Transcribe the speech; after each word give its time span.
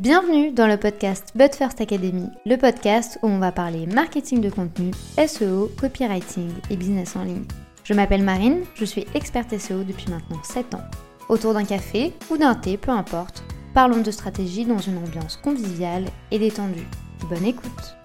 Bienvenue 0.00 0.50
dans 0.50 0.66
le 0.66 0.76
podcast 0.76 1.28
But 1.36 1.54
First 1.54 1.80
Academy, 1.80 2.26
le 2.46 2.56
podcast 2.56 3.16
où 3.22 3.28
on 3.28 3.38
va 3.38 3.52
parler 3.52 3.86
marketing 3.86 4.40
de 4.40 4.50
contenu, 4.50 4.90
SEO, 5.24 5.70
copywriting 5.80 6.50
et 6.68 6.76
business 6.76 7.14
en 7.14 7.22
ligne. 7.22 7.44
Je 7.84 7.94
m'appelle 7.94 8.24
Marine, 8.24 8.64
je 8.74 8.84
suis 8.84 9.06
experte 9.14 9.56
SEO 9.56 9.84
depuis 9.84 10.10
maintenant 10.10 10.42
7 10.42 10.74
ans. 10.74 10.84
Autour 11.28 11.54
d'un 11.54 11.64
café 11.64 12.12
ou 12.28 12.36
d'un 12.36 12.56
thé, 12.56 12.76
peu 12.76 12.90
importe, 12.90 13.44
parlons 13.72 14.00
de 14.00 14.10
stratégie 14.10 14.64
dans 14.64 14.78
une 14.78 14.98
ambiance 14.98 15.36
conviviale 15.36 16.06
et 16.32 16.40
détendue. 16.40 16.88
Bonne 17.30 17.44
écoute 17.44 17.96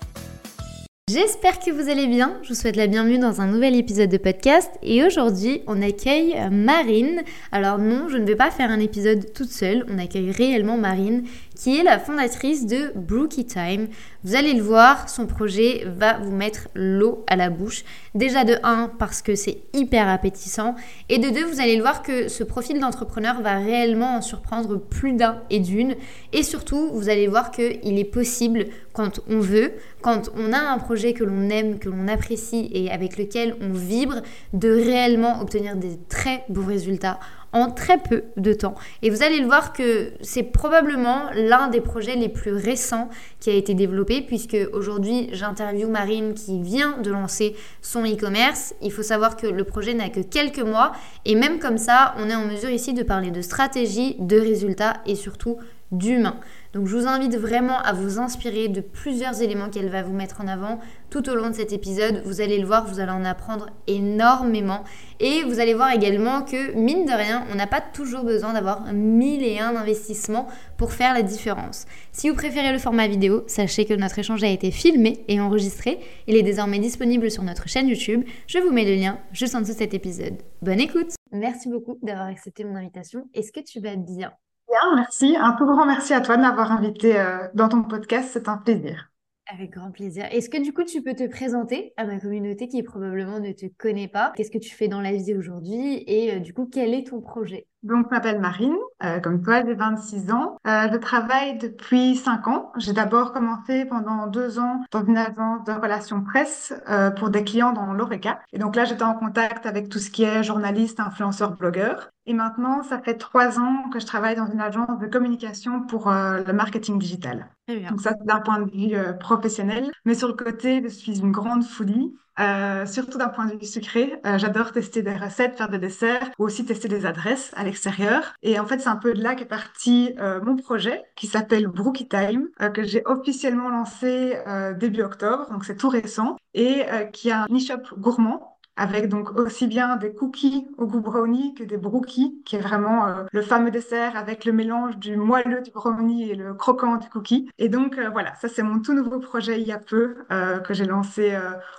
J'espère 1.11 1.57
que 1.57 1.71
vous 1.71 1.89
allez 1.89 2.05
bien, 2.05 2.37
je 2.43 2.49
vous 2.49 2.53
souhaite 2.53 2.75
la 2.75 2.85
bienvenue 2.85 3.17
dans 3.17 3.41
un 3.41 3.47
nouvel 3.47 3.75
épisode 3.75 4.11
de 4.11 4.17
podcast 4.17 4.69
et 4.83 5.03
aujourd'hui 5.03 5.63
on 5.65 5.81
accueille 5.81 6.35
Marine. 6.51 7.23
Alors 7.51 7.79
non, 7.79 8.07
je 8.09 8.17
ne 8.17 8.27
vais 8.27 8.35
pas 8.35 8.51
faire 8.51 8.69
un 8.69 8.79
épisode 8.79 9.33
toute 9.33 9.49
seule, 9.49 9.87
on 9.89 9.97
accueille 9.97 10.29
réellement 10.29 10.77
Marine 10.77 11.23
qui 11.59 11.77
est 11.77 11.83
la 11.83 11.99
fondatrice 11.99 12.65
de 12.65 12.93
Brookie 12.95 13.45
Time. 13.45 13.89
Vous 14.23 14.36
allez 14.36 14.54
le 14.54 14.61
voir, 14.61 15.09
son 15.09 15.27
projet 15.27 15.83
va 15.86 16.17
vous 16.17 16.31
mettre 16.31 16.69
l'eau 16.73 17.25
à 17.27 17.36
la 17.36 17.50
bouche. 17.50 17.83
Déjà 18.15 18.45
de 18.45 18.55
1 18.63 18.91
parce 18.97 19.21
que 19.21 19.36
c'est 19.36 19.57
hyper 19.73 20.07
appétissant 20.07 20.75
et 21.09 21.17
de 21.17 21.29
2 21.29 21.43
vous 21.43 21.59
allez 21.59 21.75
le 21.75 21.81
voir 21.81 22.01
que 22.01 22.29
ce 22.29 22.45
profil 22.45 22.79
d'entrepreneur 22.79 23.41
va 23.41 23.57
réellement 23.57 24.15
en 24.15 24.21
surprendre 24.21 24.77
plus 24.79 25.11
d'un 25.14 25.41
et 25.50 25.59
d'une 25.59 25.95
et 26.31 26.43
surtout 26.43 26.91
vous 26.93 27.09
allez 27.09 27.27
voir 27.27 27.51
qu'il 27.51 28.00
est 28.00 28.09
possible 28.09 28.67
quand 28.93 29.19
on 29.29 29.39
veut, 29.39 29.73
quand 30.01 30.29
on 30.37 30.53
a 30.53 30.59
un 30.59 30.78
projet 30.78 31.11
que 31.14 31.25
l'on 31.25 31.50
aime, 31.50 31.78
que 31.78 31.89
l'on 31.89 32.08
apprécie 32.08 32.69
et 32.73 32.89
avec 32.89 33.17
lequel 33.17 33.55
on 33.61 33.73
vibre, 33.73 34.22
de 34.53 34.69
réellement 34.69 35.41
obtenir 35.41 35.75
des 35.75 36.00
très 36.08 36.45
beaux 36.47 36.66
résultats 36.66 37.19
en 37.53 37.69
très 37.71 37.97
peu 37.97 38.23
de 38.38 38.53
temps. 38.53 38.75
Et 39.02 39.09
vous 39.09 39.23
allez 39.23 39.39
le 39.39 39.45
voir 39.45 39.73
que 39.73 40.11
c'est 40.21 40.44
probablement 40.44 41.30
l'un 41.33 41.67
des 41.67 41.81
projets 41.81 42.16
les 42.16 42.30
plus 42.30 42.53
récents 42.53 43.09
qui 43.39 43.49
a 43.49 43.53
été 43.53 43.73
développé 43.73 44.22
puisque 44.22 44.58
aujourd'hui 44.73 45.30
j'interviewe 45.31 45.89
Marine 45.89 46.33
qui 46.33 46.61
vient 46.61 46.97
de 46.97 47.11
lancer 47.11 47.56
son 47.81 48.03
e-commerce. 48.03 48.73
Il 48.81 48.91
faut 48.91 49.03
savoir 49.03 49.36
que 49.38 49.47
le 49.47 49.64
projet 49.64 49.94
n'a 49.94 50.09
que 50.09 50.22
quelques 50.22 50.59
mois 50.59 50.91
et 51.25 51.36
même 51.36 51.59
comme 51.59 51.78
ça 51.78 52.16
on 52.17 52.30
est 52.30 52.36
en 52.36 52.45
mesure 52.45 52.69
ici 52.69 52.94
de 52.94 53.03
parler 53.03 53.31
de 53.31 53.41
stratégie, 53.41 54.16
de 54.19 54.39
résultats 54.39 55.02
et 55.06 55.16
surtout 55.16 55.58
d'humain. 55.91 56.39
Donc 56.73 56.88
je 56.88 56.95
vous 56.95 57.08
invite 57.08 57.36
vraiment 57.36 57.80
à 57.80 57.94
vous 57.94 58.20
inspirer 58.20 58.67
de 58.67 58.81
plusieurs 58.81 59.42
éléments 59.42 59.70
qu'elle 59.70 59.89
va 59.89 60.03
vous 60.03 60.14
mettre 60.14 60.42
en 60.42 60.48
avant 60.48 60.80
tout 61.09 61.28
au 61.28 61.36
long 61.36 61.50
de 61.50 61.56
cet 61.56 61.73
épisode. 61.73 62.22
Vous 62.25 62.42
allez 62.42 62.59
le 62.59 62.67
voir, 62.67 62.86
vous 62.86 63.00
allez 63.00 63.12
en 63.12 63.25
apprendre 63.25 63.70
énormément. 63.88 64.84
Et 65.20 65.44
vous 65.44 65.59
allez 65.59 65.73
voir 65.73 65.92
également 65.92 66.44
que, 66.44 66.73
mine 66.73 67.06
de 67.06 67.12
rien, 67.12 67.45
on 67.52 67.56
n'a 67.56 67.66
pas 67.66 67.81
toujours 67.81 68.23
besoin 68.23 68.53
d'avoir 68.53 68.94
mille 68.94 69.44
et 69.44 69.59
un 69.59 69.75
investissements 69.75 70.47
pour 70.78 70.94
faire 70.94 71.14
la 71.14 71.23
différence. 71.23 71.86
Si 72.12 72.30
vous 72.30 72.36
préférez 72.36 72.72
le 72.72 72.80
format 72.80 73.08
vidéo, 73.08 73.44
sachez 73.47 73.86
que 73.86 73.94
notre 73.95 74.20
échange 74.20 74.44
a 74.44 74.50
été 74.50 74.70
filmé 74.72 75.23
et 75.28 75.42
enregistré. 75.42 76.00
Il 76.28 76.36
est 76.36 76.44
désormais 76.44 76.80
disponible 76.80 77.31
sur 77.31 77.44
notre 77.44 77.67
chaîne 77.67 77.88
YouTube. 77.88 78.23
Je 78.47 78.59
vous 78.59 78.72
mets 78.72 78.86
le 78.86 78.95
lien 78.95 79.20
juste 79.31 79.56
en 79.56 79.62
dessous 79.62 79.73
de 79.73 79.78
cet 79.78 79.94
épisode. 79.94 80.36
Bonne 80.62 80.80
écoute 80.80 81.14
Merci 81.31 81.70
beaucoup 81.70 81.97
d'avoir 82.02 82.28
accepté 82.28 82.64
mon 82.64 82.75
invitation. 82.75 83.25
Est-ce 83.34 83.52
que 83.52 83.59
tu 83.59 83.80
vas 83.80 83.95
bien? 83.95 84.31
Bien, 84.70 84.95
merci. 84.95 85.36
Un 85.36 85.53
tout 85.53 85.66
grand 85.66 85.86
merci 85.86 86.14
à 86.14 86.22
toi 86.22 86.38
de 86.38 86.42
m'avoir 86.42 86.72
invité 86.72 87.20
euh, 87.20 87.48
dans 87.56 87.70
ton 87.70 87.84
podcast. 87.84 88.30
C'est 88.34 88.48
un 88.48 88.58
plaisir. 88.58 89.12
Avec 89.48 89.72
grand 89.72 89.92
plaisir. 89.92 90.25
Est-ce 90.31 90.50
que 90.50 90.62
du 90.62 90.73
coup, 90.73 90.84
tu 90.84 91.02
peux 91.02 91.16
te 91.16 91.28
présenter 91.28 91.94
à 91.98 92.06
ma 92.06 92.20
communauté 92.20 92.67
qui 92.67 92.84
probablement 92.84 93.40
ne 93.40 93.52
te 93.52 93.66
connaît 93.78 94.08
pas? 94.08 94.31
Qu'est-ce 94.36 94.52
que 94.52 94.59
tu 94.59 94.75
fais 94.75 94.88
dans 94.88 95.02
la 95.02 95.14
vie 95.14 95.34
aujourd'hui? 95.36 96.03
Et 96.06 96.34
euh, 96.34 96.40
du 96.40 96.53
coup, 96.53 96.70
quel 96.72 96.94
est 96.94 97.08
ton 97.08 97.20
projet? 97.20 97.66
Donc, 97.81 98.08
je 98.09 98.16
m'appelle 98.16 98.41
Marine, 98.41 98.75
euh, 99.05 99.22
comme 99.22 99.41
toi, 99.41 99.63
j'ai 99.66 99.73
26 99.73 100.31
ans. 100.33 100.58
Euh, 100.67 100.89
je 100.91 100.97
travaille 100.97 101.58
depuis 101.58 102.17
5 102.17 102.47
ans. 102.49 102.73
J'ai 102.75 102.91
d'abord 102.91 103.31
commencé 103.31 103.85
pendant 103.85 104.27
deux 104.27 104.59
ans 104.59 104.81
dans 104.91 105.05
une 105.05 105.17
agence 105.17 105.63
de 105.63 105.72
relations 105.72 106.22
presse 106.22 106.73
euh, 106.89 107.09
pour 107.09 107.30
des 107.30 107.45
clients 107.45 107.72
dans 107.72 107.94
l'ORECA. 107.94 108.41
Et 108.51 108.59
donc 108.59 108.75
là, 108.75 108.84
j'étais 108.84 109.03
en 109.03 109.13
contact 109.13 109.66
avec 109.66 109.88
tout 109.88 110.00
ce 110.00 110.09
qui 110.09 110.23
est 110.23 110.44
journaliste, 110.44 111.00
influenceur, 111.00 111.56
blogueur. 111.56 112.09
Et 112.25 112.34
maintenant, 112.34 112.84
ça 112.84 113.00
fait 113.00 113.16
trois 113.16 113.59
ans 113.59 113.89
que 113.94 114.00
je 114.00 114.06
travaille 114.06 114.35
dans 114.35 114.51
une 114.51 114.59
agence 114.59 115.00
de 115.00 115.07
communication 115.07 115.81
pour 115.81 116.12
le 116.12 116.51
marketing 116.51 117.00
digital. 117.00 117.47
Donc 117.68 118.01
ça, 118.01 118.12
c'est 118.19 118.25
d'un 118.25 118.41
point 118.41 118.59
de 118.59 118.69
vue 118.69 118.95
professionnel. 119.19 119.89
Mais 120.06 120.13
sur 120.13 120.28
le 120.28 120.35
côté, 120.35 120.81
je 120.84 120.89
suis 120.89 121.19
une 121.19 121.31
grande 121.31 121.63
foodie. 121.63 122.13
Euh, 122.39 122.85
surtout 122.85 123.17
d'un 123.17 123.27
point 123.27 123.45
de 123.47 123.57
vue 123.57 123.66
sucré. 123.66 124.16
Euh, 124.25 124.38
j'adore 124.38 124.72
tester 124.72 125.01
des 125.01 125.16
recettes, 125.16 125.57
faire 125.57 125.69
des 125.69 125.77
desserts 125.77 126.29
ou 126.39 126.45
aussi 126.45 126.66
tester 126.66 126.88
des 126.88 127.05
adresses 127.05 127.51
à 127.55 127.63
l'extérieur. 127.63 128.33
Et 128.44 128.59
en 128.59 128.66
fait, 128.66 128.79
c'est 128.79 128.88
un 128.88 128.95
peu 128.95 129.13
de 129.13 129.22
là 129.22 129.35
qu'est 129.35 129.45
parti 129.45 130.13
euh, 130.19 130.39
mon 130.41 130.55
projet 130.55 131.03
qui 131.16 131.27
s'appelle 131.27 131.67
Brookie 131.67 132.07
Time, 132.07 132.47
que 132.73 132.83
j'ai 132.83 133.01
officiellement 133.05 133.69
lancé 133.69 134.38
début 134.79 135.01
octobre, 135.01 135.50
donc 135.51 135.66
c'est 135.66 135.75
tout 135.75 135.89
récent, 135.89 136.38
et 136.53 136.83
qui 137.13 137.31
a 137.31 137.44
un 137.44 137.55
e-shop 137.55 137.95
gourmand 137.97 138.49
avec 138.79 139.09
donc 139.09 139.38
aussi 139.38 139.67
bien 139.67 139.97
des 139.97 140.13
cookies 140.13 140.66
au 140.78 140.88
goût 140.88 141.01
brownie 141.01 141.53
que 141.53 141.63
des 141.63 141.78
brookies, 141.78 142.41
qui 142.45 142.56
est 142.56 142.62
vraiment 142.62 143.06
euh, 143.07 143.23
le 143.31 143.41
fameux 143.41 143.72
dessert 143.72 144.16
avec 144.16 144.45
le 144.45 144.53
mélange 144.53 144.97
du 144.97 145.17
moelleux 145.17 145.62
du 145.62 145.72
brownie 145.72 146.29
et 146.29 146.35
le 146.35 146.53
croquant 146.53 146.95
du 146.95 147.09
cookie. 147.09 147.50
Et 147.57 147.68
donc 147.68 147.97
euh, 147.97 148.09
voilà, 148.09 148.34
ça 148.35 148.47
c'est 148.47 148.63
mon 148.63 148.79
tout 148.79 148.94
nouveau 148.94 149.19
projet 149.19 149.59
il 149.59 149.68
y 149.68 149.73
a 149.73 149.79
peu, 149.79 150.16
euh, 150.31 150.59
que 150.59 150.73
j'ai 150.73 150.85
lancé 150.85 151.38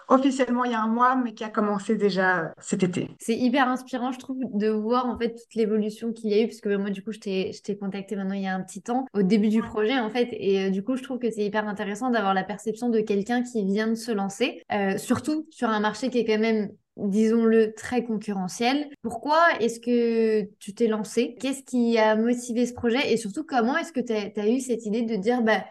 officiellement 0.08 0.64
il 0.64 0.72
y 0.72 0.74
a 0.74 0.82
un 0.82 0.88
mois, 0.88 1.16
mais 1.16 1.32
qui 1.32 1.42
a 1.42 1.48
commencé 1.48 1.96
déjà 1.96 2.52
cet 2.60 2.82
été. 2.82 3.10
C'est 3.18 3.36
hyper 3.36 3.68
inspirant, 3.68 4.12
je 4.12 4.18
trouve, 4.18 4.38
de 4.52 4.68
voir 4.68 5.06
en 5.06 5.16
fait 5.16 5.30
toute 5.30 5.54
l'évolution 5.54 6.12
qu'il 6.12 6.30
y 6.30 6.34
a 6.34 6.42
eu, 6.42 6.46
puisque 6.46 6.66
moi 6.66 6.90
du 6.90 7.02
coup 7.02 7.12
je 7.12 7.18
t'ai 7.20 7.78
contacté 7.78 8.14
maintenant 8.14 8.34
il 8.34 8.42
y 8.42 8.46
a 8.46 8.54
un 8.54 8.60
petit 8.60 8.82
temps, 8.82 9.06
au 9.14 9.22
début 9.22 9.48
du 9.48 9.62
projet 9.62 9.98
en 9.98 10.10
fait, 10.10 10.28
et 10.32 10.70
du 10.70 10.82
coup 10.82 10.96
je 10.96 11.02
trouve 11.02 11.18
que 11.18 11.30
c'est 11.30 11.44
hyper 11.44 11.66
intéressant 11.66 12.10
d'avoir 12.10 12.34
la 12.34 12.44
perception 12.44 12.90
de 12.90 13.00
quelqu'un 13.00 13.42
qui 13.42 13.64
vient 13.64 13.88
de 13.88 13.94
se 13.94 14.12
lancer, 14.12 14.62
surtout 14.98 15.46
sur 15.50 15.70
un 15.70 15.80
marché 15.80 16.10
qui 16.10 16.18
est 16.18 16.26
quand 16.26 16.38
même 16.38 16.68
disons-le, 17.08 17.72
très 17.74 18.04
concurrentiel. 18.04 18.88
Pourquoi 19.02 19.38
est-ce 19.60 19.80
que 19.80 20.48
tu 20.58 20.74
t'es 20.74 20.86
lancé 20.86 21.36
Qu'est-ce 21.40 21.62
qui 21.62 21.98
a 21.98 22.16
motivé 22.16 22.66
ce 22.66 22.72
projet? 22.72 23.12
Et 23.12 23.16
surtout, 23.16 23.44
comment 23.44 23.76
est-ce 23.76 23.92
que 23.92 24.00
tu 24.00 24.12
as, 24.12 24.48
eu 24.48 24.60
cette 24.60 24.86
idée 24.86 25.02
de 25.02 25.16
dire, 25.16 25.42
bah, 25.42 25.64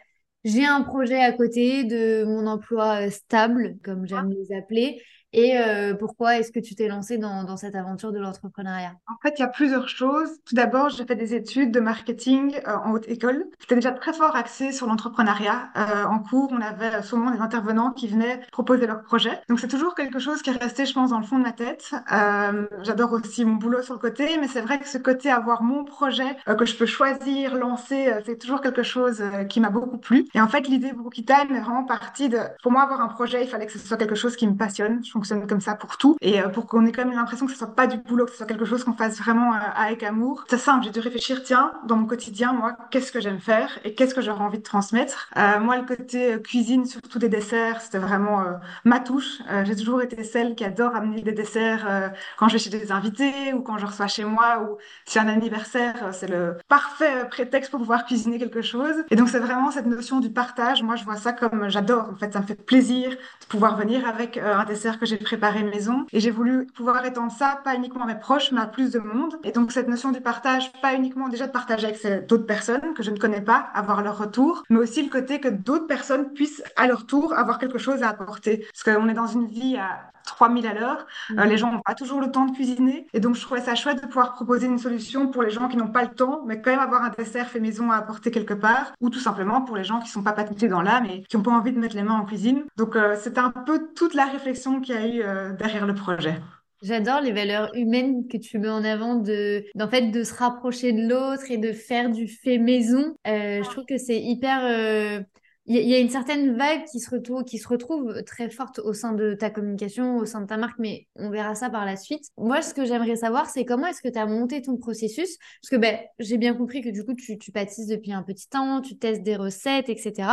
j'ai 0.43 0.65
un 0.65 0.81
projet 0.81 1.19
à 1.19 1.31
côté 1.33 1.83
de 1.83 2.23
mon 2.25 2.47
emploi 2.47 3.07
euh, 3.07 3.09
stable, 3.09 3.77
comme 3.83 4.07
j'aime 4.07 4.31
les 4.31 4.55
appeler, 4.55 5.01
et 5.31 5.59
euh, 5.59 5.93
pourquoi 5.93 6.37
est-ce 6.37 6.51
que 6.51 6.59
tu 6.59 6.73
t'es 6.73 6.87
lancé 6.87 7.17
dans, 7.17 7.43
dans, 7.43 7.57
cette 7.57 7.75
aventure 7.75 8.11
de 8.11 8.19
l'entrepreneuriat? 8.19 8.93
En 9.07 9.15
fait, 9.21 9.35
il 9.37 9.41
y 9.41 9.45
a 9.45 9.47
plusieurs 9.47 9.87
choses. 9.87 10.29
Tout 10.45 10.55
d'abord, 10.55 10.89
j'ai 10.89 11.05
fait 11.05 11.15
des 11.15 11.35
études 11.35 11.71
de 11.71 11.79
marketing 11.79 12.59
euh, 12.67 12.75
en 12.77 12.93
haute 12.93 13.07
école. 13.07 13.45
C'était 13.59 13.75
déjà 13.75 13.91
très 13.91 14.13
fort 14.13 14.35
axé 14.35 14.71
sur 14.71 14.87
l'entrepreneuriat. 14.87 15.69
Euh, 15.77 16.05
en 16.05 16.19
cours, 16.19 16.51
on 16.51 16.61
avait 16.61 17.03
souvent 17.03 17.29
des 17.29 17.39
intervenants 17.39 17.91
qui 17.91 18.07
venaient 18.07 18.39
proposer 18.51 18.87
leurs 18.87 19.03
projets. 19.03 19.39
Donc, 19.49 19.59
c'est 19.59 19.67
toujours 19.67 19.93
quelque 19.93 20.17
chose 20.17 20.41
qui 20.41 20.49
est 20.49 20.53
resté, 20.53 20.85
je 20.85 20.93
pense, 20.93 21.11
dans 21.11 21.19
le 21.19 21.25
fond 21.25 21.37
de 21.37 21.43
ma 21.43 21.51
tête. 21.51 21.91
Euh, 22.11 22.65
j'adore 22.81 23.13
aussi 23.13 23.45
mon 23.45 23.55
boulot 23.55 23.83
sur 23.83 23.93
le 23.93 23.99
côté, 23.99 24.37
mais 24.39 24.47
c'est 24.47 24.61
vrai 24.61 24.79
que 24.79 24.87
ce 24.87 24.97
côté 24.97 25.29
avoir 25.29 25.61
mon 25.61 25.83
projet 25.85 26.37
que 26.45 26.65
je 26.65 26.75
peux 26.75 26.85
choisir, 26.85 27.55
lancer, 27.55 28.11
c'est 28.25 28.37
toujours 28.37 28.61
quelque 28.61 28.83
chose 28.83 29.23
qui 29.49 29.59
m'a 29.59 29.69
beaucoup 29.69 29.97
plu. 29.97 30.25
Et 30.33 30.41
en 30.41 30.47
fait, 30.47 30.67
l'idée 30.67 30.91
Brookie 30.91 31.25
Time 31.25 31.55
est 31.55 31.61
vraiment 31.61 31.83
partie 31.83 32.29
de, 32.29 32.39
pour 32.63 32.71
moi, 32.71 32.81
avoir 32.81 33.01
un 33.01 33.07
projet, 33.07 33.43
il 33.43 33.47
fallait 33.47 33.65
que 33.65 33.71
ce 33.71 33.79
soit 33.79 33.97
quelque 33.97 34.15
chose 34.15 34.35
qui 34.35 34.47
me 34.47 34.55
passionne 34.55 35.03
fonctionne 35.19 35.47
comme 35.47 35.59
ça 35.59 35.75
pour 35.75 35.97
tout 35.97 36.15
et 36.21 36.41
euh, 36.41 36.47
pour 36.47 36.65
qu'on 36.65 36.85
ait 36.85 36.91
quand 36.91 37.05
même 37.05 37.15
l'impression 37.15 37.45
que 37.45 37.51
ce 37.51 37.57
soit 37.57 37.75
pas 37.75 37.87
du 37.87 37.97
boulot, 37.97 38.25
que 38.25 38.31
ce 38.31 38.37
soit 38.37 38.45
quelque 38.45 38.65
chose 38.65 38.83
qu'on 38.83 38.93
fasse 38.93 39.17
vraiment 39.19 39.53
euh, 39.53 39.57
avec 39.75 40.03
amour. 40.03 40.45
C'est 40.49 40.57
simple, 40.57 40.85
j'ai 40.85 40.91
dû 40.91 40.99
réfléchir, 41.01 41.43
tiens, 41.43 41.73
dans 41.85 41.97
mon 41.97 42.05
quotidien, 42.05 42.53
moi, 42.53 42.77
qu'est-ce 42.89 43.11
que 43.11 43.19
j'aime 43.19 43.39
faire 43.39 43.69
et 43.83 43.93
qu'est-ce 43.95 44.15
que 44.15 44.21
j'aurais 44.21 44.43
envie 44.43 44.59
de 44.59 44.63
transmettre? 44.63 45.29
Euh, 45.35 45.59
moi, 45.59 45.77
le 45.77 45.83
côté 45.83 46.41
cuisine, 46.41 46.85
surtout 46.85 47.19
des 47.19 47.29
desserts, 47.29 47.81
c'était 47.81 47.99
vraiment 47.99 48.43
ma 48.85 48.99
touche. 48.99 49.41
j'ai 49.65 49.75
toujours 49.75 50.01
été 50.01 50.23
celle 50.23 50.55
qui 50.55 50.63
adore 50.63 50.95
amener 50.95 51.21
des 51.21 51.31
desserts 51.31 52.11
quand 52.37 52.47
je 52.47 52.53
vais 52.53 52.59
chez 52.59 52.69
des 52.69 52.91
invités 52.91 53.53
ou 53.53 53.61
quand 53.61 53.77
je 53.77 53.85
reçois 53.85 54.07
chez 54.07 54.23
moi 54.23 54.61
ou 54.63 54.77
si 55.05 55.19
un 55.19 55.27
anniversaire, 55.27 56.09
c'est 56.11 56.29
le 56.29 56.57
parfait 56.67 57.27
prétexte 57.29 57.71
pour 57.71 57.79
pouvoir 57.79 58.05
cuisiner 58.05 58.37
quelque 58.37 58.61
chose. 58.61 58.95
Et 59.09 59.15
donc, 59.15 59.29
c'est 59.29 59.39
vraiment 59.39 59.71
cette 59.71 59.85
notion 59.85 60.19
du 60.19 60.29
partage. 60.29 60.83
Moi, 60.83 60.95
je 60.95 61.03
vois 61.03 61.17
ça 61.17 61.33
comme 61.33 61.69
j'adore. 61.69 62.09
En 62.11 62.15
fait, 62.15 62.31
ça 62.31 62.39
me 62.39 62.45
fait 62.45 62.55
plaisir 62.55 63.09
de 63.09 63.45
pouvoir 63.47 63.75
venir 63.77 64.07
avec 64.07 64.37
un 64.37 64.63
dessert 64.65 64.99
que 64.99 65.05
j'ai 65.09 65.17
préparé 65.17 65.63
maison. 65.63 66.05
Et 66.13 66.19
j'ai 66.19 66.31
voulu 66.31 66.67
pouvoir 66.67 67.05
étendre 67.05 67.31
ça, 67.31 67.59
pas 67.63 67.75
uniquement 67.75 68.03
à 68.03 68.07
mes 68.07 68.19
proches, 68.19 68.51
mais 68.51 68.61
à 68.61 68.67
plus 68.67 68.91
de 68.91 68.99
monde. 68.99 69.37
Et 69.43 69.51
donc, 69.51 69.71
cette 69.71 69.87
notion 69.87 70.11
du 70.11 70.21
partage, 70.21 70.71
pas 70.81 70.93
uniquement 70.93 71.29
déjà 71.29 71.47
de 71.47 71.51
partager 71.51 71.87
avec 71.87 72.27
d'autres 72.27 72.45
personnes 72.45 72.93
que 72.95 73.03
je 73.03 73.11
ne 73.11 73.17
connais 73.17 73.41
pas, 73.41 73.69
avoir 73.73 74.03
leur 74.03 74.17
retour, 74.17 74.63
mais 74.69 74.79
aussi 74.79 75.03
le 75.03 75.09
côté 75.09 75.39
que 75.39 75.49
d'autres 75.49 75.87
personnes 75.87 76.33
puissent 76.33 76.63
à 76.75 76.87
leur 76.87 77.05
tour 77.05 77.33
avoir 77.33 77.59
quelque 77.59 77.77
chose 77.77 78.03
à 78.03 78.09
apporter. 78.09 78.65
Parce 78.71 78.83
qu'on 78.83 79.09
est 79.09 79.13
dans 79.13 79.27
une 79.27 79.47
vie 79.47 79.77
à 79.77 80.11
3000 80.29 80.65
à 80.67 80.73
l'heure. 80.73 81.05
Euh, 81.37 81.45
les 81.45 81.57
gens 81.57 81.71
n'ont 81.71 81.81
pas 81.81 81.95
toujours 81.95 82.21
le 82.21 82.31
temps 82.31 82.45
de 82.45 82.51
cuisiner. 82.51 83.07
Et 83.13 83.19
donc, 83.19 83.35
je 83.35 83.41
trouvais 83.41 83.61
ça 83.61 83.75
chouette 83.75 84.01
de 84.01 84.07
pouvoir 84.07 84.33
proposer 84.33 84.67
une 84.67 84.77
solution 84.77 85.27
pour 85.27 85.43
les 85.43 85.49
gens 85.49 85.67
qui 85.67 85.77
n'ont 85.77 85.91
pas 85.91 86.03
le 86.03 86.09
temps, 86.09 86.43
mais 86.45 86.61
quand 86.61 86.71
même 86.71 86.79
avoir 86.79 87.03
un 87.03 87.09
dessert 87.09 87.47
fait 87.47 87.59
maison 87.59 87.91
à 87.91 87.97
apporter 87.97 88.31
quelque 88.31 88.53
part. 88.53 88.93
Ou 89.01 89.09
tout 89.09 89.19
simplement 89.19 89.61
pour 89.61 89.75
les 89.75 89.83
gens 89.83 89.99
qui 89.99 90.09
sont 90.09 90.23
pas 90.23 90.33
patentés 90.33 90.67
dans 90.67 90.81
l'âme 90.81 91.05
et 91.05 91.23
qui 91.23 91.37
n'ont 91.37 91.43
pas 91.43 91.51
envie 91.51 91.71
de 91.71 91.79
mettre 91.79 91.95
les 91.95 92.03
mains 92.03 92.19
en 92.19 92.25
cuisine. 92.25 92.63
Donc, 92.77 92.95
euh, 92.95 93.15
c'était 93.19 93.39
un 93.39 93.51
peu 93.51 93.89
toute 93.95 94.13
la 94.13 94.25
réflexion 94.25 94.81
qu'il 94.81 94.95
y 94.95 94.97
a 94.97 95.07
eu 95.07 95.21
euh, 95.21 95.53
derrière 95.53 95.85
le 95.85 95.95
projet. 95.95 96.39
J'adore 96.81 97.19
les 97.19 97.33
valeurs 97.33 97.75
humaines 97.75 98.27
que 98.27 98.37
tu 98.37 98.57
mets 98.57 98.69
en 98.69 98.85
avant 98.85 99.15
de, 99.15 99.65
d'en 99.75 99.89
fait, 99.89 100.11
de 100.11 100.23
se 100.23 100.33
rapprocher 100.33 100.93
de 100.93 101.09
l'autre 101.09 101.43
et 101.49 101.57
de 101.57 101.73
faire 101.73 102.09
du 102.09 102.27
fait 102.29 102.57
maison. 102.57 103.15
Euh, 103.27 103.61
je 103.63 103.69
trouve 103.69 103.85
que 103.85 103.97
c'est 103.97 104.19
hyper. 104.19 104.61
Euh, 104.63 105.21
il 105.71 105.87
y, 105.87 105.93
a 105.93 105.99
une 105.99 106.09
certaine 106.09 106.53
vibe 106.53 106.85
qui 106.91 106.99
se, 106.99 107.11
retrouve, 107.11 107.43
qui 107.43 107.59
se 107.59 107.67
retrouve 107.67 108.23
très 108.23 108.49
forte 108.49 108.79
au 108.79 108.93
sein 108.93 109.13
de 109.13 109.35
ta 109.35 109.51
communication, 109.51 110.17
au 110.17 110.25
sein 110.25 110.41
de 110.41 110.47
ta 110.47 110.57
marque, 110.57 110.79
mais 110.79 111.07
on 111.15 111.29
verra 111.29 111.53
ça 111.53 111.69
par 111.69 111.85
la 111.85 111.95
suite. 111.95 112.23
Moi, 112.37 112.63
ce 112.63 112.73
que 112.73 112.85
j'aimerais 112.85 113.17
savoir, 113.17 113.47
c'est 113.47 113.65
comment 113.65 113.85
est-ce 113.85 114.01
que 114.01 114.09
tu 114.09 114.17
as 114.17 114.25
monté 114.25 114.63
ton 114.63 114.77
processus? 114.77 115.37
Parce 115.61 115.69
que 115.69 115.75
ben, 115.75 115.99
j'ai 116.17 116.37
bien 116.37 116.55
compris 116.55 116.81
que 116.81 116.89
du 116.89 117.05
coup, 117.05 117.13
tu, 117.13 117.37
tu 117.37 117.51
pâtisses 117.51 117.85
depuis 117.85 118.11
un 118.13 118.23
petit 118.23 118.49
temps, 118.49 118.81
tu 118.81 118.97
testes 118.97 119.21
des 119.21 119.35
recettes, 119.35 119.89
etc. 119.89 120.27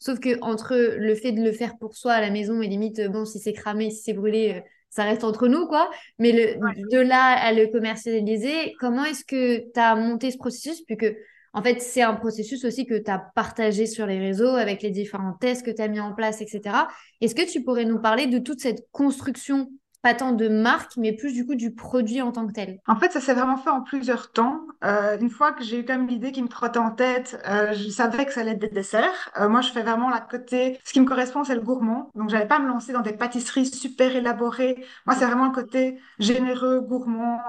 Sauf 0.00 0.18
que 0.18 0.40
entre 0.40 0.74
le 0.74 1.14
fait 1.14 1.30
de 1.30 1.40
le 1.40 1.52
faire 1.52 1.78
pour 1.78 1.94
soi 1.94 2.14
à 2.14 2.20
la 2.20 2.30
maison 2.30 2.60
et 2.60 2.66
limite, 2.66 3.00
bon, 3.12 3.24
si 3.24 3.38
c'est 3.38 3.52
cramé, 3.52 3.90
si 3.90 4.02
c'est 4.02 4.12
brûlé, 4.12 4.54
euh, 4.56 4.60
ça 4.88 5.04
reste 5.04 5.22
entre 5.22 5.46
nous, 5.46 5.68
quoi. 5.68 5.88
Mais 6.18 6.32
le, 6.32 6.58
de 6.90 6.98
là 6.98 7.26
à 7.26 7.52
le 7.52 7.68
commercialiser, 7.68 8.74
comment 8.80 9.04
est-ce 9.04 9.24
que 9.24 9.58
tu 9.72 9.80
as 9.80 9.94
monté 9.94 10.32
ce 10.32 10.36
processus 10.36 10.82
Puisque 10.82 11.14
en 11.52 11.62
fait, 11.62 11.80
c'est 11.80 12.02
un 12.02 12.14
processus 12.14 12.64
aussi 12.64 12.86
que 12.86 12.98
tu 12.98 13.10
as 13.10 13.18
partagé 13.18 13.86
sur 13.86 14.06
les 14.06 14.18
réseaux 14.18 14.54
avec 14.54 14.82
les 14.82 14.90
différents 14.90 15.32
tests 15.32 15.64
que 15.64 15.70
tu 15.70 15.82
as 15.82 15.88
mis 15.88 16.00
en 16.00 16.14
place, 16.14 16.40
etc. 16.40 16.86
Est-ce 17.20 17.34
que 17.34 17.50
tu 17.50 17.64
pourrais 17.64 17.84
nous 17.84 18.00
parler 18.00 18.26
de 18.26 18.38
toute 18.38 18.60
cette 18.60 18.86
construction 18.92 19.68
pas 20.02 20.14
tant 20.14 20.32
de 20.32 20.48
marque, 20.48 20.96
mais 20.96 21.12
plus 21.12 21.32
du 21.32 21.46
coup 21.46 21.54
du 21.54 21.74
produit 21.74 22.22
en 22.22 22.32
tant 22.32 22.46
que 22.46 22.52
tel 22.52 22.78
En 22.86 22.96
fait, 22.96 23.12
ça 23.12 23.20
s'est 23.20 23.34
vraiment 23.34 23.56
fait 23.56 23.70
en 23.70 23.82
plusieurs 23.82 24.32
temps. 24.32 24.62
Euh, 24.84 25.18
une 25.18 25.30
fois 25.30 25.52
que 25.52 25.62
j'ai 25.62 25.80
eu 25.80 25.84
même 25.86 26.06
l'idée 26.06 26.32
qui 26.32 26.42
me 26.42 26.48
trottait 26.48 26.78
en 26.78 26.90
tête, 26.90 27.40
euh, 27.48 27.72
je 27.74 27.88
savais 27.90 28.24
que 28.24 28.32
ça 28.32 28.40
allait 28.40 28.52
être 28.52 28.60
des 28.60 28.68
desserts. 28.68 29.30
Euh, 29.38 29.48
moi, 29.48 29.60
je 29.60 29.70
fais 29.70 29.82
vraiment 29.82 30.08
la 30.08 30.20
côté. 30.20 30.78
Ce 30.84 30.92
qui 30.92 31.00
me 31.00 31.06
correspond, 31.06 31.44
c'est 31.44 31.54
le 31.54 31.60
gourmand. 31.60 32.10
Donc, 32.14 32.30
j'allais 32.30 32.46
pas 32.46 32.58
me 32.58 32.68
lancer 32.68 32.92
dans 32.92 33.02
des 33.02 33.12
pâtisseries 33.12 33.66
super 33.66 34.14
élaborées. 34.16 34.84
Moi, 35.06 35.14
c'est 35.16 35.26
vraiment 35.26 35.46
le 35.46 35.52
côté 35.52 35.98
généreux, 36.18 36.80
gourmand, 36.80 37.40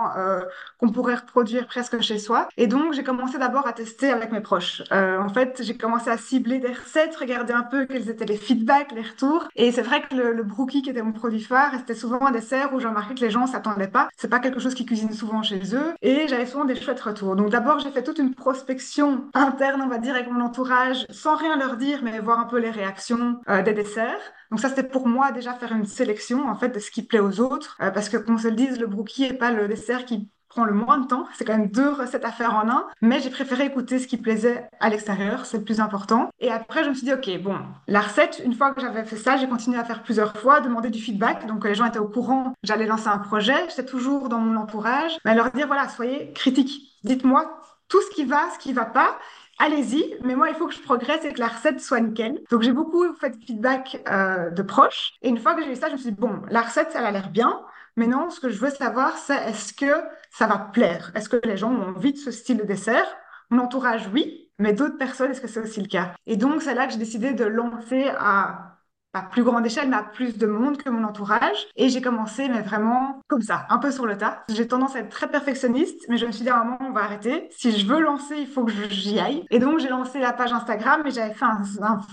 qu'on 0.80 0.89
pourrait 0.89 1.15
reproduire 1.15 1.68
presque 1.68 2.00
chez 2.01 2.19
soi. 2.19 2.50
Et 2.57 2.68
donc, 2.68 2.94
j'ai 2.94 3.03
commencé 3.03 3.38
d'abord 3.38 3.68
à 3.68 3.74
tester 3.74 4.12
avec 4.12 4.31
mes 4.31 4.42
proches. 4.42 4.83
En 4.92 5.30
fait, 5.30 5.62
j'ai 5.63 5.77
commencé 5.77 6.09
à 6.09 6.18
cibler 6.18 6.59
des 6.59 6.74
recettes, 6.74 7.15
regarder 7.15 7.53
un 7.53 7.63
peu 7.63 7.86
quels 7.86 8.09
étaient 8.09 8.25
les 8.25 8.38
feedbacks, 8.38 8.92
les 8.92 9.03
retours. 9.03 9.48
Et 9.56 9.71
c'est 9.71 9.81
vrai 9.81 10.01
que 10.01 10.15
le, 10.15 10.33
le 10.33 10.44
brookie, 10.44 10.81
qui 10.81 10.89
était 10.89 11.01
mon 11.01 11.13
produit 11.13 11.42
phare, 11.42 11.74
c'était 11.77 11.95
souvent 11.95 12.31
des 12.31 12.40
où 12.73 12.79
j'ai 12.79 12.88
remarqué 12.88 13.15
que 13.15 13.21
les 13.21 13.29
gens 13.29 13.47
s'attendaient 13.47 13.88
pas. 13.88 14.09
C'est 14.17 14.29
pas 14.29 14.39
quelque 14.39 14.59
chose 14.59 14.73
qu'ils 14.73 14.85
cuisinent 14.85 15.13
souvent 15.13 15.43
chez 15.43 15.75
eux. 15.75 15.93
Et 16.01 16.27
j'avais 16.27 16.45
souvent 16.45 16.65
des 16.65 16.75
chouettes 16.75 16.99
retours. 16.99 17.35
Donc 17.35 17.49
d'abord, 17.49 17.79
j'ai 17.79 17.91
fait 17.91 18.03
toute 18.03 18.17
une 18.19 18.33
prospection 18.33 19.29
interne, 19.33 19.81
on 19.81 19.88
va 19.88 19.97
dire, 19.97 20.15
avec 20.15 20.29
mon 20.29 20.41
entourage, 20.41 21.05
sans 21.09 21.35
rien 21.35 21.57
leur 21.57 21.77
dire, 21.77 22.01
mais 22.03 22.19
voir 22.19 22.39
un 22.39 22.45
peu 22.45 22.59
les 22.59 22.71
réactions 22.71 23.39
euh, 23.49 23.61
des 23.61 23.73
desserts. 23.73 24.21
Donc 24.49 24.59
ça, 24.59 24.69
c'était 24.69 24.83
pour 24.83 25.07
moi 25.07 25.31
déjà 25.31 25.53
faire 25.53 25.71
une 25.71 25.85
sélection, 25.85 26.47
en 26.47 26.55
fait, 26.55 26.69
de 26.69 26.79
ce 26.79 26.91
qui 26.91 27.03
plaît 27.03 27.19
aux 27.19 27.39
autres. 27.39 27.77
Euh, 27.81 27.91
parce 27.91 28.09
que 28.09 28.17
qu'on 28.17 28.38
se 28.38 28.47
le 28.47 28.55
dise, 28.55 28.79
le 28.79 28.88
brookie 28.88 29.23
est 29.23 29.33
pas 29.33 29.51
le 29.51 29.67
dessert 29.67 30.05
qui 30.05 30.29
prend 30.51 30.65
le 30.65 30.74
moins 30.74 30.98
de 30.98 31.07
temps. 31.07 31.25
C'est 31.33 31.45
quand 31.45 31.57
même 31.57 31.71
deux 31.71 31.89
recettes 31.89 32.25
à 32.25 32.31
faire 32.31 32.53
en 32.53 32.69
un. 32.69 32.86
Mais 33.01 33.19
j'ai 33.19 33.30
préféré 33.30 33.65
écouter 33.65 34.00
ce 34.00 34.07
qui 34.07 34.18
plaisait 34.18 34.69
à 34.80 34.89
l'extérieur. 34.89 35.45
C'est 35.45 35.57
le 35.57 35.63
plus 35.63 35.80
important. 35.80 36.30
Et 36.39 36.51
après, 36.51 36.83
je 36.83 36.89
me 36.89 36.94
suis 36.94 37.06
dit, 37.06 37.13
OK, 37.13 37.30
bon, 37.42 37.56
la 37.88 38.01
recette, 38.01 38.42
une 38.44 38.53
fois 38.53 38.71
que 38.74 38.81
j'avais 38.81 39.06
fait 39.06 39.15
ça, 39.15 39.38
j'ai 39.38 39.48
continué 39.48 39.80
à 39.80 39.86
faire 39.86 40.03
plusieurs 40.03 40.36
fois, 40.38 40.59
demander 40.59 40.89
du 40.89 41.01
feedback. 41.01 41.48
Donc, 41.48 41.65
les 41.65 41.75
gens 41.75 41.86
étaient 41.86 42.00
au 42.00 42.09
courant. 42.09 42.53
J'allais 42.63 42.86
lancer 42.86 43.07
un 43.07 43.19
projet. 43.19 43.56
J'étais 43.69 43.86
toujours 43.86 44.30
dans 44.30 44.39
mon 44.39 44.59
entourage. 44.59 45.18
Mais 45.24 45.33
leur 45.36 45.51
dire, 45.51 45.68
voilà, 45.68 45.88
soyez 45.88 46.33
critiques. 46.33 47.00
Dites-moi 47.03 47.57
tout 47.88 48.01
ce 48.01 48.15
qui 48.15 48.24
va, 48.24 48.50
ce 48.53 48.59
qui 48.59 48.71
va 48.71 48.86
pas 48.86 49.18
allez-y, 49.62 50.15
mais 50.24 50.36
moi, 50.36 50.50
il 50.50 50.56
faut 50.56 50.68
que 50.68 50.74
je 50.74 50.81
progresse 50.81 51.24
et 51.24 51.33
que 51.33 51.39
la 51.39 51.48
recette 51.48 51.80
soit 51.80 52.00
nickel. 52.00 52.42
Donc, 52.50 52.63
j'ai 52.63 52.71
beaucoup 52.71 53.06
fait 53.13 53.30
de 53.30 53.45
feedback 53.45 54.01
euh, 54.09 54.50
de 54.50 54.62
proches. 54.63 55.13
Et 55.21 55.30
une 55.30 55.38
fois 55.38 55.53
que 55.53 55.63
j'ai 55.63 55.71
eu 55.71 55.75
ça, 55.75 55.88
je 55.88 55.94
me 55.94 55.98
suis 55.98 56.12
dit, 56.12 56.18
bon, 56.19 56.42
la 56.50 56.62
recette, 56.62 56.92
ça 56.92 57.06
a 57.06 57.12
l'air 57.12 57.30
bien. 57.30 57.62
Mais 58.01 58.07
non, 58.07 58.31
ce 58.31 58.39
que 58.39 58.50
je 58.50 58.57
veux 58.59 58.71
savoir, 58.71 59.15
c'est 59.15 59.38
est-ce 59.50 59.74
que 59.74 59.94
ça 60.31 60.48
va 60.48 60.57
plaire? 60.57 61.12
Est-ce 61.13 61.30
que 61.30 61.39
les 61.45 61.56
gens 61.56 61.71
ont 61.71 61.89
envie 61.95 62.13
de 62.13 62.18
ce 62.18 62.31
style 62.31 62.57
de 62.57 62.63
dessert? 62.63 63.06
Mon 63.51 63.62
entourage, 63.62 64.09
oui, 64.12 64.50
mais 64.57 64.74
d'autres 64.74 64.98
personnes, 64.98 65.30
est-ce 65.30 65.39
que 65.39 65.48
c'est 65.48 65.59
aussi 65.59 65.81
le 65.81 65.88
cas? 65.88 66.15
Et 66.25 66.36
donc, 66.36 66.63
c'est 66.63 66.74
là 66.74 66.88
que 66.88 66.94
j'ai 66.94 66.98
décidé 66.98 67.33
de 67.33 67.45
lancer 67.45 68.09
à 68.18 68.70
à 69.13 69.23
plus 69.23 69.43
grande 69.43 69.65
échelle, 69.65 69.89
mais 69.89 69.97
à 69.97 70.03
plus 70.03 70.37
de 70.37 70.47
monde 70.47 70.77
que 70.77 70.89
mon 70.89 71.03
entourage. 71.03 71.67
Et 71.75 71.89
j'ai 71.89 72.01
commencé, 72.01 72.47
mais 72.47 72.61
vraiment 72.61 73.21
comme 73.27 73.41
ça, 73.41 73.65
un 73.69 73.77
peu 73.77 73.91
sur 73.91 74.05
le 74.05 74.17
tas. 74.17 74.43
J'ai 74.49 74.67
tendance 74.67 74.95
à 74.95 74.99
être 74.99 75.09
très 75.09 75.29
perfectionniste, 75.29 76.05
mais 76.09 76.17
je 76.17 76.25
me 76.25 76.31
suis 76.31 76.43
dit 76.43 76.49
à 76.49 76.59
un 76.59 76.63
moment, 76.63 76.77
on 76.81 76.91
va 76.91 77.01
arrêter. 77.01 77.47
Si 77.51 77.71
je 77.71 77.85
veux 77.85 77.99
lancer, 77.99 78.35
il 78.37 78.47
faut 78.47 78.65
que 78.65 78.71
j'y 78.89 79.19
aille. 79.19 79.45
Et 79.49 79.59
donc, 79.59 79.79
j'ai 79.79 79.89
lancé 79.89 80.19
la 80.19 80.33
page 80.33 80.53
Instagram 80.53 81.03
et 81.05 81.11
j'avais 81.11 81.33
fait 81.33 81.45
un, 81.45 81.61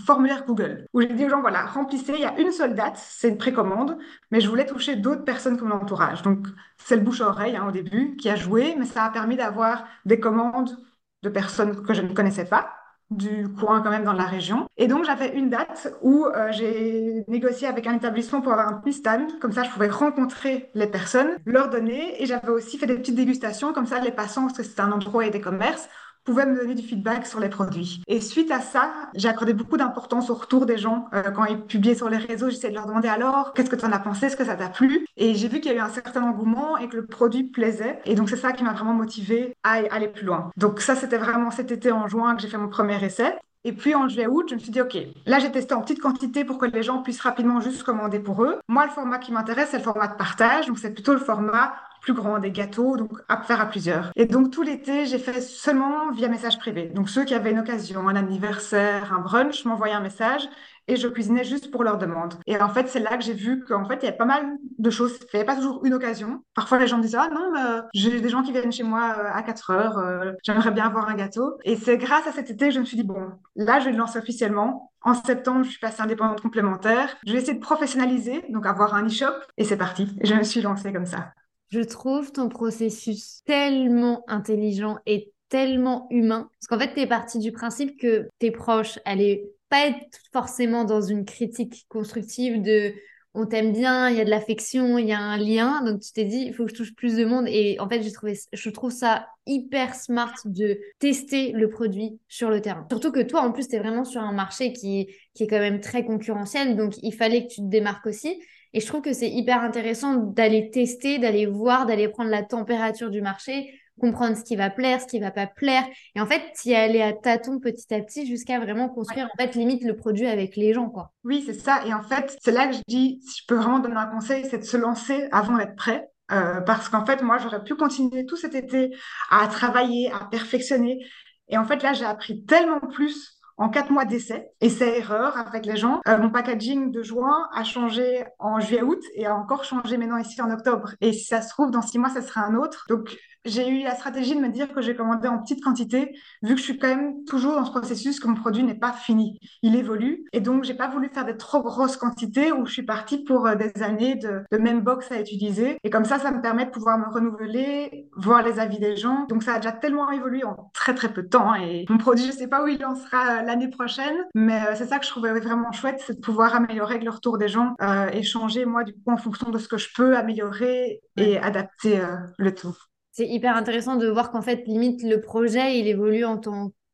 formulaire 0.06 0.44
Google 0.46 0.86
où 0.92 1.00
j'ai 1.00 1.08
dit 1.08 1.26
aux 1.26 1.28
gens, 1.28 1.40
voilà, 1.40 1.66
remplissez, 1.66 2.14
il 2.14 2.20
y 2.20 2.24
a 2.24 2.38
une 2.38 2.52
seule 2.52 2.74
date, 2.74 2.96
c'est 2.96 3.28
une 3.28 3.38
précommande, 3.38 3.98
mais 4.30 4.40
je 4.40 4.48
voulais 4.48 4.66
toucher 4.66 4.96
d'autres 4.96 5.24
personnes 5.24 5.56
que 5.56 5.64
mon 5.64 5.76
entourage. 5.76 6.22
Donc, 6.22 6.46
c'est 6.78 6.96
le 6.96 7.02
bouche-oreille 7.02 7.56
hein, 7.56 7.66
au 7.68 7.70
début 7.70 8.16
qui 8.16 8.28
a 8.28 8.36
joué, 8.36 8.74
mais 8.78 8.86
ça 8.86 9.04
a 9.04 9.10
permis 9.10 9.36
d'avoir 9.36 9.84
des 10.04 10.20
commandes 10.20 10.76
de 11.22 11.28
personnes 11.28 11.82
que 11.82 11.94
je 11.94 12.02
ne 12.02 12.12
connaissais 12.12 12.44
pas 12.44 12.77
du 13.10 13.48
coin 13.48 13.80
quand 13.80 13.90
même 13.90 14.04
dans 14.04 14.12
la 14.12 14.24
région. 14.24 14.68
Et 14.76 14.86
donc 14.86 15.04
j'avais 15.04 15.34
une 15.34 15.48
date 15.48 15.94
où 16.02 16.26
euh, 16.26 16.52
j'ai 16.52 17.24
négocié 17.28 17.66
avec 17.66 17.86
un 17.86 17.94
établissement 17.94 18.40
pour 18.40 18.52
avoir 18.52 18.68
un 18.68 18.74
petit 18.74 18.92
stand, 18.92 19.38
comme 19.40 19.52
ça 19.52 19.62
je 19.62 19.70
pouvais 19.70 19.88
rencontrer 19.88 20.70
les 20.74 20.86
personnes, 20.86 21.30
leur 21.44 21.70
donner, 21.70 22.22
et 22.22 22.26
j'avais 22.26 22.50
aussi 22.50 22.78
fait 22.78 22.86
des 22.86 22.96
petites 22.96 23.14
dégustations, 23.14 23.72
comme 23.72 23.86
ça 23.86 24.00
les 24.00 24.12
passants, 24.12 24.42
parce 24.42 24.58
que 24.58 24.62
c'était 24.62 24.82
un 24.82 24.92
endroit 24.92 25.26
et 25.26 25.30
des 25.30 25.40
commerces, 25.40 25.88
pouvaient 26.24 26.46
me 26.46 26.56
donner 26.56 26.74
du 26.74 26.82
feedback 26.82 27.26
sur 27.26 27.40
les 27.40 27.48
produits. 27.48 28.02
Et 28.06 28.20
suite 28.20 28.50
à 28.50 28.60
ça, 28.60 28.90
j'ai 29.14 29.28
accordé 29.28 29.54
beaucoup 29.54 29.76
d'importance 29.76 30.30
au 30.30 30.34
retour 30.34 30.66
des 30.66 30.78
gens. 30.78 31.06
Euh, 31.14 31.30
quand 31.30 31.44
ils 31.44 31.60
publiaient 31.60 31.94
sur 31.94 32.08
les 32.08 32.18
réseaux, 32.18 32.50
j'essayais 32.50 32.70
de 32.70 32.74
leur 32.74 32.86
demander 32.86 33.08
alors, 33.08 33.52
qu'est-ce 33.54 33.70
que 33.70 33.76
tu 33.76 33.84
en 33.84 33.92
as 33.92 33.98
pensé, 33.98 34.26
est-ce 34.26 34.36
que 34.36 34.44
ça 34.44 34.56
t'a 34.56 34.68
plu? 34.68 35.06
Et 35.16 35.34
j'ai 35.34 35.48
vu 35.48 35.60
qu'il 35.60 35.72
y 35.72 35.74
a 35.74 35.78
eu 35.78 35.80
un 35.80 35.88
certain 35.88 36.22
engouement 36.22 36.76
et 36.76 36.88
que 36.88 36.96
le 36.96 37.06
produit 37.06 37.44
plaisait. 37.44 38.00
Et 38.04 38.14
donc 38.14 38.28
c'est 38.28 38.36
ça 38.36 38.52
qui 38.52 38.64
m'a 38.64 38.72
vraiment 38.72 38.94
motivée 38.94 39.54
à 39.62 39.80
aller 39.90 40.08
plus 40.08 40.24
loin. 40.24 40.50
Donc 40.56 40.80
ça, 40.80 40.94
c'était 40.94 41.18
vraiment 41.18 41.50
cet 41.50 41.70
été 41.72 41.92
en 41.92 42.08
juin 42.08 42.36
que 42.36 42.42
j'ai 42.42 42.48
fait 42.48 42.58
mon 42.58 42.68
premier 42.68 43.02
essai. 43.02 43.34
Et 43.64 43.72
puis 43.72 43.94
en 43.94 44.08
juillet-août, 44.08 44.46
je 44.48 44.54
me 44.54 44.60
suis 44.60 44.70
dit, 44.70 44.80
OK, 44.80 44.96
là 45.26 45.38
j'ai 45.40 45.50
testé 45.50 45.74
en 45.74 45.82
petite 45.82 46.00
quantité 46.00 46.44
pour 46.44 46.58
que 46.58 46.66
les 46.66 46.82
gens 46.82 47.02
puissent 47.02 47.20
rapidement 47.20 47.60
juste 47.60 47.82
commander 47.82 48.20
pour 48.20 48.44
eux. 48.44 48.60
Moi, 48.68 48.86
le 48.86 48.90
format 48.90 49.18
qui 49.18 49.32
m'intéresse, 49.32 49.68
c'est 49.70 49.78
le 49.78 49.82
format 49.82 50.08
de 50.08 50.14
partage. 50.14 50.66
Donc 50.66 50.78
c'est 50.78 50.92
plutôt 50.92 51.12
le 51.12 51.18
format 51.18 51.74
plus 52.00 52.12
grand, 52.12 52.38
des 52.38 52.50
gâteaux, 52.50 52.96
donc 52.96 53.12
à 53.28 53.42
faire 53.42 53.60
à 53.60 53.66
plusieurs. 53.66 54.10
Et 54.16 54.26
donc 54.26 54.50
tout 54.50 54.62
l'été, 54.62 55.06
j'ai 55.06 55.18
fait 55.18 55.40
seulement 55.40 56.10
via 56.12 56.28
message 56.28 56.58
privé. 56.58 56.86
Donc 56.86 57.08
ceux 57.08 57.24
qui 57.24 57.34
avaient 57.34 57.50
une 57.50 57.58
occasion, 57.58 58.08
un 58.08 58.16
anniversaire, 58.16 59.12
un 59.12 59.20
brunch, 59.20 59.64
m'envoyaient 59.64 59.94
un 59.94 60.00
message 60.00 60.48
et 60.88 60.96
je 60.96 61.06
cuisinais 61.06 61.44
juste 61.44 61.70
pour 61.70 61.84
leur 61.84 61.98
demande. 61.98 62.34
Et 62.46 62.60
en 62.60 62.70
fait, 62.70 62.88
c'est 62.88 62.98
là 62.98 63.16
que 63.16 63.22
j'ai 63.22 63.34
vu 63.34 63.62
qu'en 63.64 63.84
fait, 63.84 63.96
il 63.96 64.04
y 64.06 64.08
avait 64.08 64.16
pas 64.16 64.24
mal 64.24 64.56
de 64.78 64.90
choses. 64.90 65.18
Il 65.20 65.36
n'y 65.36 65.40
avait 65.40 65.46
pas 65.46 65.56
toujours 65.56 65.84
une 65.84 65.94
occasion. 65.94 66.42
Parfois, 66.54 66.78
les 66.78 66.86
gens 66.86 66.96
me 66.96 67.02
disaient, 67.02 67.18
ah 67.20 67.28
non, 67.28 67.52
euh, 67.56 67.82
j'ai 67.92 68.20
des 68.20 68.28
gens 68.28 68.42
qui 68.42 68.52
viennent 68.52 68.72
chez 68.72 68.82
moi 68.82 69.14
euh, 69.18 69.30
à 69.32 69.42
4 69.42 69.70
heures, 69.70 69.98
euh, 69.98 70.32
j'aimerais 70.42 70.70
bien 70.70 70.86
avoir 70.86 71.08
un 71.08 71.14
gâteau. 71.14 71.58
Et 71.64 71.76
c'est 71.76 71.98
grâce 71.98 72.26
à 72.26 72.32
cet 72.32 72.50
été 72.50 72.68
que 72.68 72.74
je 72.74 72.80
me 72.80 72.84
suis 72.84 72.96
dit, 72.96 73.04
bon, 73.04 73.28
là, 73.54 73.80
je 73.80 73.84
vais 73.84 73.92
le 73.92 73.98
lancer 73.98 74.18
officiellement. 74.18 74.90
En 75.02 75.14
septembre, 75.14 75.62
je 75.62 75.70
suis 75.70 75.78
passée 75.78 76.02
indépendante 76.02 76.40
complémentaire. 76.40 77.14
Je 77.26 77.32
vais 77.32 77.38
essayer 77.38 77.54
de 77.54 77.60
professionnaliser, 77.60 78.44
donc 78.48 78.66
avoir 78.66 78.94
un 78.94 79.06
e-shop. 79.06 79.34
Et 79.58 79.64
c'est 79.64 79.76
parti. 79.76 80.08
Et 80.20 80.26
je 80.26 80.34
me 80.34 80.42
suis 80.42 80.62
lancée 80.62 80.92
comme 80.92 81.06
ça. 81.06 81.32
Je 81.70 81.80
trouve 81.80 82.32
ton 82.32 82.48
processus 82.48 83.42
tellement 83.44 84.24
intelligent 84.26 84.98
et 85.06 85.32
tellement 85.48 86.06
humain. 86.10 86.50
Parce 86.52 86.66
qu'en 86.68 86.78
fait, 86.78 86.94
tu 86.94 87.00
es 87.00 87.06
parti 87.06 87.38
du 87.38 87.52
principe 87.52 87.98
que 88.00 88.28
tes 88.38 88.50
proches 88.50 88.98
allaient 89.04 89.44
pas 89.68 89.86
être 89.86 90.18
forcément 90.32 90.84
dans 90.84 91.02
une 91.02 91.24
critique 91.24 91.86
constructive 91.88 92.62
de 92.62 92.94
on 93.34 93.46
t'aime 93.46 93.72
bien, 93.72 94.08
il 94.08 94.16
y 94.16 94.20
a 94.20 94.24
de 94.24 94.30
l'affection, 94.30 94.98
il 94.98 95.06
y 95.06 95.12
a 95.12 95.20
un 95.20 95.36
lien. 95.36 95.82
Donc 95.84 96.00
tu 96.00 96.12
t'es 96.12 96.24
dit, 96.24 96.44
il 96.46 96.54
faut 96.54 96.64
que 96.64 96.70
je 96.70 96.74
touche 96.74 96.94
plus 96.94 97.16
de 97.16 97.24
monde. 97.24 97.46
Et 97.46 97.78
en 97.78 97.88
fait, 97.88 98.02
j'ai 98.02 98.10
trouvé, 98.10 98.38
je 98.52 98.70
trouve 98.70 98.90
ça 98.90 99.28
hyper 99.46 99.94
smart 99.94 100.34
de 100.44 100.80
tester 100.98 101.52
le 101.52 101.68
produit 101.68 102.18
sur 102.28 102.50
le 102.50 102.60
terrain. 102.60 102.86
Surtout 102.90 103.12
que 103.12 103.20
toi, 103.20 103.42
en 103.42 103.52
plus, 103.52 103.68
tu 103.68 103.76
es 103.76 103.78
vraiment 103.78 104.04
sur 104.04 104.22
un 104.22 104.32
marché 104.32 104.72
qui, 104.72 105.08
qui 105.34 105.44
est 105.44 105.46
quand 105.46 105.58
même 105.58 105.80
très 105.80 106.04
concurrentiel. 106.04 106.76
Donc 106.76 106.94
il 107.02 107.14
fallait 107.14 107.46
que 107.46 107.52
tu 107.52 107.60
te 107.60 107.66
démarques 107.68 108.06
aussi. 108.06 108.42
Et 108.74 108.80
je 108.80 108.86
trouve 108.86 109.02
que 109.02 109.12
c'est 109.12 109.30
hyper 109.30 109.62
intéressant 109.62 110.14
d'aller 110.14 110.70
tester, 110.70 111.18
d'aller 111.18 111.46
voir, 111.46 111.86
d'aller 111.86 112.08
prendre 112.08 112.30
la 112.30 112.42
température 112.42 113.10
du 113.10 113.20
marché, 113.20 113.72
comprendre 113.98 114.36
ce 114.36 114.44
qui 114.44 114.56
va 114.56 114.70
plaire, 114.70 115.00
ce 115.00 115.06
qui 115.06 115.18
va 115.18 115.30
pas 115.30 115.46
plaire. 115.46 115.84
Et 116.14 116.20
en 116.20 116.26
fait, 116.26 116.42
y 116.64 116.74
aller 116.74 117.02
à 117.02 117.12
tâtons 117.12 117.58
petit 117.58 117.92
à 117.92 118.00
petit 118.00 118.26
jusqu'à 118.26 118.58
vraiment 118.60 118.88
construire, 118.88 119.26
en 119.26 119.36
fait, 119.42 119.54
limite 119.54 119.84
le 119.84 119.96
produit 119.96 120.26
avec 120.26 120.56
les 120.56 120.72
gens, 120.72 120.88
quoi. 120.88 121.12
Oui, 121.24 121.42
c'est 121.44 121.54
ça. 121.54 121.84
Et 121.86 121.92
en 121.92 122.02
fait, 122.02 122.36
c'est 122.40 122.52
là 122.52 122.68
que 122.68 122.74
je 122.74 122.82
dis, 122.88 123.20
si 123.22 123.42
je 123.42 123.46
peux 123.46 123.56
vraiment 123.56 123.80
donner 123.80 123.96
un 123.96 124.06
conseil, 124.06 124.46
c'est 124.48 124.58
de 124.58 124.64
se 124.64 124.76
lancer 124.76 125.28
avant 125.32 125.56
d'être 125.56 125.76
prêt. 125.76 126.08
Euh, 126.30 126.60
parce 126.60 126.90
qu'en 126.90 127.06
fait, 127.06 127.22
moi, 127.22 127.38
j'aurais 127.38 127.64
pu 127.64 127.74
continuer 127.74 128.26
tout 128.26 128.36
cet 128.36 128.54
été 128.54 128.94
à 129.30 129.46
travailler, 129.48 130.12
à 130.12 130.26
perfectionner. 130.30 131.02
Et 131.48 131.56
en 131.56 131.64
fait, 131.64 131.82
là, 131.82 131.94
j'ai 131.94 132.04
appris 132.04 132.44
tellement 132.44 132.80
plus 132.80 133.37
en 133.58 133.68
quatre 133.68 133.90
mois 133.90 134.04
d'essai, 134.04 134.50
essai-erreur 134.60 135.36
avec 135.36 135.66
les 135.66 135.76
gens. 135.76 136.00
Euh, 136.08 136.16
mon 136.16 136.30
packaging 136.30 136.92
de 136.92 137.02
juin 137.02 137.48
a 137.52 137.64
changé 137.64 138.24
en 138.38 138.60
juillet-août 138.60 139.02
et 139.14 139.26
a 139.26 139.34
encore 139.34 139.64
changé 139.64 139.98
maintenant 139.98 140.16
ici 140.16 140.40
en 140.40 140.50
octobre. 140.50 140.94
Et 141.00 141.12
si 141.12 141.24
ça 141.24 141.42
se 141.42 141.50
trouve, 141.50 141.70
dans 141.72 141.82
six 141.82 141.98
mois, 141.98 142.08
ça 142.08 142.22
sera 142.22 142.42
un 142.42 142.54
autre. 142.54 142.86
Donc, 142.88 143.16
j'ai 143.44 143.68
eu 143.68 143.82
la 143.82 143.94
stratégie 143.94 144.34
de 144.34 144.40
me 144.40 144.48
dire 144.48 144.72
que 144.72 144.80
j'ai 144.80 144.94
commandé 144.94 145.28
en 145.28 145.38
petite 145.38 145.62
quantité, 145.62 146.14
vu 146.42 146.54
que 146.54 146.60
je 146.60 146.64
suis 146.64 146.78
quand 146.78 146.88
même 146.88 147.24
toujours 147.24 147.54
dans 147.54 147.64
ce 147.64 147.70
processus 147.70 148.20
que 148.20 148.28
mon 148.28 148.34
produit 148.34 148.62
n'est 148.62 148.74
pas 148.74 148.92
fini. 148.92 149.38
Il 149.62 149.76
évolue. 149.76 150.24
Et 150.32 150.40
donc, 150.40 150.64
j'ai 150.64 150.74
pas 150.74 150.88
voulu 150.88 151.08
faire 151.12 151.24
des 151.24 151.36
trop 151.36 151.62
grosses 151.62 151.96
quantités 151.96 152.52
où 152.52 152.66
je 152.66 152.72
suis 152.72 152.82
partie 152.82 153.24
pour 153.24 153.46
euh, 153.46 153.54
des 153.54 153.82
années 153.82 154.16
de, 154.16 154.42
de 154.50 154.58
même 154.58 154.80
box 154.80 155.10
à 155.10 155.20
utiliser. 155.20 155.78
Et 155.84 155.90
comme 155.90 156.04
ça, 156.04 156.18
ça 156.18 156.30
me 156.30 156.40
permet 156.40 156.66
de 156.66 156.70
pouvoir 156.70 156.98
me 156.98 157.06
renouveler, 157.12 158.08
voir 158.16 158.42
les 158.42 158.58
avis 158.58 158.78
des 158.78 158.96
gens. 158.96 159.26
Donc, 159.28 159.42
ça 159.42 159.54
a 159.54 159.56
déjà 159.58 159.72
tellement 159.72 160.10
évolué 160.10 160.44
en 160.44 160.70
très, 160.74 160.94
très 160.94 161.12
peu 161.12 161.22
de 161.22 161.28
temps. 161.28 161.54
Et 161.54 161.86
mon 161.88 161.98
produit, 161.98 162.26
je 162.26 162.32
sais 162.32 162.48
pas 162.48 162.62
où 162.62 162.68
il 162.68 162.84
en 162.84 162.94
sera 162.94 163.38
euh, 163.38 163.42
l'année 163.42 163.68
prochaine, 163.68 164.16
mais 164.34 164.60
euh, 164.66 164.74
c'est 164.74 164.86
ça 164.86 164.98
que 164.98 165.04
je 165.04 165.10
trouvais 165.10 165.38
vraiment 165.40 165.72
chouette, 165.72 166.02
c'est 166.06 166.14
de 166.14 166.20
pouvoir 166.20 166.54
améliorer 166.54 166.94
avec 166.94 167.04
le 167.04 167.10
retour 167.10 167.38
des 167.38 167.48
gens 167.48 167.74
euh, 167.82 168.08
et 168.12 168.22
changer, 168.22 168.64
moi, 168.64 168.84
du 168.84 168.92
coup, 168.92 169.10
en 169.10 169.16
fonction 169.16 169.50
de 169.50 169.58
ce 169.58 169.68
que 169.68 169.76
je 169.76 169.88
peux 169.94 170.16
améliorer 170.16 171.00
et 171.16 171.38
adapter 171.38 172.00
le 172.38 172.54
tout 172.54 172.76
c'est 173.18 173.26
hyper 173.26 173.56
intéressant 173.56 173.96
de 173.96 174.06
voir 174.06 174.30
qu'en 174.30 174.42
fait, 174.42 174.64
limite, 174.68 175.02
le 175.02 175.20
projet, 175.20 175.80
il 175.80 175.88
évolue 175.88 176.24
en, 176.24 176.40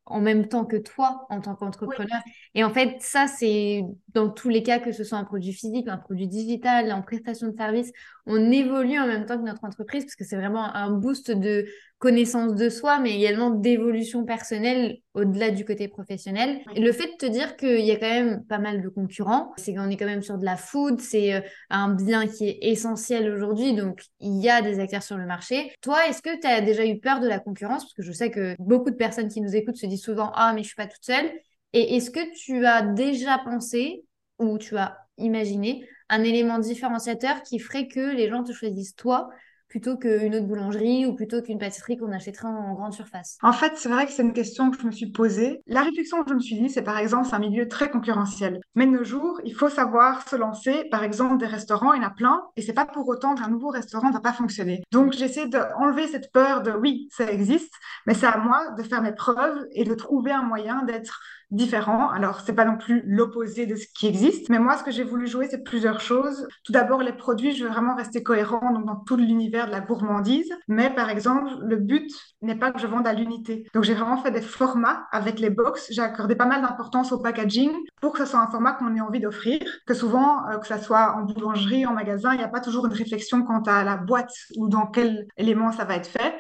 en 0.07 0.21
même 0.23 0.49
temps 0.49 0.64
que 0.64 0.78
toi, 0.78 1.26
en 1.28 1.43
tant 1.43 1.54
qu'entrepreneur. 1.54 2.23
Et 2.54 2.64
en 2.64 2.71
fait, 2.71 2.97
ça, 3.00 3.26
c'est 3.26 3.83
dans 4.14 4.31
tous 4.31 4.49
les 4.49 4.62
cas, 4.62 4.78
que 4.78 4.90
ce 4.90 5.04
soit 5.04 5.19
un 5.19 5.25
produit 5.25 5.52
physique, 5.52 5.87
un 5.87 5.99
produit 5.99 6.26
digital, 6.26 6.90
en 6.93 7.02
prestation 7.02 7.49
de 7.49 7.57
service, 7.59 7.93
on 8.25 8.50
évolue 8.50 8.99
en 8.99 9.07
même 9.07 9.26
temps 9.26 9.37
que 9.37 9.45
notre 9.45 9.64
entreprise, 9.64 10.04
parce 10.04 10.14
que 10.16 10.25
c'est 10.25 10.37
vraiment 10.37 10.75
un 10.75 10.93
boost 10.93 11.31
de 11.31 11.66
connaissance 12.05 12.55
de 12.55 12.69
soi, 12.69 13.01
mais 13.01 13.17
également 13.17 13.49
d'évolution 13.49 14.27
personnelle 14.27 14.99
au-delà 15.15 15.51
du 15.51 15.65
côté 15.65 15.89
professionnel. 15.89 16.61
Et 16.75 16.81
le 16.81 16.93
fait 16.93 17.07
de 17.07 17.17
te 17.17 17.25
dire 17.25 17.57
qu'il 17.57 17.81
y 17.81 17.93
a 17.93 17.97
quand 17.97 18.11
même 18.11 18.45
pas 18.45 18.59
mal 18.59 18.83
de 18.83 18.91
concurrents, 18.91 19.55
c'est 19.57 19.75
qu'on 19.75 19.89
est 19.89 19.97
quand 19.97 20.05
même 20.05 20.21
sur 20.21 20.37
de 20.37 20.45
la 20.45 20.59
food, 20.59 21.01
c'est 21.01 21.33
euh, 21.33 21.41
un 21.71 21.95
bien 21.95 22.27
qui 22.27 22.47
est 22.47 22.59
essentiel 22.61 23.33
aujourd'hui, 23.33 23.73
donc 23.73 24.03
il 24.21 24.39
y 24.43 24.51
a 24.51 24.61
des 24.61 24.81
acteurs 24.81 25.03
sur 25.03 25.17
le 25.17 25.25
marché. 25.25 25.73
Toi, 25.81 26.07
est-ce 26.07 26.21
que 26.21 26.39
tu 26.39 26.47
as 26.47 26.61
déjà 26.61 26.85
eu 26.85 26.99
peur 27.01 27.21
de 27.21 27.27
la 27.27 27.39
concurrence? 27.39 27.85
Parce 27.85 27.95
que 27.95 28.03
je 28.03 28.13
sais 28.13 28.31
que 28.31 28.55
beaucoup 28.59 28.91
de 28.91 28.97
personnes 28.97 29.29
qui 29.29 29.41
nous 29.41 29.57
écoutent 29.57 29.79
se 29.79 29.87
disent 29.87 30.05
souvent 30.05 30.31
Ah, 30.35 30.53
mais 30.55 30.63
je 30.63 30.67
suis 30.67 30.77
pas 30.77 30.87
toute 30.87 31.05
seule. 31.05 31.33
Et 31.73 31.97
est-ce 31.97 32.11
que 32.11 32.21
tu 32.37 32.67
as 32.67 32.83
déjà 32.83 33.39
pensé 33.39 34.05
ou 34.39 34.59
tu 34.59 34.77
as 34.77 34.99
imaginé 35.17 35.89
un 36.11 36.23
élément 36.23 36.59
différenciateur 36.59 37.43
qui 37.43 37.59
ferait 37.59 37.89
que 37.89 38.15
les 38.15 38.29
gens 38.29 38.45
te 38.45 38.53
choisissent 38.53 38.95
toi 38.95 39.31
plutôt 39.75 39.97
qu'une 39.97 40.37
autre 40.37 40.47
boulangerie 40.47 41.04
ou 41.04 41.16
plutôt 41.16 41.43
qu'une 41.43 41.59
pâtisserie 41.59 41.97
qu'on 41.97 42.12
achèterait 42.12 42.47
en 42.47 42.75
grande 42.75 42.93
surface 42.93 43.38
En 43.43 43.52
fait, 43.52 43.73
c'est 43.75 43.88
vrai 43.88 44.07
que 44.07 44.12
c'est 44.12 44.23
une 44.23 44.33
question 44.33 44.71
que 44.71 44.81
je 44.81 44.87
me 44.87 44.93
suis 44.93 45.11
posée. 45.11 45.62
La 45.66 45.83
réflexion 45.83 46.23
que 46.23 46.31
je 46.31 46.35
me 46.35 46.38
suis 46.38 46.54
dit, 46.54 46.71
c'est 46.71 46.83
par 46.83 46.97
exemple, 46.97 47.26
c'est 47.28 47.35
un 47.35 47.40
milieu 47.40 47.66
très 47.66 47.90
concurrentiel. 47.90 48.61
Mais 48.76 48.87
de 48.87 48.93
nos 48.93 49.02
jours, 49.02 49.40
il 49.45 49.52
faut 49.52 49.69
savoir 49.69 50.28
se 50.28 50.37
lancer. 50.37 50.85
Par 50.93 51.02
exemple, 51.02 51.38
des 51.38 51.47
restaurants, 51.47 51.93
il 51.93 52.02
y 52.02 52.04
en 52.04 52.07
a 52.07 52.12
plein. 52.12 52.40
Et 52.54 52.62
c'est 52.62 52.73
pas 52.73 52.87
pour 52.87 53.09
autant 53.09 53.35
qu'un 53.35 53.49
nouveau 53.49 53.71
restaurant 53.71 54.11
ne 54.11 54.12
va 54.12 54.21
pas 54.21 54.33
fonctionner. 54.33 54.85
Donc, 54.93 55.12
j'essaie 55.12 55.49
d'enlever 55.49 56.07
cette 56.07 56.31
peur 56.31 56.62
de 56.62 56.71
oui, 56.71 57.09
ça 57.11 57.28
existe, 57.28 57.75
mais 58.07 58.14
c'est 58.14 58.26
à 58.26 58.37
moi 58.37 58.71
de 58.78 58.83
faire 58.85 59.02
mes 59.02 59.12
preuves 59.12 59.66
et 59.73 59.83
de 59.83 59.95
trouver 59.95 60.31
un 60.31 60.43
moyen 60.43 60.85
d'être 60.85 61.21
différent. 61.51 62.11
Alors, 62.11 62.41
c'est 62.41 62.53
pas 62.53 62.65
non 62.65 62.77
plus 62.77 63.03
l'opposé 63.07 63.67
de 63.67 63.77
ce 63.77 63.87
qui 63.95 64.07
existe, 64.07 64.49
mais 64.49 64.59
moi, 64.59 64.77
ce 64.77 64.85
que 64.85 64.91
j'ai 64.91 65.05
voulu 65.05 65.27
jouer, 65.27 65.49
c'est 65.51 65.63
plusieurs 65.63 66.01
choses. 66.01 66.47
Tout 66.65 66.73
d'abord, 66.73 67.03
les 67.03 67.13
produits, 67.13 67.55
je 67.55 67.65
veux 67.65 67.71
vraiment 67.71 67.95
rester 67.95 68.23
cohérent 68.23 68.73
dans 68.81 68.97
tout 68.97 69.17
l'univers 69.17 69.67
de 69.67 69.73
la 69.73 69.81
gourmandise. 69.81 70.51
Mais 70.69 70.91
par 70.91 71.11
exemple, 71.11 71.51
le 71.63 71.77
but 71.77 72.11
n'est 72.43 72.57
pas 72.57 72.73
que 72.73 72.81
je 72.81 72.87
vende 72.87 73.07
à 73.07 73.13
l'unité. 73.13 73.67
Donc, 73.75 73.85
j'ai 73.85 73.95
vraiment 73.95 74.19
fait 74.19 74.31
des 74.31 74.41
formats 74.41 75.07
avec 75.13 75.39
les 75.41 75.51
box. 75.51 75.89
J'ai 75.91 76.03
accordé 76.03 76.35
pas 76.35 76.47
mal 76.47 76.63
d'importance 76.63 77.13
au 77.13 77.19
packaging 77.19 77.73
pour 78.01 78.13
que 78.13 78.19
ce 78.19 78.27
soit 78.27 78.41
un 78.41 78.51
format 78.51 78.73
qu'on 78.73 78.95
ait 78.97 79.01
envie 79.01 79.21
d'offrir. 79.21 79.61
Que 79.87 79.95
souvent, 79.95 80.49
euh, 80.49 80.59
que 80.59 80.67
ça 80.67 80.79
soit 80.79 81.17
en 81.17 81.23
boulangerie, 81.23 81.87
en 81.87 81.93
magasin, 81.93 82.33
il 82.33 82.39
n'y 82.39 82.45
a 82.45 82.49
pas 82.49 82.61
toujours 82.61 82.87
une 82.87 82.93
réflexion 82.93 83.43
quant 83.43 83.63
à 83.63 83.85
la 83.85 83.97
boîte 83.97 84.33
ou 84.57 84.69
dans 84.69 84.87
quel 84.87 85.27
élément 85.37 85.73
ça 85.73 85.85
va 85.85 85.97
être 85.97 86.07
fait. 86.07 86.35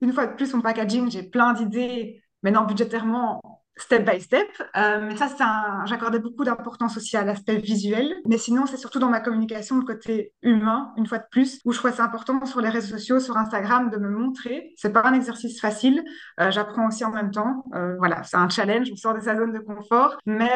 Une 0.00 0.12
fois 0.12 0.26
de 0.26 0.34
plus, 0.34 0.54
mon 0.54 0.62
packaging, 0.62 1.10
j'ai 1.10 1.22
plein 1.22 1.52
d'idées 1.52 2.22
Maintenant, 2.42 2.64
budgétairement, 2.64 3.59
step 3.80 4.08
by 4.08 4.20
step. 4.20 4.48
Euh, 4.76 5.00
mais 5.02 5.16
ça, 5.16 5.28
un... 5.40 5.86
j'accordais 5.86 6.18
beaucoup 6.18 6.44
d'importance 6.44 6.96
aussi 6.96 7.16
à 7.16 7.24
l'aspect 7.24 7.56
visuel. 7.56 8.14
Mais 8.26 8.38
sinon, 8.38 8.66
c'est 8.66 8.76
surtout 8.76 8.98
dans 8.98 9.08
ma 9.08 9.20
communication 9.20 9.78
le 9.78 9.84
côté 9.84 10.32
humain, 10.42 10.92
une 10.96 11.06
fois 11.06 11.18
de 11.18 11.26
plus, 11.30 11.60
où 11.64 11.72
je 11.72 11.78
crois 11.78 11.92
c'est 11.92 12.02
important 12.02 12.44
sur 12.44 12.60
les 12.60 12.68
réseaux 12.68 12.96
sociaux, 12.96 13.20
sur 13.20 13.36
Instagram, 13.36 13.90
de 13.90 13.96
me 13.96 14.08
montrer. 14.08 14.72
C'est 14.76 14.92
pas 14.92 15.02
un 15.04 15.14
exercice 15.14 15.60
facile. 15.60 16.04
Euh, 16.40 16.50
j'apprends 16.50 16.88
aussi 16.88 17.04
en 17.04 17.10
même 17.10 17.30
temps. 17.30 17.64
Euh, 17.74 17.96
voilà, 17.98 18.22
c'est 18.22 18.36
un 18.36 18.48
challenge. 18.48 18.88
Je 18.88 18.94
sors 18.94 19.14
de 19.14 19.20
sa 19.20 19.36
zone 19.36 19.52
de 19.52 19.58
confort. 19.58 20.16
Mais 20.26 20.50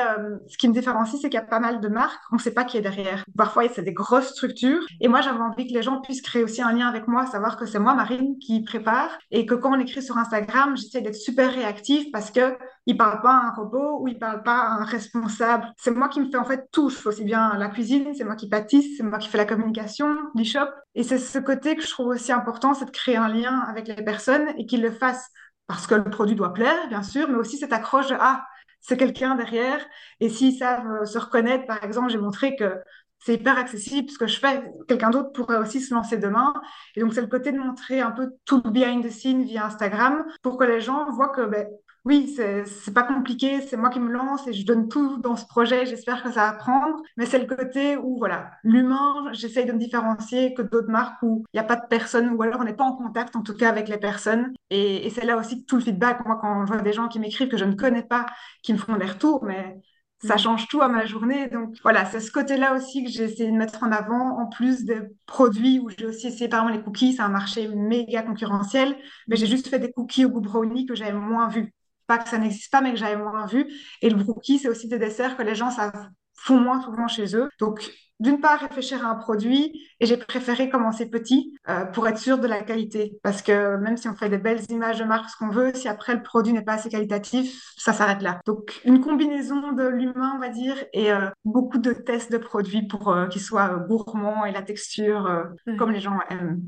ce 0.46 0.56
qui 0.56 0.68
me 0.68 0.74
différencie, 0.74 1.20
c'est 1.20 1.28
qu'il 1.28 1.38
y 1.38 1.42
a 1.42 1.46
pas 1.46 1.60
mal 1.60 1.80
de 1.80 1.88
marques. 1.88 2.22
On 2.32 2.36
ne 2.36 2.40
sait 2.40 2.52
pas 2.52 2.64
qui 2.64 2.76
est 2.76 2.82
derrière. 2.82 3.24
Parfois, 3.36 3.68
c'est 3.68 3.82
des 3.82 3.92
grosses 3.92 4.28
structures. 4.28 4.82
Et 5.00 5.08
moi, 5.08 5.20
j'avais 5.20 5.40
envie 5.40 5.66
que 5.66 5.72
les 5.72 5.82
gens 5.82 6.00
puissent 6.00 6.22
créer 6.22 6.42
aussi 6.42 6.62
un 6.62 6.72
lien 6.72 6.88
avec 6.88 7.08
moi, 7.08 7.26
savoir 7.26 7.56
que 7.56 7.66
c'est 7.66 7.78
moi, 7.78 7.94
Marine, 7.94 8.38
qui 8.38 8.62
prépare. 8.62 9.10
Et 9.30 9.46
que 9.46 9.54
quand 9.54 9.76
on 9.76 9.80
écrit 9.80 10.02
sur 10.02 10.18
Instagram, 10.18 10.76
j'essaie 10.76 11.00
d'être 11.00 11.14
super 11.14 11.52
réactive 11.52 12.10
parce 12.12 12.30
que 12.30 12.56
il 12.86 12.96
pas 13.22 13.34
un 13.34 13.50
robot 13.50 14.00
ou 14.00 14.08
il 14.08 14.18
parle 14.18 14.42
pas 14.42 14.58
à 14.58 14.80
un 14.80 14.84
responsable. 14.84 15.66
C'est 15.76 15.90
moi 15.90 16.08
qui 16.08 16.20
me 16.20 16.30
fais 16.30 16.38
en 16.38 16.44
fait 16.44 16.68
tout. 16.72 16.90
Je 16.90 16.96
fais 16.96 17.08
aussi 17.08 17.24
bien 17.24 17.56
la 17.56 17.68
cuisine, 17.68 18.14
c'est 18.14 18.24
moi 18.24 18.36
qui 18.36 18.48
pâtisse, 18.48 18.96
c'est 18.96 19.02
moi 19.02 19.18
qui 19.18 19.28
fais 19.28 19.38
la 19.38 19.44
communication, 19.44 20.16
l'e-shop. 20.34 20.68
Et 20.94 21.02
c'est 21.02 21.18
ce 21.18 21.38
côté 21.38 21.76
que 21.76 21.82
je 21.82 21.90
trouve 21.90 22.08
aussi 22.08 22.32
important, 22.32 22.74
c'est 22.74 22.86
de 22.86 22.90
créer 22.90 23.16
un 23.16 23.28
lien 23.28 23.60
avec 23.60 23.88
les 23.88 24.02
personnes 24.02 24.48
et 24.58 24.66
qu'ils 24.66 24.82
le 24.82 24.90
fassent 24.90 25.28
parce 25.66 25.86
que 25.86 25.94
le 25.94 26.04
produit 26.04 26.36
doit 26.36 26.52
plaire, 26.52 26.88
bien 26.88 27.02
sûr, 27.02 27.28
mais 27.28 27.36
aussi 27.36 27.56
cette 27.56 27.72
accroche 27.72 28.08
de 28.08 28.16
ah, 28.18 28.44
c'est 28.80 28.96
quelqu'un 28.96 29.34
derrière. 29.34 29.84
Et 30.20 30.28
s'ils 30.28 30.56
savent 30.58 30.86
euh, 31.02 31.04
se 31.06 31.18
reconnaître, 31.18 31.66
par 31.66 31.82
exemple, 31.82 32.10
j'ai 32.10 32.18
montré 32.18 32.54
que 32.56 32.80
c'est 33.18 33.34
hyper 33.34 33.56
accessible. 33.56 34.10
Ce 34.10 34.18
que 34.18 34.26
je 34.26 34.38
fais, 34.38 34.62
quelqu'un 34.86 35.10
d'autre 35.10 35.32
pourrait 35.32 35.56
aussi 35.56 35.80
se 35.80 35.94
lancer 35.94 36.18
demain. 36.18 36.52
Et 36.94 37.00
donc, 37.00 37.14
c'est 37.14 37.22
le 37.22 37.26
côté 37.26 37.52
de 37.52 37.58
montrer 37.58 38.02
un 38.02 38.10
peu 38.10 38.32
tout 38.44 38.60
le 38.62 38.70
behind 38.70 39.02
the 39.02 39.10
scene 39.10 39.44
via 39.44 39.64
Instagram 39.64 40.24
pour 40.42 40.58
que 40.58 40.64
les 40.64 40.82
gens 40.82 41.10
voient 41.10 41.30
que 41.30 41.46
ben, 41.46 41.66
oui, 42.06 42.34
c'est 42.36 42.92
pas 42.92 43.02
compliqué, 43.02 43.62
c'est 43.62 43.78
moi 43.78 43.88
qui 43.88 43.98
me 43.98 44.10
lance 44.12 44.46
et 44.46 44.52
je 44.52 44.66
donne 44.66 44.88
tout 44.88 45.16
dans 45.16 45.36
ce 45.36 45.46
projet, 45.46 45.86
j'espère 45.86 46.22
que 46.22 46.30
ça 46.30 46.50
va 46.50 46.52
prendre. 46.52 47.00
Mais 47.16 47.24
c'est 47.24 47.38
le 47.38 47.46
côté 47.46 47.96
où, 47.96 48.18
voilà, 48.18 48.50
l'humain, 48.62 49.32
j'essaye 49.32 49.64
de 49.64 49.72
me 49.72 49.78
différencier 49.78 50.52
que 50.52 50.60
d'autres 50.60 50.90
marques 50.90 51.22
où 51.22 51.44
il 51.54 51.56
n'y 51.56 51.60
a 51.60 51.64
pas 51.64 51.76
de 51.76 51.86
personne, 51.88 52.28
ou 52.34 52.42
alors 52.42 52.60
on 52.60 52.64
n'est 52.64 52.74
pas 52.74 52.84
en 52.84 52.94
contact, 52.94 53.36
en 53.36 53.42
tout 53.42 53.54
cas, 53.54 53.70
avec 53.70 53.88
les 53.88 53.96
personnes. 53.96 54.52
Et, 54.68 55.08
c'est 55.10 55.24
là 55.24 55.38
aussi 55.38 55.64
tout 55.64 55.76
le 55.76 55.82
feedback. 55.82 56.26
Moi, 56.26 56.38
quand 56.42 56.66
je 56.66 56.72
vois 56.74 56.82
des 56.82 56.92
gens 56.92 57.08
qui 57.08 57.18
m'écrivent 57.18 57.48
que 57.48 57.56
je 57.56 57.64
ne 57.64 57.74
connais 57.74 58.02
pas, 58.02 58.26
qui 58.62 58.74
me 58.74 58.78
font 58.78 58.96
des 58.96 59.06
retours, 59.06 59.42
mais 59.42 59.78
ça 60.22 60.36
change 60.36 60.68
tout 60.68 60.82
à 60.82 60.88
ma 60.88 61.06
journée. 61.06 61.48
Donc 61.48 61.74
voilà, 61.82 62.04
c'est 62.04 62.20
ce 62.20 62.30
côté-là 62.30 62.74
aussi 62.74 63.04
que 63.04 63.10
j'ai 63.10 63.24
essayé 63.24 63.50
de 63.50 63.56
mettre 63.56 63.82
en 63.82 63.90
avant, 63.92 64.38
en 64.38 64.46
plus 64.46 64.84
des 64.84 65.00
produits 65.24 65.78
où 65.80 65.88
j'ai 65.88 66.06
aussi 66.06 66.26
essayé, 66.26 66.48
par 66.48 66.60
exemple, 66.60 66.78
les 66.78 66.84
cookies, 66.84 67.14
c'est 67.14 67.22
un 67.22 67.28
marché 67.28 67.66
méga 67.68 68.22
concurrentiel, 68.22 68.94
mais 69.26 69.36
j'ai 69.36 69.46
juste 69.46 69.68
fait 69.68 69.78
des 69.78 69.90
cookies 69.90 70.26
au 70.26 70.28
goût 70.28 70.42
brownie 70.42 70.84
que 70.84 70.94
j'avais 70.94 71.12
moins 71.12 71.48
vus 71.48 71.72
pas 72.06 72.18
que 72.18 72.28
ça 72.28 72.38
n'existe 72.38 72.70
pas, 72.70 72.80
mais 72.80 72.92
que 72.92 72.98
j'avais 72.98 73.16
moins 73.16 73.46
vu. 73.46 73.66
Et 74.02 74.10
le 74.10 74.16
brookie, 74.16 74.58
c'est 74.58 74.68
aussi 74.68 74.88
des 74.88 74.98
desserts 74.98 75.36
que 75.36 75.42
les 75.42 75.54
gens 75.54 75.70
savent, 75.70 76.08
font 76.34 76.60
moins 76.60 76.82
souvent 76.82 77.08
chez 77.08 77.36
eux. 77.36 77.48
Donc, 77.60 77.90
d'une 78.20 78.40
part, 78.40 78.60
réfléchir 78.60 79.04
à 79.04 79.10
un 79.10 79.16
produit, 79.16 79.82
et 80.00 80.06
j'ai 80.06 80.16
préféré 80.16 80.68
commencer 80.68 81.06
petit 81.06 81.54
euh, 81.68 81.84
pour 81.84 82.06
être 82.06 82.18
sûr 82.18 82.38
de 82.38 82.46
la 82.46 82.62
qualité. 82.62 83.18
Parce 83.22 83.42
que 83.42 83.76
même 83.76 83.96
si 83.96 84.08
on 84.08 84.14
fait 84.14 84.28
des 84.28 84.38
belles 84.38 84.60
images 84.70 84.98
de 84.98 85.04
marque, 85.04 85.28
ce 85.30 85.36
qu'on 85.36 85.48
veut, 85.48 85.72
si 85.74 85.88
après 85.88 86.14
le 86.14 86.22
produit 86.22 86.52
n'est 86.52 86.62
pas 86.62 86.74
assez 86.74 86.88
qualitatif, 86.88 87.60
ça 87.76 87.92
s'arrête 87.92 88.22
là. 88.22 88.40
Donc, 88.46 88.80
une 88.84 89.00
combinaison 89.00 89.72
de 89.72 89.84
l'humain, 89.84 90.34
on 90.36 90.38
va 90.38 90.48
dire, 90.48 90.76
et 90.92 91.12
euh, 91.12 91.28
beaucoup 91.44 91.78
de 91.78 91.92
tests 91.92 92.30
de 92.30 92.38
produits 92.38 92.86
pour 92.86 93.08
euh, 93.08 93.26
qu'ils 93.26 93.42
soient 93.42 93.84
gourmands 93.88 94.44
et 94.44 94.52
la 94.52 94.62
texture 94.62 95.44
comme 95.78 95.90
les 95.90 96.00
gens 96.00 96.18
aiment. 96.30 96.60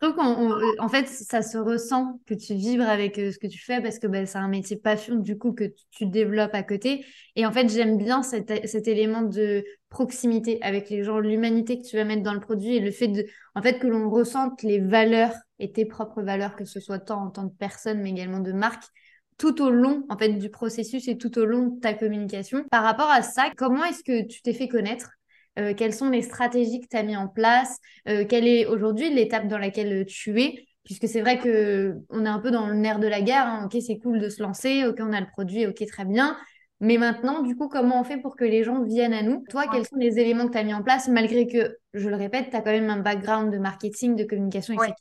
Donc, 0.00 0.16
en 0.18 0.88
fait, 0.88 1.08
ça 1.08 1.42
se 1.42 1.56
ressent 1.56 2.20
que 2.26 2.34
tu 2.34 2.54
vibres 2.54 2.88
avec 2.88 3.16
ce 3.16 3.38
que 3.38 3.46
tu 3.46 3.58
fais 3.58 3.80
parce 3.80 3.98
que 3.98 4.06
ben, 4.06 4.26
c'est 4.26 4.38
un 4.38 4.48
métier 4.48 4.76
passion 4.76 5.16
du 5.16 5.38
coup 5.38 5.52
que 5.52 5.64
tu 5.90 6.06
développes 6.06 6.54
à 6.54 6.62
côté. 6.62 7.04
Et 7.36 7.46
en 7.46 7.52
fait, 7.52 7.68
j'aime 7.68 7.96
bien 7.96 8.22
cet, 8.22 8.66
cet 8.68 8.86
élément 8.86 9.22
de 9.22 9.64
proximité 9.94 10.58
avec 10.60 10.90
les 10.90 11.04
gens, 11.04 11.20
l'humanité 11.20 11.78
que 11.78 11.86
tu 11.86 11.96
vas 11.96 12.04
mettre 12.04 12.24
dans 12.24 12.34
le 12.34 12.40
produit 12.40 12.74
et 12.74 12.80
le 12.80 12.90
fait 12.90 13.06
de, 13.06 13.24
en 13.54 13.62
fait, 13.62 13.78
que 13.78 13.86
l'on 13.86 14.10
ressente 14.10 14.62
les 14.64 14.80
valeurs 14.80 15.34
et 15.60 15.70
tes 15.70 15.84
propres 15.84 16.20
valeurs, 16.20 16.56
que 16.56 16.64
ce 16.64 16.80
soit 16.80 16.98
tant 16.98 17.22
en 17.26 17.30
tant 17.30 17.48
que 17.48 17.54
personne, 17.56 18.02
mais 18.02 18.10
également 18.10 18.40
de 18.40 18.50
marque, 18.50 18.82
tout 19.38 19.62
au 19.62 19.70
long, 19.70 20.04
en 20.08 20.18
fait, 20.18 20.30
du 20.30 20.50
processus 20.50 21.06
et 21.06 21.16
tout 21.16 21.38
au 21.38 21.44
long 21.44 21.68
de 21.68 21.80
ta 21.80 21.94
communication. 21.94 22.64
Par 22.72 22.82
rapport 22.82 23.08
à 23.08 23.22
ça, 23.22 23.50
comment 23.56 23.84
est-ce 23.84 24.02
que 24.02 24.26
tu 24.26 24.42
t'es 24.42 24.52
fait 24.52 24.66
connaître? 24.66 25.10
Euh, 25.60 25.74
quelles 25.74 25.94
sont 25.94 26.10
les 26.10 26.22
stratégies 26.22 26.80
que 26.80 26.88
tu 26.90 26.96
as 26.96 27.04
mis 27.04 27.16
en 27.16 27.28
place? 27.28 27.78
Euh, 28.08 28.24
Quelle 28.28 28.48
est 28.48 28.66
aujourd'hui 28.66 29.14
l'étape 29.14 29.46
dans 29.46 29.58
laquelle 29.58 30.04
tu 30.06 30.40
es? 30.42 30.66
Puisque 30.84 31.06
c'est 31.06 31.20
vrai 31.20 31.38
que 31.38 31.94
on 32.10 32.26
est 32.26 32.28
un 32.28 32.40
peu 32.40 32.50
dans 32.50 32.66
le 32.66 32.74
nerf 32.74 32.98
de 32.98 33.06
la 33.06 33.22
guerre. 33.22 33.46
Hein. 33.46 33.66
Ok, 33.66 33.80
c'est 33.80 33.98
cool 33.98 34.18
de 34.18 34.28
se 34.28 34.42
lancer. 34.42 34.84
Ok, 34.86 34.98
on 35.00 35.12
a 35.12 35.20
le 35.20 35.28
produit. 35.28 35.66
Ok, 35.66 35.82
très 35.86 36.04
bien. 36.04 36.36
Mais 36.80 36.98
maintenant, 36.98 37.42
du 37.42 37.56
coup, 37.56 37.68
comment 37.68 38.00
on 38.00 38.04
fait 38.04 38.18
pour 38.18 38.36
que 38.36 38.44
les 38.44 38.64
gens 38.64 38.82
viennent 38.82 39.14
à 39.14 39.22
nous? 39.22 39.44
Toi, 39.48 39.66
quels 39.70 39.86
sont 39.86 39.96
les 39.96 40.18
éléments 40.18 40.46
que 40.46 40.52
tu 40.52 40.58
as 40.58 40.64
mis 40.64 40.74
en 40.74 40.82
place, 40.82 41.08
malgré 41.08 41.46
que 41.46 41.78
je 41.94 42.08
le 42.08 42.16
répète, 42.16 42.50
tu 42.50 42.56
as 42.56 42.60
quand 42.60 42.72
même 42.72 42.90
un 42.90 42.98
background 42.98 43.52
de 43.52 43.58
marketing, 43.58 44.16
de 44.16 44.24
communication, 44.24 44.74
etc. 44.74 44.94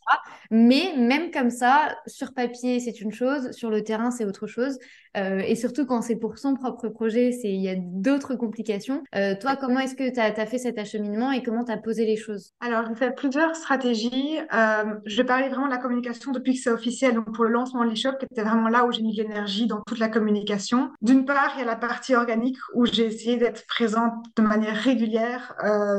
Mais 0.51 0.93
même 0.97 1.31
comme 1.31 1.49
ça, 1.49 1.97
sur 2.05 2.33
papier, 2.33 2.79
c'est 2.79 3.01
une 3.01 3.11
chose, 3.11 3.51
sur 3.51 3.69
le 3.69 3.83
terrain, 3.83 4.11
c'est 4.11 4.25
autre 4.25 4.47
chose. 4.47 4.77
Euh, 5.15 5.39
et 5.39 5.55
surtout 5.55 5.85
quand 5.85 6.01
c'est 6.01 6.15
pour 6.15 6.37
son 6.37 6.55
propre 6.55 6.89
projet, 6.89 7.31
il 7.43 7.61
y 7.61 7.69
a 7.69 7.75
d'autres 7.75 8.35
complications. 8.35 9.03
Euh, 9.15 9.35
toi, 9.39 9.55
comment 9.55 9.79
est-ce 9.79 9.95
que 9.95 10.11
tu 10.11 10.19
as, 10.19 10.33
fait 10.45 10.57
cet 10.57 10.77
acheminement 10.77 11.31
et 11.31 11.43
comment 11.43 11.63
tu 11.63 11.71
as 11.71 11.77
posé 11.77 12.05
les 12.05 12.17
choses? 12.17 12.53
Alors, 12.59 12.83
j'ai 12.87 12.95
fait 12.95 13.15
plusieurs 13.15 13.55
stratégies. 13.55 14.39
Euh, 14.53 14.83
je 15.05 15.17
vais 15.17 15.23
parler 15.23 15.49
vraiment 15.49 15.67
de 15.67 15.71
la 15.71 15.77
communication 15.77 16.31
depuis 16.31 16.53
que 16.55 16.59
c'est 16.59 16.71
officiel. 16.71 17.15
Donc, 17.15 17.33
pour 17.33 17.43
le 17.43 17.51
lancement 17.51 17.83
de 17.83 17.89
l'e-shop, 17.89 18.13
qui 18.19 18.25
était 18.25 18.43
vraiment 18.43 18.69
là 18.69 18.85
où 18.85 18.91
j'ai 18.91 19.01
mis 19.01 19.15
de 19.15 19.21
l'énergie 19.21 19.67
dans 19.67 19.81
toute 19.85 19.99
la 19.99 20.09
communication. 20.09 20.89
D'une 21.01 21.25
part, 21.25 21.53
il 21.55 21.59
y 21.59 21.63
a 21.63 21.65
la 21.65 21.75
partie 21.75 22.15
organique 22.15 22.57
où 22.73 22.85
j'ai 22.85 23.05
essayé 23.05 23.37
d'être 23.37 23.65
présente 23.67 24.13
de 24.35 24.41
manière 24.41 24.75
régulière 24.75 25.55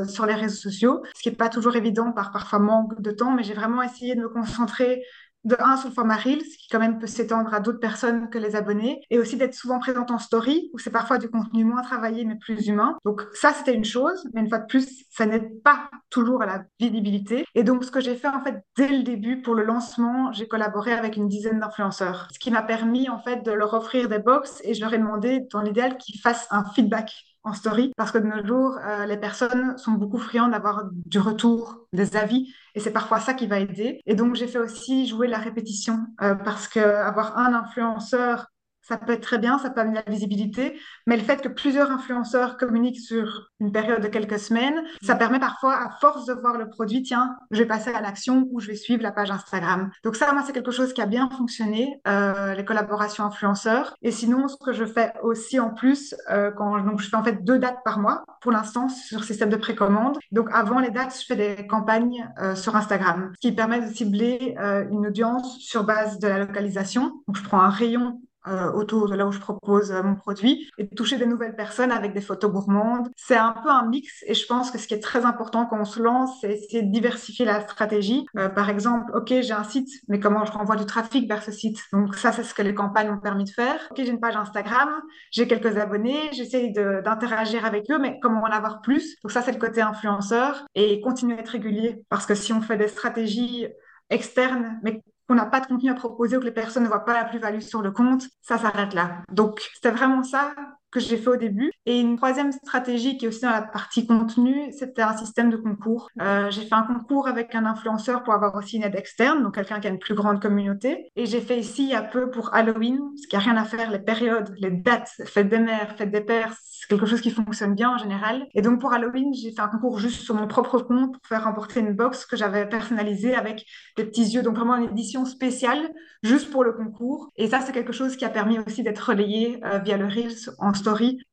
sur 0.07 0.25
les 0.25 0.33
réseaux 0.33 0.55
sociaux, 0.55 0.84
ce 1.15 1.21
qui 1.21 1.29
n'est 1.29 1.35
pas 1.35 1.49
toujours 1.49 1.75
évident 1.75 2.11
par 2.11 2.31
parfois 2.31 2.59
manque 2.59 3.01
de 3.01 3.11
temps, 3.11 3.31
mais 3.31 3.43
j'ai 3.43 3.53
vraiment 3.53 3.81
essayé 3.81 4.15
de 4.15 4.21
me 4.21 4.29
concentrer 4.29 5.03
de 5.45 5.55
un 5.59 5.77
sur 5.77 5.89
le 5.89 5.93
format 5.93 6.17
Reels, 6.17 6.43
qui 6.43 6.67
quand 6.69 6.79
même 6.79 6.99
peut 6.99 7.07
s'étendre 7.07 7.53
à 7.53 7.59
d'autres 7.59 7.79
personnes 7.79 8.29
que 8.29 8.39
les 8.39 8.55
abonnés, 8.55 9.01
et 9.11 9.19
aussi 9.19 9.37
d'être 9.37 9.53
souvent 9.53 9.79
présente 9.79 10.11
en 10.11 10.17
story, 10.17 10.69
où 10.73 10.79
c'est 10.79 10.89
parfois 10.89 11.19
du 11.19 11.29
contenu 11.29 11.63
moins 11.63 11.83
travaillé 11.83 12.25
mais 12.25 12.35
plus 12.35 12.67
humain. 12.67 12.97
Donc 13.05 13.21
ça, 13.33 13.53
c'était 13.53 13.75
une 13.75 13.85
chose, 13.85 14.27
mais 14.33 14.41
une 14.41 14.49
fois 14.49 14.57
de 14.57 14.65
plus, 14.65 15.05
ça 15.11 15.25
n'aide 15.25 15.61
pas 15.61 15.89
toujours 16.09 16.41
à 16.41 16.45
la 16.47 16.63
visibilité. 16.79 17.45
Et 17.53 17.63
donc 17.63 17.83
ce 17.83 17.91
que 17.91 18.01
j'ai 18.01 18.15
fait 18.15 18.27
en 18.27 18.41
fait 18.43 18.55
dès 18.75 18.87
le 18.87 19.03
début 19.03 19.41
pour 19.41 19.53
le 19.53 19.63
lancement, 19.63 20.31
j'ai 20.33 20.47
collaboré 20.47 20.93
avec 20.93 21.15
une 21.15 21.27
dizaine 21.27 21.59
d'influenceurs, 21.59 22.27
ce 22.33 22.39
qui 22.39 22.49
m'a 22.49 22.63
permis 22.63 23.07
en 23.09 23.19
fait 23.19 23.43
de 23.43 23.51
leur 23.51 23.73
offrir 23.73 24.09
des 24.09 24.19
box 24.19 24.61
et 24.63 24.73
je 24.73 24.81
leur 24.81 24.93
ai 24.93 24.97
demandé 24.97 25.41
dans 25.51 25.61
l'idéal 25.61 25.97
qu'ils 25.97 26.19
fassent 26.19 26.47
un 26.49 26.65
feedback 26.65 27.13
en 27.45 27.53
story 27.53 27.91
parce 27.95 28.11
que 28.11 28.17
de 28.17 28.25
nos 28.25 28.45
jours, 28.45 28.77
euh, 28.83 29.05
les 29.05 29.17
personnes 29.17 29.77
sont 29.77 29.91
beaucoup 29.91 30.17
friandes 30.17 30.51
d'avoir 30.51 30.83
du 30.91 31.19
retour, 31.19 31.87
des 31.93 32.17
avis 32.17 32.53
et 32.73 32.79
c'est 32.79 32.91
parfois 32.91 33.19
ça 33.19 33.33
qui 33.33 33.47
va 33.47 33.59
aider. 33.59 34.01
Et 34.05 34.15
donc, 34.15 34.35
j'ai 34.35 34.47
fait 34.47 34.59
aussi 34.59 35.07
jouer 35.07 35.27
la 35.27 35.37
répétition 35.37 35.99
euh, 36.21 36.35
parce 36.35 36.67
que 36.67 36.79
avoir 36.79 37.37
un 37.37 37.53
influenceur 37.53 38.47
ça 38.87 38.97
peut 38.97 39.13
être 39.13 39.21
très 39.21 39.39
bien, 39.39 39.57
ça 39.57 39.69
peut 39.71 39.81
amener 39.81 40.01
la 40.05 40.11
visibilité, 40.11 40.79
mais 41.07 41.17
le 41.17 41.23
fait 41.23 41.41
que 41.41 41.49
plusieurs 41.49 41.89
influenceurs 41.89 42.57
communiquent 42.57 42.99
sur 42.99 43.51
une 43.59 43.71
période 43.71 44.01
de 44.01 44.07
quelques 44.07 44.39
semaines, 44.39 44.79
ça 45.01 45.15
permet 45.15 45.39
parfois, 45.39 45.75
à 45.75 45.89
force 45.99 46.25
de 46.25 46.33
voir 46.33 46.57
le 46.57 46.69
produit, 46.69 47.01
tiens, 47.01 47.35
je 47.49 47.59
vais 47.59 47.67
passer 47.67 47.89
à 47.89 48.01
l'action 48.01 48.47
ou 48.51 48.59
je 48.59 48.67
vais 48.67 48.75
suivre 48.75 49.01
la 49.01 49.11
page 49.11 49.31
Instagram. 49.31 49.89
Donc 50.03 50.15
ça, 50.15 50.31
moi, 50.33 50.43
c'est 50.45 50.53
quelque 50.53 50.71
chose 50.71 50.93
qui 50.93 51.01
a 51.01 51.07
bien 51.07 51.29
fonctionné, 51.29 51.99
euh, 52.07 52.53
les 52.53 52.63
collaborations 52.63 53.23
influenceurs. 53.23 53.95
Et 54.03 54.11
sinon, 54.11 54.47
ce 54.47 54.55
que 54.63 54.71
je 54.71 54.85
fais 54.85 55.13
aussi 55.23 55.59
en 55.59 55.71
plus, 55.71 56.15
euh, 56.29 56.51
quand 56.51 56.77
donc 56.79 57.01
je 57.01 57.09
fais 57.09 57.15
en 57.15 57.23
fait 57.23 57.43
deux 57.43 57.57
dates 57.57 57.83
par 57.83 57.99
mois, 57.99 58.23
pour 58.41 58.51
l'instant, 58.51 58.87
sur 58.89 59.23
système 59.23 59.49
de 59.49 59.57
précommande. 59.57 60.19
Donc 60.31 60.49
avant 60.53 60.79
les 60.79 60.91
dates, 60.91 61.17
je 61.19 61.25
fais 61.25 61.35
des 61.35 61.67
campagnes 61.67 62.29
euh, 62.39 62.55
sur 62.55 62.75
Instagram, 62.75 63.31
ce 63.33 63.47
qui 63.47 63.55
permet 63.55 63.81
de 63.81 63.93
cibler 63.93 64.55
une 64.91 65.07
audience 65.07 65.59
sur 65.59 65.83
base 65.83 66.19
de 66.19 66.27
la 66.27 66.39
localisation. 66.39 67.23
Donc 67.27 67.37
je 67.37 67.43
prends 67.43 67.59
un 67.59 67.69
rayon 67.69 68.21
euh, 68.47 68.71
autour 68.71 69.09
de 69.09 69.15
là 69.15 69.25
où 69.27 69.31
je 69.31 69.39
propose 69.39 69.91
euh, 69.91 70.03
mon 70.03 70.15
produit 70.15 70.69
et 70.77 70.87
toucher 70.87 71.17
des 71.17 71.25
nouvelles 71.25 71.55
personnes 71.55 71.91
avec 71.91 72.13
des 72.13 72.21
photos 72.21 72.51
gourmandes. 72.51 73.09
C'est 73.15 73.37
un 73.37 73.51
peu 73.51 73.69
un 73.69 73.87
mix 73.87 74.23
et 74.27 74.33
je 74.33 74.45
pense 74.45 74.71
que 74.71 74.77
ce 74.77 74.87
qui 74.87 74.93
est 74.93 74.99
très 74.99 75.25
important 75.25 75.65
quand 75.65 75.79
on 75.79 75.85
se 75.85 76.01
lance, 76.01 76.31
c'est 76.41 76.51
essayer 76.51 76.83
de 76.83 76.91
diversifier 76.91 77.45
la 77.45 77.61
stratégie. 77.61 78.25
Euh, 78.37 78.49
par 78.49 78.69
exemple, 78.69 79.11
OK, 79.15 79.29
j'ai 79.29 79.51
un 79.51 79.63
site, 79.63 79.89
mais 80.07 80.19
comment 80.19 80.45
je 80.45 80.51
renvoie 80.51 80.75
du 80.75 80.85
trafic 80.85 81.27
vers 81.27 81.43
ce 81.43 81.51
site? 81.51 81.79
Donc 81.91 82.15
ça, 82.15 82.31
c'est 82.31 82.43
ce 82.43 82.53
que 82.53 82.61
les 82.61 82.73
campagnes 82.73 83.11
ont 83.11 83.19
permis 83.19 83.45
de 83.45 83.49
faire. 83.49 83.79
OK, 83.91 83.97
j'ai 83.97 84.09
une 84.09 84.19
page 84.19 84.35
Instagram, 84.35 84.89
j'ai 85.31 85.47
quelques 85.47 85.77
abonnés, 85.77 86.29
j'essaie 86.31 86.69
d'interagir 86.69 87.65
avec 87.65 87.89
eux, 87.91 87.99
mais 87.99 88.19
comment 88.21 88.41
en 88.41 88.45
avoir 88.45 88.81
plus? 88.81 89.15
Donc 89.23 89.31
ça, 89.31 89.41
c'est 89.41 89.51
le 89.51 89.59
côté 89.59 89.81
influenceur 89.81 90.65
et 90.75 91.01
continuer 91.01 91.35
à 91.35 91.39
être 91.39 91.49
régulier 91.49 92.03
parce 92.09 92.25
que 92.25 92.35
si 92.35 92.53
on 92.53 92.61
fait 92.61 92.77
des 92.77 92.87
stratégies 92.87 93.67
externes, 94.09 94.79
mais 94.83 95.01
qu'on 95.27 95.35
n'a 95.35 95.45
pas 95.45 95.59
de 95.59 95.67
contenu 95.67 95.89
à 95.89 95.95
proposer 95.95 96.37
ou 96.37 96.39
que 96.39 96.45
les 96.45 96.51
personnes 96.51 96.83
ne 96.83 96.87
voient 96.87 97.05
pas 97.05 97.13
la 97.13 97.25
plus-value 97.25 97.61
sur 97.61 97.81
le 97.81 97.91
compte, 97.91 98.27
ça 98.41 98.57
s'arrête 98.57 98.93
là. 98.93 99.23
Donc, 99.31 99.61
c'était 99.73 99.91
vraiment 99.91 100.23
ça 100.23 100.53
que 100.95 101.01
j'ai 101.01 101.17
fait 101.17 101.29
au 101.29 101.35
début. 101.35 101.71
Et 101.85 101.99
une 101.99 102.15
troisième 102.15 102.53
stratégie 102.53 103.17
qui 103.17 103.25
est 103.25 103.27
aussi 103.27 103.41
dans 103.41 103.51
la 103.51 103.61
partie 103.61 104.07
contenu, 104.07 104.71
c'était 104.71 105.01
un 105.01 105.15
système 105.17 105.49
de 105.49 105.57
concours. 105.57 106.09
Euh, 106.21 106.49
j'ai 106.49 106.61
fait 106.61 106.73
un 106.73 106.83
concours 106.83 107.27
avec 107.27 107.53
un 107.53 107.65
influenceur 107.65 108.23
pour 108.23 108.33
avoir 108.33 108.55
aussi 108.55 108.77
une 108.77 108.83
aide 108.83 108.95
externe, 108.95 109.43
donc 109.43 109.55
quelqu'un 109.55 109.81
qui 109.81 109.87
a 109.87 109.89
une 109.89 109.99
plus 109.99 110.15
grande 110.15 110.41
communauté. 110.41 111.11
Et 111.17 111.25
j'ai 111.25 111.41
fait 111.41 111.59
ici 111.59 111.93
un 111.93 112.01
peu 112.01 112.31
pour 112.31 112.53
Halloween, 112.53 112.99
ce 113.21 113.27
qui 113.27 113.35
a 113.35 113.39
rien 113.39 113.57
à 113.57 113.65
faire, 113.65 113.91
les 113.91 113.99
périodes, 113.99 114.55
les 114.57 114.71
dates, 114.71 115.11
fête 115.25 115.49
des 115.49 115.59
mères, 115.59 115.95
fête 115.97 116.11
des 116.11 116.21
pères, 116.21 116.55
c'est 116.61 116.87
quelque 116.87 117.05
chose 117.05 117.21
qui 117.21 117.31
fonctionne 117.31 117.75
bien 117.75 117.89
en 117.89 117.97
général. 117.97 118.47
Et 118.53 118.61
donc 118.61 118.79
pour 118.79 118.93
Halloween, 118.93 119.33
j'ai 119.33 119.51
fait 119.51 119.61
un 119.61 119.67
concours 119.67 119.99
juste 119.99 120.21
sur 120.21 120.35
mon 120.35 120.47
propre 120.47 120.79
compte 120.79 121.13
pour 121.13 121.27
faire 121.27 121.43
remporter 121.43 121.81
une 121.81 121.93
box 121.93 122.25
que 122.25 122.37
j'avais 122.37 122.67
personnalisée 122.69 123.35
avec 123.35 123.65
des 123.97 124.05
petits 124.05 124.23
yeux, 124.23 124.43
donc 124.43 124.55
vraiment 124.55 124.75
une 124.77 124.91
édition 124.91 125.25
spéciale 125.25 125.89
juste 126.23 126.51
pour 126.51 126.63
le 126.63 126.73
concours. 126.73 127.31
Et 127.35 127.47
ça, 127.47 127.59
c'est 127.61 127.71
quelque 127.71 127.93
chose 127.93 128.15
qui 128.15 128.25
a 128.25 128.29
permis 128.29 128.59
aussi 128.59 128.83
d'être 128.83 129.09
relayé 129.09 129.59
euh, 129.65 129.79
via 129.79 129.97
le 129.97 130.05
Reels 130.05 130.51
en 130.59 130.73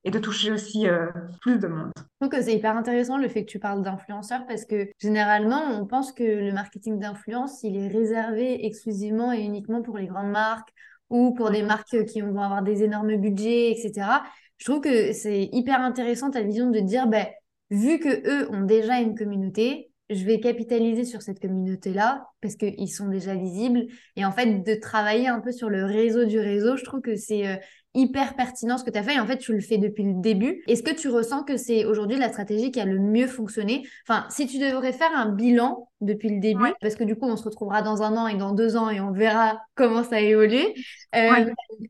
et 0.05 0.11
de 0.11 0.19
toucher 0.19 0.51
aussi 0.51 0.89
euh, 0.89 1.07
plus 1.41 1.59
de 1.59 1.69
monde. 1.69 1.91
Je 1.97 2.03
trouve 2.21 2.39
que 2.39 2.43
c'est 2.43 2.55
hyper 2.55 2.77
intéressant 2.77 3.19
le 3.19 3.29
fait 3.29 3.45
que 3.45 3.51
tu 3.51 3.59
parles 3.59 3.83
d'influenceurs 3.83 4.47
parce 4.47 4.65
que 4.65 4.89
généralement, 4.99 5.63
on 5.81 5.87
pense 5.87 6.13
que 6.13 6.23
le 6.23 6.53
marketing 6.53 6.99
d'influence, 6.99 7.63
il 7.63 7.77
est 7.77 7.89
réservé 7.89 8.67
exclusivement 8.67 9.33
et 9.33 9.41
uniquement 9.41 9.83
pour 9.83 9.99
les 9.99 10.07
grandes 10.07 10.31
marques 10.31 10.71
ou 11.11 11.35
pour 11.35 11.51
des 11.51 11.63
marques 11.63 12.05
qui 12.07 12.21
vont 12.21 12.41
avoir 12.41 12.63
des 12.63 12.83
énormes 12.83 13.17
budgets, 13.17 13.71
etc 13.73 14.21
je 14.63 14.71
trouve 14.71 14.81
que 14.81 15.13
c'est 15.13 15.49
hyper 15.51 15.81
intéressant 15.81 16.31
ta 16.31 16.41
vision 16.41 16.71
de 16.71 16.79
dire, 16.79 17.09
ben, 17.09 17.27
vu 17.71 17.99
que 17.99 18.09
eux 18.29 18.49
ont 18.53 18.63
déjà 18.63 19.01
une 19.01 19.17
communauté, 19.17 19.91
je 20.09 20.25
vais 20.25 20.39
capitaliser 20.39 21.05
sur 21.05 21.21
cette 21.21 21.41
communauté-là 21.41 22.29
parce 22.41 22.55
qu'ils 22.55 22.89
sont 22.89 23.09
déjà 23.09 23.35
visibles. 23.35 23.87
Et 24.15 24.25
en 24.25 24.31
fait, 24.31 24.63
de 24.63 24.75
travailler 24.77 25.27
un 25.27 25.41
peu 25.41 25.51
sur 25.51 25.69
le 25.69 25.85
réseau 25.85 26.27
du 26.27 26.39
réseau, 26.39 26.77
je 26.77 26.85
trouve 26.85 27.01
que 27.01 27.17
c'est 27.17 27.49
euh, 27.49 27.57
hyper 27.95 28.35
pertinent 28.35 28.79
ce 28.79 28.85
que 28.85 28.91
tu 28.91 28.99
as 28.99 29.03
fait. 29.03 29.15
Et 29.15 29.21
en 29.21 29.27
fait, 29.27 29.39
tu 29.39 29.53
le 29.53 29.61
fais 29.61 29.79
depuis 29.79 30.05
le 30.05 30.15
début. 30.15 30.63
Est-ce 30.67 30.83
que 30.83 30.95
tu 30.95 31.09
ressens 31.09 31.45
que 31.45 31.57
c'est 31.57 31.85
aujourd'hui 31.85 32.19
la 32.19 32.29
stratégie 32.29 32.71
qui 32.71 32.81
a 32.81 32.85
le 32.85 32.99
mieux 32.99 33.27
fonctionné? 33.27 33.87
Enfin, 34.09 34.27
si 34.31 34.47
tu 34.47 34.59
devrais 34.59 34.93
faire 34.93 35.11
un 35.15 35.31
bilan 35.31 35.89
depuis 36.01 36.31
le 36.31 36.41
début, 36.41 36.73
parce 36.81 36.95
que 36.95 37.05
du 37.05 37.17
coup, 37.17 37.27
on 37.27 37.37
se 37.37 37.45
retrouvera 37.45 37.83
dans 37.83 38.03
un 38.03 38.17
an 38.17 38.27
et 38.27 38.37
dans 38.37 38.53
deux 38.53 38.77
ans 38.77 38.91
et 38.91 39.01
on 39.01 39.13
verra 39.13 39.61
comment 39.75 40.05
ça 40.05 40.17
a 40.17 40.21
évolué. 40.21 40.75
Euh, 41.15 41.47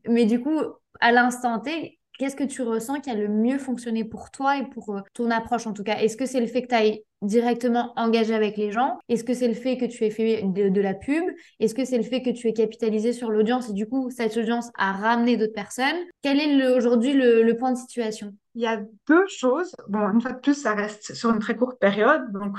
mais 0.07 0.25
du 0.25 0.41
coup, 0.41 0.59
à 0.99 1.11
l'instant 1.11 1.59
T, 1.59 1.99
Qu'est-ce 2.19 2.35
que 2.35 2.43
tu 2.43 2.61
ressens 2.61 2.99
qui 2.99 3.09
a 3.09 3.15
le 3.15 3.27
mieux 3.27 3.57
fonctionné 3.57 4.03
pour 4.03 4.29
toi 4.29 4.57
et 4.57 4.65
pour 4.65 4.95
euh, 4.95 5.01
ton 5.13 5.31
approche 5.31 5.65
en 5.67 5.73
tout 5.73 5.83
cas? 5.83 5.97
Est-ce 5.97 6.15
que 6.15 6.25
c'est 6.25 6.39
le 6.39 6.47
fait 6.47 6.61
que 6.61 6.67
tu 6.67 6.75
ailles 6.75 7.03
directement 7.21 7.93
engagé 7.95 8.35
avec 8.35 8.57
les 8.57 8.71
gens? 8.71 8.99
Est-ce 9.09 9.23
que 9.23 9.33
c'est 9.33 9.47
le 9.47 9.53
fait 9.53 9.77
que 9.77 9.85
tu 9.85 10.03
aies 10.03 10.11
fait 10.11 10.43
de, 10.43 10.81
la 10.81 10.93
pub? 10.93 11.23
Est-ce 11.59 11.73
que 11.73 11.85
c'est 11.85 11.97
le 11.97 12.03
fait 12.03 12.21
que 12.21 12.29
tu 12.29 12.47
aies 12.47 12.53
capitalisé 12.53 13.13
sur 13.13 13.31
l'audience 13.31 13.69
et 13.69 13.73
du 13.73 13.87
coup 13.87 14.09
cette 14.11 14.37
audience 14.37 14.69
a 14.77 14.91
ramené 14.91 15.37
d'autres 15.37 15.53
personnes? 15.53 15.95
Quel 16.21 16.39
est 16.39 16.75
aujourd'hui 16.75 17.13
le, 17.13 17.51
point 17.57 17.71
de 17.71 17.77
situation? 17.77 18.33
Il 18.55 18.61
y 18.61 18.67
a 18.67 18.81
deux 19.07 19.25
choses. 19.27 19.75
Bon, 19.87 20.09
une 20.11 20.21
fois 20.21 20.33
de 20.33 20.39
plus, 20.39 20.55
ça 20.55 20.73
reste 20.73 21.13
sur 21.13 21.31
une 21.31 21.39
très 21.39 21.55
courte 21.55 21.79
période, 21.79 22.31
donc 22.31 22.57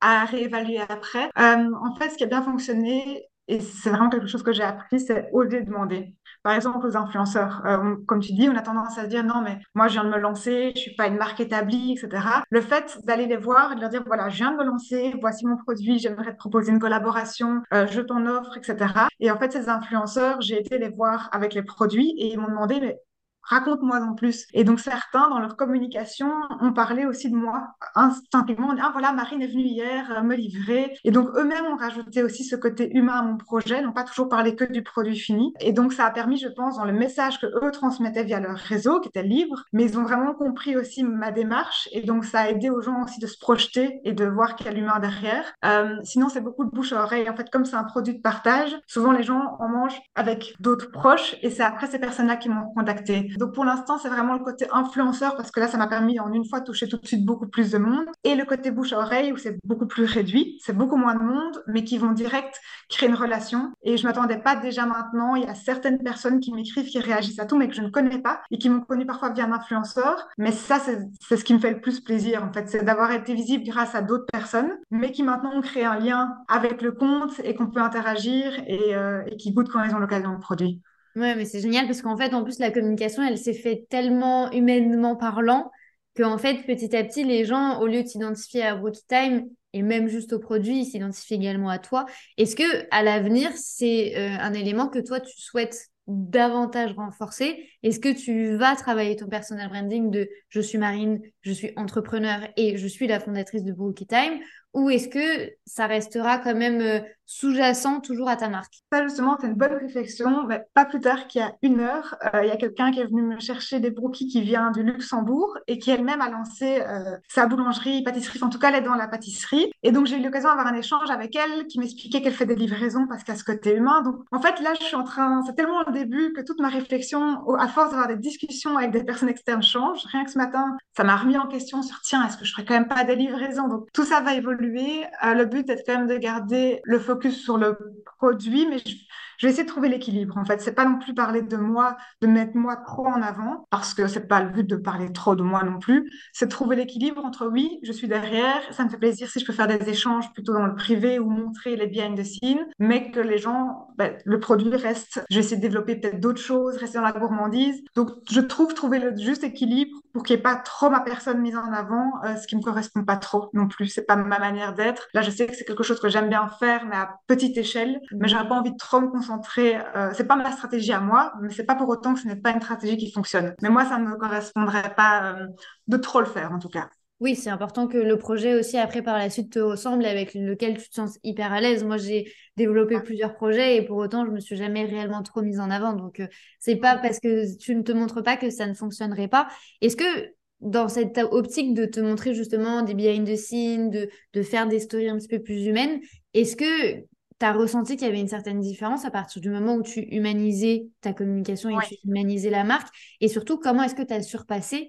à 0.00 0.24
réévaluer 0.24 0.80
après. 0.88 1.30
Euh, 1.38 1.70
en 1.80 1.94
fait, 1.96 2.10
ce 2.10 2.16
qui 2.16 2.24
a 2.24 2.26
bien 2.26 2.42
fonctionné, 2.42 3.24
et 3.48 3.60
c'est 3.60 3.90
vraiment 3.90 4.08
quelque 4.08 4.26
chose 4.26 4.42
que 4.42 4.52
j'ai 4.52 4.62
appris, 4.62 5.00
c'est 5.00 5.28
oser 5.32 5.62
demander. 5.62 6.14
Par 6.42 6.54
exemple, 6.54 6.86
aux 6.86 6.96
influenceurs, 6.96 7.62
euh, 7.66 7.96
comme 8.06 8.20
tu 8.20 8.32
dis, 8.32 8.48
on 8.48 8.56
a 8.56 8.62
tendance 8.62 8.98
à 8.98 9.04
se 9.04 9.08
dire 9.08 9.24
non, 9.24 9.40
mais 9.42 9.58
moi, 9.74 9.88
je 9.88 9.94
viens 9.94 10.04
de 10.04 10.10
me 10.10 10.18
lancer, 10.18 10.72
je 10.74 10.80
suis 10.80 10.94
pas 10.94 11.08
une 11.08 11.16
marque 11.16 11.40
établie, 11.40 11.92
etc. 11.92 12.24
Le 12.50 12.60
fait 12.60 12.98
d'aller 13.04 13.26
les 13.26 13.36
voir 13.36 13.72
et 13.72 13.74
de 13.76 13.80
leur 13.80 13.90
dire 13.90 14.02
voilà, 14.06 14.28
je 14.28 14.36
viens 14.36 14.52
de 14.52 14.56
me 14.56 14.64
lancer, 14.64 15.14
voici 15.20 15.46
mon 15.46 15.56
produit, 15.56 15.98
j'aimerais 15.98 16.32
te 16.32 16.38
proposer 16.38 16.72
une 16.72 16.78
collaboration, 16.78 17.62
euh, 17.74 17.86
je 17.88 18.00
t'en 18.00 18.26
offre, 18.26 18.56
etc. 18.56 18.94
Et 19.20 19.30
en 19.30 19.38
fait, 19.38 19.52
ces 19.52 19.68
influenceurs, 19.68 20.40
j'ai 20.40 20.60
été 20.60 20.78
les 20.78 20.88
voir 20.88 21.28
avec 21.32 21.54
les 21.54 21.62
produits 21.62 22.14
et 22.18 22.32
ils 22.32 22.38
m'ont 22.38 22.48
demandé 22.48 22.80
mais 22.80 22.98
raconte-moi 23.46 24.00
en 24.00 24.14
plus. 24.14 24.46
Et 24.52 24.64
donc 24.64 24.80
certains, 24.80 25.28
dans 25.28 25.38
leur 25.38 25.56
communication, 25.56 26.30
ont 26.60 26.72
parlé 26.72 27.06
aussi 27.06 27.30
de 27.30 27.36
moi 27.36 27.74
instinctivement. 27.94 28.74
ah 28.80 28.90
voilà, 28.92 29.12
Marine 29.12 29.42
est 29.42 29.46
venue 29.46 29.64
hier 29.64 30.10
euh, 30.10 30.22
me 30.22 30.34
livrer. 30.34 30.96
Et 31.04 31.10
donc 31.10 31.28
eux-mêmes 31.36 31.66
ont 31.66 31.76
rajouté 31.76 32.22
aussi 32.22 32.44
ce 32.44 32.56
côté 32.56 32.94
humain 32.96 33.14
à 33.14 33.22
mon 33.22 33.36
projet, 33.36 33.82
n'ont 33.82 33.92
pas 33.92 34.04
toujours 34.04 34.28
parlé 34.28 34.54
que 34.56 34.64
du 34.64 34.82
produit 34.82 35.16
fini. 35.16 35.54
Et 35.60 35.72
donc 35.72 35.92
ça 35.92 36.04
a 36.06 36.10
permis, 36.10 36.36
je 36.38 36.48
pense, 36.48 36.76
dans 36.76 36.84
le 36.84 36.92
message 36.92 37.40
que 37.40 37.46
eux 37.46 37.70
transmettaient 37.70 38.24
via 38.24 38.40
leur 38.40 38.56
réseau, 38.56 39.00
qui 39.00 39.08
était 39.08 39.22
libre, 39.22 39.64
mais 39.72 39.84
ils 39.84 39.98
ont 39.98 40.02
vraiment 40.02 40.34
compris 40.34 40.76
aussi 40.76 41.04
ma 41.04 41.30
démarche. 41.30 41.88
Et 41.92 42.02
donc 42.02 42.24
ça 42.24 42.40
a 42.40 42.48
aidé 42.48 42.70
aux 42.70 42.82
gens 42.82 43.02
aussi 43.02 43.20
de 43.20 43.26
se 43.26 43.38
projeter 43.38 44.00
et 44.04 44.12
de 44.12 44.24
voir 44.24 44.56
qu'il 44.56 44.66
y 44.66 44.68
a 44.68 44.72
l'humain 44.72 44.98
derrière. 44.98 45.44
Euh, 45.64 45.96
sinon, 46.02 46.28
c'est 46.28 46.40
beaucoup 46.40 46.64
de 46.64 46.70
bouche 46.70 46.92
à 46.92 47.02
oreille. 47.02 47.28
En 47.28 47.36
fait, 47.36 47.50
comme 47.50 47.64
c'est 47.64 47.76
un 47.76 47.84
produit 47.84 48.14
de 48.14 48.20
partage, 48.20 48.76
souvent 48.86 49.12
les 49.12 49.22
gens 49.22 49.56
en 49.60 49.68
mangent 49.68 50.00
avec 50.14 50.54
d'autres 50.60 50.90
proches 50.90 51.36
et 51.42 51.50
c'est 51.50 51.62
après 51.62 51.86
ces 51.86 51.98
personnes-là 51.98 52.36
qui 52.36 52.48
m'ont 52.48 52.72
contacté. 52.74 53.30
Donc 53.36 53.54
pour 53.54 53.64
l'instant, 53.64 53.98
c'est 53.98 54.08
vraiment 54.08 54.34
le 54.34 54.40
côté 54.40 54.66
influenceur 54.72 55.36
parce 55.36 55.50
que 55.50 55.60
là, 55.60 55.68
ça 55.68 55.78
m'a 55.78 55.86
permis 55.86 56.18
en 56.20 56.32
une 56.32 56.44
fois 56.44 56.60
de 56.60 56.64
toucher 56.64 56.88
tout 56.88 56.96
de 56.96 57.06
suite 57.06 57.24
beaucoup 57.24 57.46
plus 57.46 57.70
de 57.70 57.78
monde. 57.78 58.06
Et 58.24 58.34
le 58.34 58.44
côté 58.44 58.70
bouche 58.70 58.92
à 58.92 58.98
oreille 58.98 59.32
où 59.32 59.36
c'est 59.36 59.58
beaucoup 59.64 59.86
plus 59.86 60.04
réduit, 60.04 60.58
c'est 60.62 60.76
beaucoup 60.76 60.96
moins 60.96 61.14
de 61.14 61.22
monde, 61.22 61.62
mais 61.66 61.84
qui 61.84 61.98
vont 61.98 62.12
direct 62.12 62.60
créer 62.88 63.08
une 63.08 63.14
relation. 63.14 63.72
Et 63.82 63.96
je 63.96 64.06
m'attendais 64.06 64.38
pas 64.38 64.56
déjà 64.56 64.86
maintenant. 64.86 65.34
Il 65.34 65.44
y 65.44 65.46
a 65.46 65.54
certaines 65.54 66.02
personnes 66.02 66.40
qui 66.40 66.52
m'écrivent, 66.52 66.86
qui 66.86 66.98
réagissent 66.98 67.38
à 67.38 67.46
tout, 67.46 67.56
mais 67.56 67.68
que 67.68 67.74
je 67.74 67.82
ne 67.82 67.90
connais 67.90 68.18
pas 68.18 68.40
et 68.50 68.58
qui 68.58 68.68
m'ont 68.68 68.80
connu 68.80 69.06
parfois 69.06 69.30
via 69.30 69.44
un 69.44 69.52
influenceur. 69.52 70.28
Mais 70.38 70.52
ça, 70.52 70.78
c'est 70.78 71.36
ce 71.36 71.44
qui 71.44 71.54
me 71.54 71.58
fait 71.58 71.72
le 71.72 71.80
plus 71.80 72.00
plaisir, 72.00 72.44
en 72.44 72.52
fait, 72.52 72.68
c'est 72.68 72.84
d'avoir 72.84 73.12
été 73.12 73.34
visible 73.34 73.64
grâce 73.64 73.94
à 73.94 74.02
d'autres 74.02 74.26
personnes, 74.32 74.70
mais 74.90 75.12
qui 75.12 75.22
maintenant 75.22 75.52
ont 75.54 75.60
créé 75.60 75.84
un 75.84 75.98
lien 75.98 76.36
avec 76.48 76.82
le 76.82 76.92
compte 76.92 77.40
et 77.44 77.54
qu'on 77.54 77.66
peut 77.66 77.80
interagir 77.80 78.52
et, 78.66 78.94
euh, 78.94 79.22
qui 79.38 79.52
goûtent 79.52 79.70
quand 79.70 79.82
ils 79.84 79.94
ont 79.94 79.98
l'occasion 79.98 80.32
de 80.32 80.38
produire. 80.38 80.76
Ouais, 81.16 81.34
mais 81.34 81.46
c'est 81.46 81.60
génial 81.60 81.86
parce 81.86 82.02
qu'en 82.02 82.16
fait, 82.16 82.34
en 82.34 82.44
plus, 82.44 82.58
la 82.58 82.70
communication, 82.70 83.22
elle 83.22 83.38
s'est 83.38 83.54
faite 83.54 83.88
tellement 83.88 84.50
humainement 84.52 85.16
parlant 85.16 85.70
que, 86.14 86.22
en 86.22 86.36
fait, 86.36 86.64
petit 86.66 86.94
à 86.94 87.02
petit, 87.04 87.24
les 87.24 87.46
gens, 87.46 87.80
au 87.80 87.86
lieu 87.86 88.02
de 88.02 88.06
s'identifier 88.08 88.62
à 88.64 88.74
Brookie 88.74 89.04
Time 89.08 89.48
et 89.72 89.80
même 89.82 90.08
juste 90.08 90.34
au 90.34 90.38
produit, 90.38 90.80
ils 90.80 90.84
s'identifient 90.84 91.34
également 91.34 91.70
à 91.70 91.78
toi. 91.78 92.04
Est-ce 92.36 92.54
que 92.54 92.86
à 92.90 93.02
l'avenir, 93.02 93.50
c'est 93.54 94.14
euh, 94.16 94.36
un 94.38 94.52
élément 94.52 94.88
que 94.88 94.98
toi, 94.98 95.20
tu 95.20 95.40
souhaites 95.40 95.88
davantage 96.06 96.92
renforcer? 96.92 97.66
Est-ce 97.82 97.98
que 97.98 98.12
tu 98.12 98.54
vas 98.56 98.76
travailler 98.76 99.16
ton 99.16 99.26
personal 99.26 99.68
branding 99.70 100.10
de 100.10 100.28
je 100.50 100.60
suis 100.60 100.78
Marine, 100.78 101.20
je 101.40 101.52
suis 101.52 101.72
entrepreneur 101.76 102.40
et 102.58 102.76
je 102.76 102.86
suis 102.86 103.06
la 103.06 103.20
fondatrice 103.20 103.64
de 103.64 103.72
Brookie 103.72 104.06
Time 104.06 104.38
ou 104.76 104.90
est-ce 104.90 105.08
que 105.08 105.54
ça 105.64 105.86
restera 105.86 106.36
quand 106.36 106.54
même 106.54 106.82
euh, 106.82 107.00
sous-jacent 107.24 108.00
toujours 108.00 108.28
à 108.28 108.36
ta 108.36 108.50
marque? 108.50 108.74
Ça, 108.92 109.02
justement, 109.02 109.38
c'est 109.40 109.46
une 109.46 109.54
bonne 109.54 109.72
réflexion. 109.72 110.46
Pas 110.74 110.84
plus 110.84 111.00
tard 111.00 111.26
qu'il 111.28 111.40
y 111.40 111.44
a 111.44 111.54
une 111.62 111.80
heure, 111.80 112.14
euh, 112.34 112.44
il 112.44 112.48
y 112.48 112.52
a 112.52 112.56
quelqu'un 112.56 112.92
qui 112.92 113.00
est 113.00 113.06
venu 113.06 113.22
me 113.22 113.40
chercher 113.40 113.80
des 113.80 113.90
brookies 113.90 114.28
qui 114.28 114.42
vient 114.42 114.70
du 114.72 114.82
Luxembourg 114.82 115.56
et 115.66 115.78
qui 115.78 115.90
elle-même 115.90 116.20
a 116.20 116.28
lancé 116.28 116.82
euh, 116.82 117.16
sa 117.26 117.46
boulangerie, 117.46 118.02
pâtisserie, 118.02 118.38
en 118.42 118.50
tout 118.50 118.58
cas, 118.58 118.68
elle 118.68 118.76
est 118.76 118.86
dans 118.86 118.94
la 118.94 119.08
pâtisserie. 119.08 119.72
Et 119.82 119.92
donc, 119.92 120.06
j'ai 120.06 120.18
eu 120.18 120.22
l'occasion 120.22 120.50
d'avoir 120.50 120.66
un 120.66 120.74
échange 120.74 121.10
avec 121.10 121.34
elle 121.34 121.66
qui 121.68 121.78
m'expliquait 121.78 122.20
qu'elle 122.20 122.34
fait 122.34 122.44
des 122.44 122.54
livraisons 122.54 123.06
parce 123.08 123.26
a 123.26 123.34
ce 123.34 123.44
côté 123.44 123.74
humain. 123.74 124.02
Donc, 124.02 124.16
en 124.30 124.42
fait, 124.42 124.60
là, 124.60 124.74
je 124.78 124.84
suis 124.84 124.96
en 124.96 125.04
train, 125.04 125.42
c'est 125.46 125.54
tellement 125.54 125.84
le 125.86 125.92
début 125.92 126.34
que 126.34 126.42
toute 126.42 126.60
ma 126.60 126.68
réflexion, 126.68 127.48
à 127.58 127.68
force 127.68 127.92
d'avoir 127.92 128.08
des 128.08 128.16
discussions 128.16 128.76
avec 128.76 128.90
des 128.90 129.04
personnes 129.04 129.30
externes, 129.30 129.62
change. 129.62 130.04
Rien 130.12 130.24
que 130.24 130.30
ce 130.30 130.36
matin, 130.36 130.76
ça 130.94 131.02
m'a 131.02 131.16
remis 131.16 131.38
en 131.38 131.46
question 131.46 131.80
sur 131.80 132.02
tiens, 132.02 132.26
est-ce 132.26 132.36
que 132.36 132.44
je 132.44 132.52
ferais 132.52 132.66
quand 132.66 132.74
même 132.74 132.88
pas 132.88 133.04
des 133.04 133.16
livraisons? 133.16 133.68
Donc, 133.68 133.86
tout 133.94 134.04
ça 134.04 134.20
va 134.20 134.34
évoluer. 134.34 134.65
Euh, 134.66 135.34
le 135.34 135.44
but 135.46 135.68
est 135.70 135.84
quand 135.86 135.98
même 135.98 136.08
de 136.08 136.16
garder 136.16 136.80
le 136.84 136.98
focus 136.98 137.42
sur 137.42 137.58
le 137.58 137.76
produit, 138.18 138.66
mais 138.68 138.78
je, 138.78 138.94
je 139.38 139.46
vais 139.46 139.52
essayer 139.52 139.64
de 139.64 139.68
trouver 139.68 139.88
l'équilibre. 139.88 140.36
En 140.38 140.44
fait, 140.44 140.60
c'est 140.60 140.74
pas 140.74 140.84
non 140.84 140.98
plus 140.98 141.14
parler 141.14 141.42
de 141.42 141.56
moi, 141.56 141.96
de 142.20 142.26
mettre 142.26 142.56
moi 142.56 142.76
trop 142.76 143.06
en 143.06 143.22
avant, 143.22 143.66
parce 143.70 143.94
que 143.94 144.06
c'est 144.06 144.28
pas 144.28 144.42
le 144.42 144.50
but 144.50 144.66
de 144.66 144.76
parler 144.76 145.12
trop 145.12 145.34
de 145.34 145.42
moi 145.42 145.62
non 145.62 145.78
plus. 145.78 146.10
C'est 146.32 146.48
trouver 146.48 146.76
l'équilibre 146.76 147.24
entre 147.24 147.46
oui, 147.46 147.78
je 147.82 147.92
suis 147.92 148.08
derrière, 148.08 148.62
ça 148.72 148.84
me 148.84 148.88
fait 148.88 148.98
plaisir 148.98 149.28
si 149.28 149.40
je 149.40 149.46
peux 149.46 149.52
faire 149.52 149.66
des 149.66 149.88
échanges 149.88 150.32
plutôt 150.32 150.52
dans 150.52 150.66
le 150.66 150.74
privé 150.74 151.18
ou 151.18 151.28
montrer 151.28 151.76
les 151.76 151.86
behind 151.86 152.18
the 152.18 152.24
scenes, 152.24 152.66
mais 152.78 153.10
que 153.10 153.20
les 153.20 153.38
gens, 153.38 153.88
ben, 153.96 154.16
le 154.24 154.40
produit 154.40 154.74
reste. 154.74 155.24
Je 155.30 155.36
vais 155.36 155.40
essayer 155.40 155.56
de 155.56 155.62
développer 155.62 155.96
peut-être 155.96 156.20
d'autres 156.20 156.40
choses, 156.40 156.76
rester 156.76 156.98
dans 156.98 157.04
la 157.04 157.12
gourmandise. 157.12 157.82
Donc, 157.94 158.10
je 158.30 158.40
trouve 158.40 158.74
trouver 158.74 158.98
le 158.98 159.16
juste 159.16 159.44
équilibre 159.44 159.98
pour 160.12 160.22
qu'il 160.22 160.36
n'y 160.36 160.40
ait 160.40 160.42
pas 160.42 160.56
trop 160.56 160.90
ma 160.90 161.00
personne 161.00 161.40
mise 161.40 161.56
en 161.56 161.72
avant, 161.72 162.10
euh, 162.24 162.36
ce 162.36 162.46
qui 162.46 162.56
me 162.56 162.62
correspond 162.62 163.04
pas 163.04 163.16
trop 163.16 163.50
non 163.52 163.68
plus. 163.68 163.88
C'est 163.88 164.06
pas 164.06 164.16
ma 164.16 164.38
manière 164.38 164.74
d'être. 164.74 165.08
Là, 165.14 165.22
je 165.22 165.30
sais 165.30 165.46
que 165.46 165.54
c'est 165.54 165.64
quelque 165.64 165.82
chose 165.82 166.00
que 166.00 166.08
j'aime 166.08 166.28
bien 166.28 166.48
faire, 166.58 166.86
mais 166.86 166.96
à 166.96 167.18
petite 167.26 167.56
échelle. 167.56 168.00
Mais 168.12 168.28
j'aurais 168.28 168.48
pas 168.48 168.54
envie 168.54 168.72
de 168.72 168.76
trop 168.76 169.00
me 169.00 169.08
concentrer. 169.26 169.76
Euh, 169.76 170.10
c'est 170.14 170.26
pas 170.26 170.36
ma 170.36 170.52
stratégie 170.52 170.92
à 170.92 171.00
moi, 171.00 171.32
mais 171.40 171.50
c'est 171.50 171.64
pas 171.64 171.74
pour 171.74 171.88
autant 171.88 172.14
que 172.14 172.20
ce 172.20 172.26
n'est 172.26 172.36
pas 172.36 172.50
une 172.50 172.60
stratégie 172.60 172.96
qui 172.96 173.10
fonctionne. 173.10 173.54
Mais 173.62 173.68
moi, 173.68 173.84
ça 173.84 173.98
ne 173.98 174.06
me 174.06 174.16
correspondrait 174.16 174.94
pas 174.94 175.34
euh, 175.34 175.46
de 175.86 175.96
trop 175.96 176.20
le 176.20 176.26
faire, 176.26 176.52
en 176.52 176.58
tout 176.58 176.68
cas. 176.68 176.88
Oui, 177.18 177.34
c'est 177.34 177.48
important 177.48 177.88
que 177.88 177.96
le 177.96 178.18
projet 178.18 178.54
aussi 178.54 178.76
après 178.76 179.00
par 179.00 179.16
la 179.16 179.30
suite 179.30 179.50
te 179.52 179.58
ressemble 179.58 180.04
avec 180.04 180.34
lequel 180.34 180.76
tu 180.76 180.90
te 180.90 180.94
sens 180.94 181.18
hyper 181.24 181.50
à 181.50 181.62
l'aise. 181.62 181.82
Moi, 181.82 181.96
j'ai 181.96 182.30
développé 182.58 183.00
plusieurs 183.00 183.34
projets 183.34 183.76
et 183.76 183.82
pour 183.82 183.96
autant, 183.96 184.26
je 184.26 184.30
me 184.30 184.38
suis 184.38 184.56
jamais 184.56 184.84
réellement 184.84 185.22
trop 185.22 185.40
mise 185.40 185.58
en 185.58 185.70
avant. 185.70 185.94
Donc, 185.94 186.20
euh, 186.20 186.26
c'est 186.58 186.76
pas 186.76 186.98
parce 186.98 187.18
que 187.18 187.56
tu 187.56 187.74
ne 187.74 187.82
te 187.82 187.92
montres 187.92 188.22
pas 188.22 188.36
que 188.36 188.50
ça 188.50 188.66
ne 188.66 188.74
fonctionnerait 188.74 189.28
pas. 189.28 189.48
Est-ce 189.80 189.96
que 189.96 190.34
dans 190.60 190.88
cette 190.88 191.18
optique 191.18 191.72
de 191.72 191.86
te 191.86 192.00
montrer 192.00 192.34
justement 192.34 192.82
des 192.82 192.94
behind 192.94 193.26
the 193.26 193.36
scenes, 193.36 193.90
de, 193.90 194.10
de 194.34 194.42
faire 194.42 194.66
des 194.66 194.80
stories 194.80 195.08
un 195.08 195.16
petit 195.16 195.28
peu 195.28 195.42
plus 195.42 195.64
humaines, 195.66 196.00
est-ce 196.34 196.54
que 196.54 197.02
tu 197.38 197.46
as 197.46 197.52
ressenti 197.52 197.96
qu'il 197.96 198.06
y 198.06 198.10
avait 198.10 198.20
une 198.20 198.28
certaine 198.28 198.60
différence 198.60 199.04
à 199.04 199.10
partir 199.10 199.42
du 199.42 199.50
moment 199.50 199.74
où 199.74 199.82
tu 199.82 200.00
humanisais 200.00 200.88
ta 201.00 201.12
communication 201.12 201.70
et 201.70 201.86
tu 201.86 201.96
humanisais 202.04 202.50
la 202.50 202.64
marque? 202.64 202.88
Et 203.20 203.28
surtout, 203.28 203.58
comment 203.58 203.82
est-ce 203.82 203.94
que 203.94 204.02
tu 204.02 204.14
as 204.14 204.22
surpassé 204.22 204.88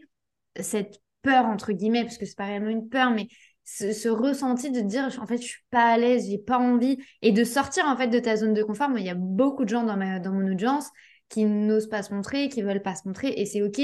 cette 0.60 1.02
peur, 1.22 1.46
entre 1.46 1.74
guillemets, 1.74 2.04
parce 2.04 2.18
que 2.18 2.26
c'est 2.26 2.38
pas 2.38 2.46
réellement 2.46 2.70
une 2.70 2.90
peur, 2.90 3.12
mais 3.12 3.28
ce, 3.64 4.08
ressenti 4.08 4.72
de 4.72 4.80
dire, 4.80 5.10
en 5.22 5.28
fait, 5.28 5.38
je 5.38 5.48
suis 5.48 5.64
pas 5.70 5.90
à 5.90 5.98
l'aise, 5.98 6.28
j'ai 6.30 6.38
pas 6.38 6.58
envie, 6.58 6.98
et 7.22 7.34
de 7.34 7.44
sortir, 7.44 7.86
en 7.86 7.98
fait, 7.98 8.08
de 8.08 8.20
ta 8.20 8.38
zone 8.38 8.54
de 8.54 8.64
confort. 8.64 8.90
Moi, 8.90 9.02
il 9.02 9.06
y 9.06 9.10
a 9.10 9.16
beaucoup 9.16 9.66
de 9.66 9.70
gens 9.70 9.84
dans, 9.84 9.98
ma, 9.98 10.20
dans 10.20 10.32
mon 10.32 10.50
audience 10.50 10.90
qui 11.28 11.44
n'osent 11.44 11.90
pas 11.90 12.02
se 12.04 12.14
montrer, 12.14 12.48
qui 12.48 12.62
veulent 12.62 12.82
pas 12.82 12.96
se 12.96 13.08
montrer, 13.08 13.34
et 13.36 13.46
c'est 13.46 13.62
OK. 13.62 13.82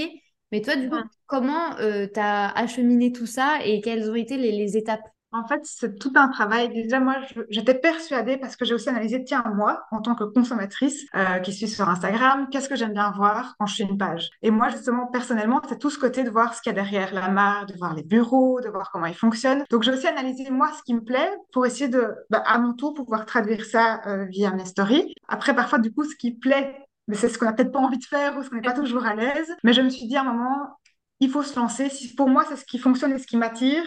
Mais 0.54 0.62
toi, 0.62 0.76
du 0.78 0.89
coup, 0.89 0.95
comment 1.26 1.78
euh, 1.80 2.08
tu 2.12 2.19
as 2.19 2.49
acheminé 2.49 3.12
tout 3.12 3.26
ça 3.26 3.60
et 3.65 3.82
quelles 3.82 4.10
ont 4.10 4.15
été 4.15 4.38
les 4.38 4.78
étapes? 4.78 5.12
En 5.34 5.48
fait, 5.48 5.62
c'est 5.63 5.98
tout 6.00 6.13
un 6.15 6.28
travail. 6.28 6.69
Déjà, 6.69 7.00
moi, 7.00 7.15
j'étais 7.50 7.74
persuadée 7.74 8.38
parce 8.38 8.56
que 8.56 8.65
j'ai 8.65 8.74
aussi 8.74 8.89
analysé, 8.89 9.24
tiens, 9.24 9.43
moi, 9.56 9.84
en 9.91 10.02
tant 10.02 10.15
que 10.15 10.24
consommatrice 10.24 11.06
euh, 11.15 11.39
qui 11.39 11.52
suis 11.52 11.67
sur 11.67 11.89
Instagram, 11.89 12.48
qu'est-ce 12.52 12.69
que 12.69 12.76
j'aime 12.76 12.93
bien 12.93 13.12
voir 13.12 13.56
quand 13.58 13.65
je 13.65 13.76
fais 13.76 13.84
une 13.84 13.98
page? 13.98 14.30
Et 14.41 14.52
moi, 14.52 14.69
justement, 14.69 15.08
personnellement, 15.08 15.62
c'est 15.67 15.80
tout 15.80 15.89
ce 15.89 15.98
côté 15.98 16.24
de 16.24 16.30
voir 16.30 16.54
ce 16.54 16.62
qu'il 16.62 16.72
y 16.72 16.78
a 16.78 16.82
derrière 16.82 17.13
la 17.13 17.30
marque, 17.30 17.69
de 17.69 17.78
voir 17.78 17.96
les 17.96 18.04
bureaux, 18.04 18.62
de 18.62 18.69
voir 18.69 18.91
comment 18.91 19.08
ils 19.08 19.15
fonctionnent. 19.15 19.63
Donc, 19.69 19.84
j'ai 19.84 19.91
aussi 19.91 20.08
analysé, 20.08 20.50
moi, 20.52 20.72
ce 20.78 20.84
qui 20.84 20.93
me 20.93 21.02
plaît 21.02 21.32
pour 21.52 21.65
essayer 21.65 21.88
de, 21.88 22.13
bah, 22.30 22.43
à 22.46 22.60
mon 22.60 22.74
tour, 22.74 22.93
pouvoir 22.93 23.26
traduire 23.26 23.65
ça 23.65 24.02
euh, 24.06 24.26
via 24.26 24.52
mes 24.52 24.65
stories. 24.65 25.13
Après, 25.28 25.56
parfois, 25.56 25.80
du 25.80 25.91
coup, 25.91 26.04
ce 26.04 26.15
qui 26.15 26.32
plaît, 26.32 26.78
mais 27.08 27.15
c'est 27.15 27.28
ce 27.28 27.38
qu'on 27.38 27.46
n'a 27.46 27.54
peut-être 27.54 27.72
pas 27.72 27.80
envie 27.80 27.98
de 27.98 28.06
faire 28.06 28.38
ou 28.38 28.43
ce 28.43 28.50
qu'on 28.50 28.56
n'est 28.56 28.62
pas 28.62 28.74
toujours 28.74 29.06
à 29.06 29.15
l'aise. 29.15 29.54
Mais 29.63 29.74
je 29.74 29.82
me 29.82 29.89
suis 29.89 30.08
dit 30.08 30.15
à 30.15 30.22
un 30.22 30.32
moment, 30.32 30.80
il 31.19 31.30
faut 31.30 31.43
se 31.43 31.60
lancer. 31.60 31.89
Si 31.89 32.13
pour 32.15 32.30
moi, 32.30 32.46
c'est 32.48 32.56
ce 32.56 32.65
qui 32.65 32.80
fonctionne 32.80 33.13
et 33.13 33.19
ce 33.19 33.28
qui 33.28 33.38
m'attire, 33.38 33.84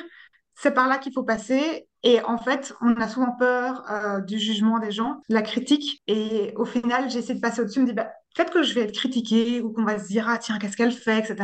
c'est 0.57 0.73
par 0.73 0.89
là 0.89 0.99
qu'il 0.99 1.13
faut 1.13 1.23
passer. 1.23 1.87
Et 2.03 2.21
en 2.23 2.39
fait, 2.39 2.73
on 2.81 2.95
a 2.95 3.09
souvent 3.09 3.33
peur 3.33 3.85
euh, 3.91 4.21
du 4.21 4.39
jugement 4.39 4.79
des 4.79 4.91
gens, 4.91 5.21
de 5.29 5.35
la 5.35 5.43
critique. 5.43 6.03
Et 6.07 6.53
au 6.57 6.65
final, 6.65 7.11
j'essaie 7.11 7.35
de 7.35 7.41
passer 7.41 7.61
au-dessus, 7.61 7.81
me 7.81 7.87
dis, 7.87 7.93
bah, 7.93 8.11
peut-être 8.35 8.53
que 8.53 8.63
je 8.63 8.75
vais 8.75 8.83
être 8.83 8.93
critiquée 8.93 9.61
ou 9.61 9.73
qu'on 9.73 9.85
va 9.85 9.99
se 9.99 10.07
dire, 10.07 10.29
ah 10.29 10.39
tiens, 10.39 10.59
qu'est-ce 10.59 10.77
qu'elle 10.77 10.93
fait, 10.93 11.19
etc. 11.19 11.37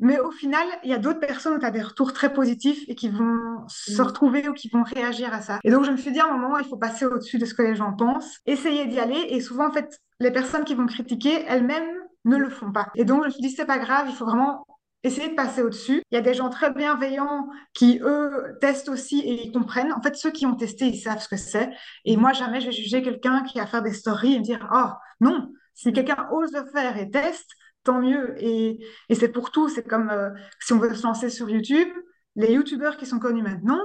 Mais 0.00 0.18
au 0.20 0.30
final, 0.30 0.66
il 0.84 0.90
y 0.90 0.94
a 0.94 0.98
d'autres 0.98 1.20
personnes 1.20 1.58
qui 1.58 1.66
ont 1.66 1.70
des 1.70 1.82
retours 1.82 2.12
très 2.12 2.32
positifs 2.32 2.84
et 2.88 2.94
qui 2.94 3.08
vont 3.08 3.64
se 3.68 4.00
mm. 4.00 4.04
retrouver 4.04 4.48
ou 4.48 4.52
qui 4.52 4.68
vont 4.68 4.82
réagir 4.82 5.32
à 5.32 5.40
ça. 5.40 5.60
Et 5.64 5.70
donc, 5.70 5.84
je 5.84 5.90
me 5.90 5.96
suis 5.96 6.12
dit, 6.12 6.20
à 6.20 6.26
un 6.26 6.36
moment, 6.36 6.58
il 6.58 6.66
faut 6.66 6.76
passer 6.76 7.06
au-dessus 7.06 7.38
de 7.38 7.46
ce 7.46 7.54
que 7.54 7.62
les 7.62 7.74
gens 7.74 7.92
pensent, 7.94 8.38
essayer 8.46 8.86
d'y 8.86 9.00
aller. 9.00 9.26
Et 9.30 9.40
souvent, 9.40 9.68
en 9.68 9.72
fait, 9.72 9.98
les 10.20 10.30
personnes 10.30 10.64
qui 10.64 10.74
vont 10.74 10.86
critiquer, 10.86 11.44
elles-mêmes, 11.48 11.88
ne 12.24 12.36
le 12.36 12.50
font 12.50 12.70
pas. 12.70 12.88
Et 12.94 13.04
donc, 13.04 13.22
je 13.22 13.26
me 13.26 13.32
suis 13.32 13.42
dit, 13.42 13.50
c'est 13.50 13.66
pas 13.66 13.78
grave, 13.78 14.06
il 14.08 14.14
faut 14.14 14.26
vraiment 14.26 14.64
essayer 15.04 15.28
de 15.28 15.34
passer 15.34 15.62
au-dessus. 15.62 16.02
Il 16.10 16.14
y 16.14 16.18
a 16.18 16.20
des 16.20 16.34
gens 16.34 16.50
très 16.50 16.72
bienveillants 16.72 17.48
qui, 17.74 18.00
eux, 18.02 18.56
testent 18.60 18.88
aussi 18.88 19.20
et 19.20 19.46
ils 19.46 19.52
comprennent. 19.52 19.92
En 19.92 20.00
fait, 20.00 20.16
ceux 20.16 20.30
qui 20.30 20.46
ont 20.46 20.54
testé, 20.54 20.86
ils 20.86 21.00
savent 21.00 21.20
ce 21.20 21.28
que 21.28 21.36
c'est. 21.36 21.70
Et 22.04 22.16
moi, 22.16 22.32
jamais 22.32 22.60
je 22.60 22.66
vais 22.66 22.72
juger 22.72 23.02
quelqu'un 23.02 23.42
qui 23.42 23.58
va 23.58 23.66
faire 23.66 23.82
des 23.82 23.92
stories 23.92 24.34
et 24.34 24.38
me 24.38 24.44
dire, 24.44 24.68
oh, 24.72 24.90
non, 25.20 25.52
si 25.74 25.92
quelqu'un 25.92 26.28
ose 26.32 26.52
le 26.52 26.64
faire 26.66 26.96
et 26.96 27.10
teste, 27.10 27.50
tant 27.84 28.00
mieux. 28.00 28.34
Et, 28.38 28.84
et 29.08 29.14
c'est 29.14 29.28
pour 29.28 29.50
tout. 29.50 29.68
C'est 29.68 29.86
comme 29.86 30.10
euh, 30.10 30.30
si 30.60 30.72
on 30.72 30.78
veut 30.78 30.94
se 30.94 31.02
lancer 31.02 31.30
sur 31.30 31.50
YouTube. 31.50 31.88
Les 32.36 32.52
YouTubeurs 32.52 32.96
qui 32.96 33.06
sont 33.06 33.18
connus 33.18 33.42
maintenant, 33.42 33.80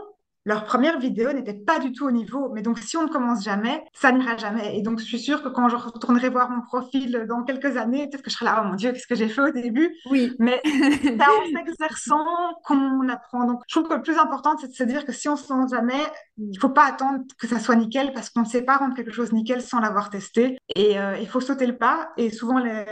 leur 0.47 0.63
première 0.63 0.97
vidéo 0.97 1.33
n'était 1.33 1.53
pas 1.53 1.77
du 1.77 1.91
tout 1.91 2.05
au 2.05 2.12
niveau. 2.12 2.49
Mais 2.53 2.62
donc, 2.62 2.79
si 2.79 2.95
on 2.95 3.03
ne 3.03 3.10
commence 3.10 3.43
jamais, 3.43 3.83
ça 3.91 4.13
n'ira 4.13 4.38
jamais. 4.38 4.77
Et 4.77 4.81
donc, 4.81 4.99
je 4.99 5.03
suis 5.03 5.19
sûre 5.19 5.43
que 5.43 5.49
quand 5.49 5.67
je 5.67 5.75
retournerai 5.75 6.29
voir 6.29 6.49
mon 6.49 6.62
profil 6.62 7.25
dans 7.27 7.43
quelques 7.43 7.75
années, 7.75 8.07
peut-être 8.07 8.23
que 8.23 8.29
je 8.29 8.36
serai 8.36 8.45
là, 8.45 8.62
oh 8.63 8.67
mon 8.69 8.75
Dieu, 8.75 8.93
qu'est-ce 8.93 9.07
que 9.07 9.15
j'ai 9.15 9.27
fait 9.27 9.41
au 9.41 9.51
début? 9.51 9.93
Oui. 10.10 10.33
Mais 10.39 10.62
c'est 11.03 11.21
en 11.21 11.53
s'exerçant 11.53 12.25
qu'on 12.63 13.10
apprend. 13.10 13.43
Donc, 13.43 13.62
je 13.67 13.75
trouve 13.75 13.89
que 13.89 13.95
le 13.95 14.01
plus 14.01 14.17
important, 14.17 14.55
c'est 14.57 14.69
de 14.69 14.73
se 14.73 14.86
dire 14.86 15.05
que 15.05 15.12
si 15.12 15.27
on 15.27 15.33
ne 15.33 15.38
se 15.38 15.51
lance 15.51 15.71
jamais, 15.71 16.01
il 16.38 16.51
ne 16.51 16.60
faut 16.60 16.69
pas 16.69 16.86
attendre 16.86 17.25
que 17.38 17.45
ça 17.45 17.60
soit 17.60 17.75
nickel 17.75 18.13
parce 18.13 18.29
qu'on 18.29 18.43
ne 18.43 18.45
sait 18.45 18.62
pas 18.62 18.77
rendre 18.77 18.95
quelque 18.95 19.12
chose 19.12 19.33
nickel 19.33 19.62
sans 19.62 19.81
l'avoir 19.81 20.10
testé. 20.10 20.57
Et 20.75 20.97
euh, 20.97 21.17
il 21.19 21.27
faut 21.27 21.41
sauter 21.41 21.65
le 21.65 21.77
pas. 21.77 22.12
Et 22.15 22.31
souvent, 22.31 22.60
les, 22.60 22.86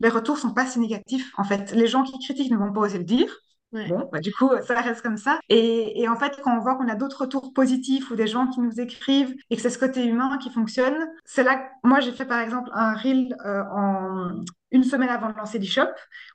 les 0.00 0.08
retours 0.08 0.38
sont 0.38 0.54
pas 0.54 0.64
si 0.64 0.80
négatifs. 0.80 1.30
En 1.36 1.44
fait, 1.44 1.72
les 1.72 1.88
gens 1.88 2.04
qui 2.04 2.18
critiquent 2.18 2.50
ne 2.50 2.56
vont 2.56 2.72
pas 2.72 2.80
oser 2.80 2.96
le 2.96 3.04
dire. 3.04 3.36
Bon, 3.72 4.06
bah, 4.12 4.20
du 4.20 4.32
coup, 4.32 4.50
ça 4.66 4.78
reste 4.80 5.00
comme 5.00 5.16
ça. 5.16 5.40
Et, 5.48 6.02
et 6.02 6.08
en 6.08 6.14
fait, 6.16 6.38
quand 6.42 6.54
on 6.54 6.60
voit 6.60 6.76
qu'on 6.76 6.88
a 6.88 6.94
d'autres 6.94 7.22
retours 7.22 7.54
positifs 7.54 8.10
ou 8.10 8.16
des 8.16 8.26
gens 8.26 8.46
qui 8.48 8.60
nous 8.60 8.78
écrivent 8.80 9.34
et 9.48 9.56
que 9.56 9.62
c'est 9.62 9.70
ce 9.70 9.78
côté 9.78 10.04
humain 10.04 10.36
qui 10.38 10.50
fonctionne, 10.50 10.94
c'est 11.24 11.42
là 11.42 11.56
que 11.56 11.62
moi, 11.88 12.00
j'ai 12.00 12.12
fait 12.12 12.26
par 12.26 12.40
exemple 12.40 12.68
un 12.74 12.94
reel 12.94 13.34
euh, 13.46 13.62
en 13.72 14.42
une 14.72 14.84
semaine 14.84 15.08
avant 15.08 15.30
de 15.30 15.36
lancer 15.36 15.58
l'e-shop 15.58 15.88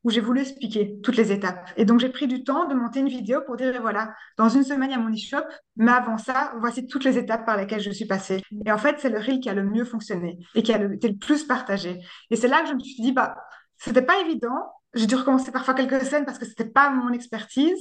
où 0.03 0.09
j'ai 0.09 0.19
voulu 0.19 0.41
expliquer 0.41 0.99
toutes 1.03 1.15
les 1.15 1.31
étapes. 1.31 1.69
Et 1.77 1.85
donc, 1.85 1.99
j'ai 1.99 2.09
pris 2.09 2.27
du 2.27 2.43
temps 2.43 2.67
de 2.67 2.73
monter 2.73 2.99
une 3.01 3.07
vidéo 3.07 3.41
pour 3.45 3.55
dire, 3.55 3.81
voilà, 3.81 4.13
dans 4.37 4.49
une 4.49 4.63
semaine, 4.63 4.89
il 4.89 4.93
y 4.93 4.95
a 4.95 4.99
mon 4.99 5.13
e-shop, 5.13 5.45
mais 5.75 5.91
avant 5.91 6.17
ça, 6.17 6.53
voici 6.59 6.87
toutes 6.87 7.03
les 7.03 7.17
étapes 7.19 7.45
par 7.45 7.57
lesquelles 7.57 7.81
je 7.81 7.91
suis 7.91 8.05
passée. 8.05 8.41
Et 8.65 8.71
en 8.71 8.77
fait, 8.79 8.95
c'est 8.99 9.09
le 9.09 9.19
reel 9.19 9.39
qui 9.39 9.49
a 9.49 9.53
le 9.53 9.63
mieux 9.63 9.85
fonctionné 9.85 10.39
et 10.55 10.63
qui 10.63 10.73
a 10.73 10.83
été 10.83 11.07
le 11.09 11.17
plus 11.17 11.43
partagé. 11.43 11.99
Et 12.31 12.35
c'est 12.35 12.47
là 12.47 12.61
que 12.63 12.69
je 12.69 12.73
me 12.73 12.79
suis 12.79 13.01
dit, 13.01 13.11
bah, 13.11 13.35
C'était 13.77 14.01
pas 14.01 14.19
évident. 14.21 14.55
J'ai 14.97 15.07
dû 15.07 15.15
recommencer 15.15 15.51
parfois 15.51 15.73
quelques 15.75 16.01
scènes 16.05 16.25
parce 16.25 16.39
que 16.39 16.45
c'était 16.45 16.65
pas 16.65 16.89
mon 16.89 17.13
expertise. 17.13 17.79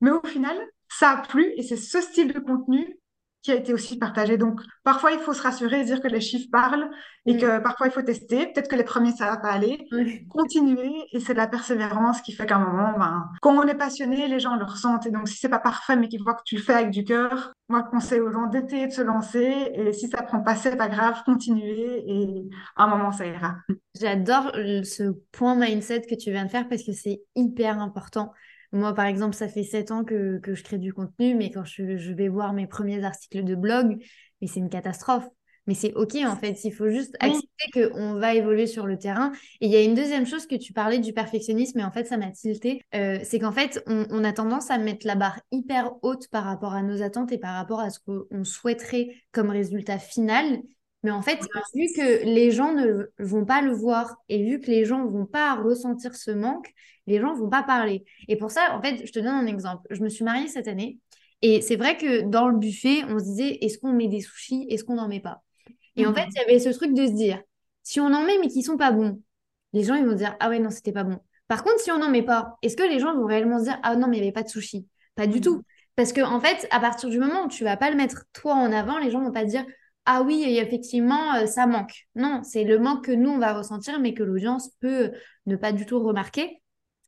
Mais 0.00 0.10
au 0.10 0.22
final, 0.24 0.56
ça 0.88 1.10
a 1.10 1.16
plu 1.22 1.52
et 1.56 1.62
c'est 1.62 1.76
ce 1.76 2.00
style 2.00 2.32
de 2.32 2.38
contenu 2.38 2.98
qui 3.42 3.52
a 3.52 3.54
été 3.54 3.72
aussi 3.72 3.98
partagé. 3.98 4.36
Donc, 4.36 4.60
parfois, 4.84 5.12
il 5.12 5.18
faut 5.18 5.32
se 5.32 5.42
rassurer 5.42 5.80
et 5.80 5.84
dire 5.84 6.00
que 6.00 6.08
les 6.08 6.20
chiffres 6.20 6.48
parlent 6.52 6.90
et 7.26 7.36
que 7.36 7.58
parfois, 7.58 7.86
il 7.86 7.92
faut 7.92 8.02
tester. 8.02 8.46
Peut-être 8.46 8.68
que 8.68 8.76
les 8.76 8.84
premiers, 8.84 9.12
ça 9.12 9.26
va 9.26 9.36
pas 9.36 9.50
aller. 9.50 9.86
Continuer 10.28 10.92
et 11.12 11.20
c'est 11.20 11.32
de 11.32 11.38
la 11.38 11.46
persévérance 11.46 12.20
qui 12.22 12.32
fait 12.32 12.46
qu'à 12.46 12.56
un 12.56 12.64
moment, 12.64 12.98
ben, 12.98 13.28
quand 13.40 13.54
on 13.54 13.66
est 13.66 13.74
passionné, 13.74 14.28
les 14.28 14.40
gens 14.40 14.56
le 14.56 14.64
ressentent. 14.64 15.06
Et 15.06 15.10
donc, 15.10 15.28
si 15.28 15.36
c'est 15.36 15.48
pas 15.48 15.58
parfait, 15.58 15.96
mais 15.96 16.08
qu'ils 16.08 16.22
voient 16.22 16.34
que 16.34 16.42
tu 16.44 16.56
le 16.56 16.62
fais 16.62 16.74
avec 16.74 16.90
du 16.90 17.04
cœur, 17.04 17.52
moi, 17.68 17.82
je 17.86 17.90
conseille 17.90 18.20
aux 18.20 18.32
gens 18.32 18.46
d'été 18.46 18.86
de 18.86 18.92
se 18.92 19.02
lancer. 19.02 19.70
Et 19.74 19.92
si 19.92 20.08
ça 20.08 20.22
prend 20.22 20.40
pas, 20.40 20.56
c'est 20.56 20.76
pas 20.76 20.88
grave, 20.88 21.22
continuer 21.24 22.04
et 22.06 22.48
à 22.76 22.84
un 22.84 22.88
moment, 22.88 23.12
ça 23.12 23.26
ira. 23.26 23.56
J'adore 23.98 24.52
ce 24.54 25.14
point 25.32 25.54
mindset 25.54 26.02
que 26.02 26.14
tu 26.14 26.30
viens 26.30 26.44
de 26.44 26.50
faire 26.50 26.68
parce 26.68 26.82
que 26.82 26.92
c'est 26.92 27.22
hyper 27.36 27.78
important. 27.78 28.32
Moi, 28.72 28.94
par 28.94 29.06
exemple, 29.06 29.34
ça 29.34 29.48
fait 29.48 29.64
sept 29.64 29.90
ans 29.90 30.04
que, 30.04 30.38
que, 30.38 30.54
je 30.54 30.62
crée 30.62 30.78
du 30.78 30.92
contenu, 30.92 31.34
mais 31.34 31.50
quand 31.50 31.64
je, 31.64 31.96
je 31.96 32.12
vais 32.12 32.28
voir 32.28 32.52
mes 32.52 32.66
premiers 32.66 33.04
articles 33.04 33.44
de 33.44 33.54
blog, 33.54 33.96
mais 34.40 34.46
c'est 34.46 34.60
une 34.60 34.70
catastrophe. 34.70 35.26
Mais 35.66 35.74
c'est 35.74 35.92
OK, 35.94 36.16
en 36.26 36.36
fait. 36.36 36.64
Il 36.64 36.72
faut 36.72 36.88
juste 36.88 37.16
accepter 37.20 37.70
qu'on 37.74 38.14
va 38.14 38.34
évoluer 38.34 38.66
sur 38.66 38.86
le 38.86 38.98
terrain. 38.98 39.30
Et 39.60 39.66
il 39.66 39.70
y 39.70 39.76
a 39.76 39.82
une 39.82 39.94
deuxième 39.94 40.26
chose 40.26 40.46
que 40.46 40.56
tu 40.56 40.72
parlais 40.72 40.98
du 40.98 41.12
perfectionnisme, 41.12 41.78
et 41.80 41.84
en 41.84 41.90
fait, 41.90 42.04
ça 42.04 42.16
m'a 42.16 42.30
tilté. 42.30 42.82
Euh, 42.94 43.18
c'est 43.22 43.38
qu'en 43.38 43.52
fait, 43.52 43.82
on, 43.86 44.06
on, 44.10 44.24
a 44.24 44.32
tendance 44.32 44.70
à 44.70 44.78
mettre 44.78 45.06
la 45.06 45.14
barre 45.14 45.40
hyper 45.52 45.92
haute 46.02 46.28
par 46.28 46.44
rapport 46.44 46.72
à 46.72 46.82
nos 46.82 47.02
attentes 47.02 47.30
et 47.32 47.38
par 47.38 47.54
rapport 47.54 47.80
à 47.80 47.90
ce 47.90 48.00
qu'on 48.00 48.44
souhaiterait 48.44 49.14
comme 49.32 49.50
résultat 49.50 49.98
final. 49.98 50.60
Mais 51.02 51.10
en 51.10 51.22
fait, 51.22 51.40
vu 51.74 51.86
que 51.96 52.24
les 52.24 52.50
gens 52.50 52.72
ne 52.72 53.06
vont 53.18 53.44
pas 53.44 53.62
le 53.62 53.72
voir 53.72 54.16
et 54.28 54.44
vu 54.44 54.60
que 54.60 54.70
les 54.70 54.84
gens 54.84 55.04
ne 55.04 55.08
vont 55.08 55.26
pas 55.26 55.54
ressentir 55.54 56.14
ce 56.14 56.30
manque, 56.30 56.72
les 57.06 57.20
gens 57.20 57.34
ne 57.34 57.38
vont 57.38 57.48
pas 57.48 57.62
parler. 57.62 58.04
Et 58.28 58.36
pour 58.36 58.50
ça, 58.50 58.76
en 58.76 58.82
fait, 58.82 59.06
je 59.06 59.12
te 59.12 59.18
donne 59.18 59.28
un 59.28 59.46
exemple. 59.46 59.86
Je 59.90 60.02
me 60.02 60.08
suis 60.08 60.24
mariée 60.24 60.48
cette 60.48 60.68
année 60.68 60.98
et 61.42 61.62
c'est 61.62 61.76
vrai 61.76 61.96
que 61.96 62.22
dans 62.22 62.48
le 62.48 62.58
buffet, 62.58 63.02
on 63.08 63.18
se 63.18 63.24
disait 63.24 63.58
est-ce 63.62 63.78
qu'on 63.78 63.92
met 63.92 64.08
des 64.08 64.20
sushis, 64.20 64.66
est-ce 64.68 64.84
qu'on 64.84 64.96
n'en 64.96 65.08
met 65.08 65.20
pas? 65.20 65.42
Et 65.96 66.06
en 66.06 66.14
fait, 66.14 66.26
il 66.30 66.36
y 66.36 66.44
avait 66.44 66.58
ce 66.58 66.68
truc 66.70 66.94
de 66.94 67.06
se 67.06 67.12
dire 67.12 67.42
si 67.82 68.00
on 68.00 68.12
en 68.12 68.24
met 68.24 68.38
mais 68.40 68.48
qui 68.48 68.62
sont 68.62 68.76
pas 68.76 68.92
bons, 68.92 69.20
les 69.72 69.84
gens 69.84 69.94
ils 69.94 70.04
vont 70.04 70.14
dire 70.14 70.36
ah 70.40 70.48
ouais 70.48 70.58
non 70.58 70.70
c'était 70.70 70.92
pas 70.92 71.04
bon. 71.04 71.18
Par 71.48 71.64
contre, 71.64 71.80
si 71.80 71.90
on 71.90 71.98
n'en 71.98 72.10
met 72.10 72.22
pas, 72.22 72.56
est-ce 72.62 72.76
que 72.76 72.82
les 72.82 73.00
gens 73.00 73.14
vont 73.14 73.24
réellement 73.24 73.58
se 73.58 73.64
dire 73.64 73.78
ah 73.82 73.96
non 73.96 74.06
mais 74.06 74.18
il 74.18 74.20
n'y 74.20 74.26
avait 74.26 74.32
pas 74.32 74.42
de 74.42 74.48
sushi 74.48 74.86
Pas 75.14 75.26
du 75.26 75.40
tout. 75.40 75.62
Parce 75.96 76.12
que 76.12 76.20
en 76.20 76.40
fait, 76.40 76.68
à 76.70 76.78
partir 76.78 77.08
du 77.08 77.18
moment 77.18 77.44
où 77.44 77.48
tu 77.48 77.64
vas 77.64 77.76
pas 77.76 77.90
le 77.90 77.96
mettre 77.96 78.24
toi 78.32 78.54
en 78.54 78.72
avant, 78.72 78.98
les 78.98 79.10
gens 79.10 79.20
vont 79.20 79.32
pas 79.32 79.44
dire 79.44 79.64
ah 80.12 80.22
oui, 80.22 80.42
effectivement, 80.58 81.34
euh, 81.34 81.46
ça 81.46 81.68
manque. 81.68 82.08
Non, 82.16 82.42
c'est 82.42 82.64
le 82.64 82.80
manque 82.80 83.04
que 83.04 83.12
nous, 83.12 83.30
on 83.30 83.38
va 83.38 83.54
ressentir, 83.54 84.00
mais 84.00 84.12
que 84.12 84.24
l'audience 84.24 84.68
peut 84.80 85.12
ne 85.46 85.54
pas 85.54 85.70
du 85.70 85.86
tout 85.86 86.00
remarquer. 86.00 86.60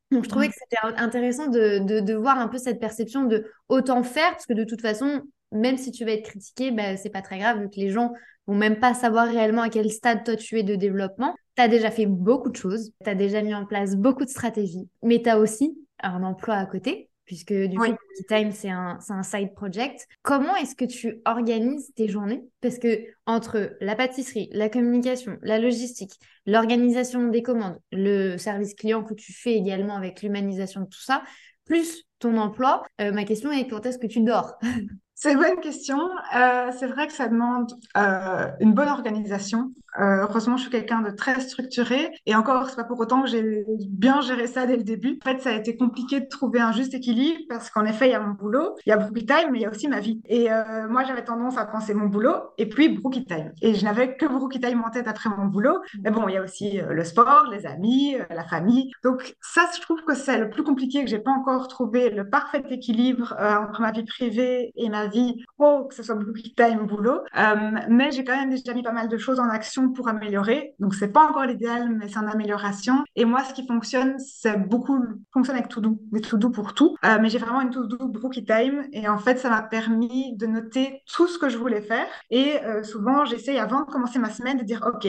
Donc, 0.09 0.23
je 0.23 0.29
trouvais 0.29 0.47
que 0.47 0.53
c'était 0.53 0.77
intéressant 1.01 1.47
de, 1.47 1.99
de, 1.99 2.13
voir 2.13 2.37
un 2.37 2.47
peu 2.47 2.57
cette 2.57 2.79
perception 2.79 3.25
de 3.25 3.45
autant 3.67 4.03
faire, 4.03 4.31
parce 4.31 4.45
que 4.45 4.53
de 4.53 4.63
toute 4.63 4.79
façon, 4.79 5.21
même 5.51 5.77
si 5.77 5.91
tu 5.91 6.05
vas 6.05 6.11
être 6.11 6.29
critiqué, 6.29 6.71
ben, 6.71 6.95
c'est 6.95 7.09
pas 7.09 7.21
très 7.21 7.39
grave, 7.39 7.59
vu 7.59 7.69
que 7.69 7.75
les 7.75 7.89
gens 7.89 8.13
vont 8.47 8.55
même 8.55 8.79
pas 8.79 8.93
savoir 8.93 9.27
réellement 9.27 9.63
à 9.63 9.69
quel 9.69 9.91
stade 9.91 10.23
toi 10.23 10.37
tu 10.37 10.57
es 10.57 10.63
de 10.63 10.75
développement. 10.75 11.35
Tu 11.57 11.61
as 11.61 11.67
déjà 11.67 11.91
fait 11.91 12.05
beaucoup 12.05 12.51
de 12.51 12.55
choses, 12.55 12.93
tu 13.03 13.09
as 13.09 13.15
déjà 13.15 13.41
mis 13.41 13.53
en 13.53 13.65
place 13.65 13.97
beaucoup 13.97 14.23
de 14.23 14.29
stratégies, 14.29 14.87
mais 15.01 15.21
tu 15.21 15.29
as 15.29 15.39
aussi 15.39 15.77
un 16.01 16.23
emploi 16.23 16.55
à 16.55 16.65
côté 16.65 17.09
puisque 17.25 17.53
du 17.53 17.77
coup, 17.77 17.95
Time, 18.27 18.51
c'est 18.51 18.69
un, 18.69 18.99
un, 19.09 19.23
side 19.23 19.53
project. 19.53 20.07
Comment 20.21 20.55
est-ce 20.55 20.75
que 20.75 20.85
tu 20.85 21.21
organises 21.25 21.93
tes 21.95 22.07
journées? 22.07 22.43
Parce 22.61 22.77
que 22.79 23.05
entre 23.25 23.75
la 23.81 23.95
pâtisserie, 23.95 24.49
la 24.51 24.69
communication, 24.69 25.37
la 25.41 25.59
logistique, 25.59 26.19
l'organisation 26.45 27.27
des 27.27 27.41
commandes, 27.41 27.79
le 27.91 28.37
service 28.37 28.73
client 28.73 29.03
que 29.03 29.13
tu 29.13 29.33
fais 29.33 29.53
également 29.53 29.95
avec 29.95 30.21
l'humanisation 30.21 30.81
de 30.81 30.87
tout 30.87 31.01
ça, 31.01 31.23
plus 31.65 32.03
ton 32.19 32.37
emploi, 32.37 32.83
euh, 33.01 33.11
ma 33.11 33.23
question 33.23 33.51
est 33.51 33.67
quand 33.67 33.85
est-ce 33.85 33.97
que 33.97 34.07
tu 34.07 34.21
dors? 34.21 34.53
C'est 35.23 35.31
une 35.31 35.39
bonne 35.39 35.61
question. 35.61 36.09
Euh, 36.35 36.69
c'est 36.77 36.87
vrai 36.87 37.07
que 37.07 37.13
ça 37.13 37.29
demande 37.29 37.71
euh, 37.95 38.47
une 38.59 38.73
bonne 38.73 38.89
organisation. 38.89 39.71
Euh, 39.97 40.23
heureusement, 40.23 40.57
je 40.57 40.63
suis 40.63 40.71
quelqu'un 40.71 41.01
de 41.01 41.11
très 41.11 41.39
structuré. 41.39 42.11
Et 42.25 42.35
encore, 42.35 42.69
c'est 42.69 42.75
pas 42.75 42.83
pour 42.83 42.99
autant 42.99 43.21
que 43.21 43.29
j'ai 43.29 43.63
bien 43.89 44.19
géré 44.19 44.47
ça 44.47 44.65
dès 44.65 44.75
le 44.75 44.83
début. 44.83 45.19
En 45.23 45.29
fait, 45.29 45.39
ça 45.39 45.51
a 45.51 45.53
été 45.53 45.77
compliqué 45.77 46.19
de 46.19 46.25
trouver 46.25 46.59
un 46.59 46.73
juste 46.73 46.93
équilibre 46.93 47.39
parce 47.47 47.69
qu'en 47.69 47.85
effet, 47.85 48.09
il 48.09 48.11
y 48.11 48.15
a 48.15 48.19
mon 48.19 48.33
boulot, 48.33 48.75
il 48.85 48.89
y 48.89 48.91
a 48.91 48.97
Brookie 48.97 49.25
Time, 49.25 49.49
mais 49.51 49.59
il 49.59 49.61
y 49.61 49.65
a 49.65 49.69
aussi 49.69 49.87
ma 49.87 50.01
vie. 50.01 50.19
Et 50.25 50.49
moi, 50.89 51.05
j'avais 51.05 51.23
tendance 51.23 51.57
à 51.57 51.65
penser 51.65 51.93
mon 51.93 52.07
boulot 52.07 52.35
et 52.57 52.67
puis 52.67 52.89
Brookie 52.89 53.23
Time. 53.23 53.53
Et 53.61 53.75
je 53.75 53.85
n'avais 53.85 54.17
que 54.17 54.25
Brookie 54.25 54.59
Time 54.59 54.83
en 54.83 54.89
tête 54.89 55.07
après 55.07 55.29
mon 55.29 55.45
boulot. 55.45 55.77
Mais 56.03 56.11
bon, 56.11 56.27
il 56.27 56.33
y 56.33 56.37
a 56.37 56.41
aussi 56.43 56.81
le 56.81 57.03
sport, 57.05 57.47
les 57.51 57.65
amis, 57.65 58.17
la 58.29 58.43
famille. 58.43 58.91
Donc 59.03 59.35
ça, 59.41 59.61
je 59.73 59.79
trouve 59.79 60.03
que 60.03 60.15
c'est 60.15 60.39
le 60.39 60.49
plus 60.49 60.63
compliqué, 60.63 61.03
que 61.03 61.09
j'ai 61.09 61.19
pas 61.19 61.31
encore 61.31 61.69
trouvé 61.69 62.09
le 62.09 62.27
parfait 62.27 62.63
équilibre 62.71 63.35
entre 63.39 63.79
ma 63.79 63.91
vie 63.91 64.03
privée 64.03 64.73
et 64.75 64.89
ma 64.89 65.05
vie 65.05 65.12
vie 65.13 65.43
que 65.87 65.95
ce 65.95 66.03
soit 66.03 66.15
beaucoup 66.15 66.33
time, 66.33 66.85
boulot. 66.85 67.21
Euh, 67.37 67.71
mais 67.89 68.11
j'ai 68.11 68.23
quand 68.23 68.35
même 68.35 68.49
déjà 68.49 68.73
mis 68.73 68.83
pas 68.83 68.91
mal 68.91 69.07
de 69.07 69.17
choses 69.17 69.39
en 69.39 69.49
action 69.49 69.91
pour 69.91 70.07
améliorer. 70.07 70.73
Donc, 70.79 70.95
c'est 70.95 71.11
pas 71.11 71.27
encore 71.27 71.45
l'idéal, 71.45 71.89
mais 71.89 72.07
c'est 72.07 72.17
en 72.17 72.27
amélioration. 72.27 73.03
Et 73.15 73.25
moi, 73.25 73.43
ce 73.43 73.53
qui 73.53 73.65
fonctionne, 73.65 74.17
c'est 74.19 74.57
beaucoup, 74.57 74.99
fonctionne 75.31 75.57
avec 75.57 75.69
Todo, 75.69 75.99
des 76.11 76.21
Todo 76.21 76.49
pour 76.49 76.73
tout. 76.73 76.95
Euh, 77.05 77.17
mais 77.21 77.29
j'ai 77.29 77.37
vraiment 77.37 77.61
une 77.61 77.69
Todo 77.69 77.97
Brookie 78.07 78.45
Time. 78.45 78.83
Et 78.91 79.07
en 79.07 79.17
fait, 79.17 79.37
ça 79.37 79.49
m'a 79.49 79.61
permis 79.61 80.35
de 80.35 80.45
noter 80.45 81.01
tout 81.13 81.27
ce 81.27 81.37
que 81.37 81.49
je 81.49 81.57
voulais 81.57 81.81
faire. 81.81 82.07
Et 82.29 82.61
euh, 82.63 82.83
souvent, 82.83 83.25
j'essaye 83.25 83.57
avant 83.57 83.81
de 83.81 83.91
commencer 83.91 84.19
ma 84.19 84.29
semaine 84.29 84.57
de 84.57 84.63
dire, 84.63 84.81
OK, 84.85 85.07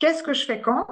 qu'est-ce 0.00 0.22
que 0.22 0.32
je 0.32 0.44
fais 0.44 0.60
quand 0.60 0.86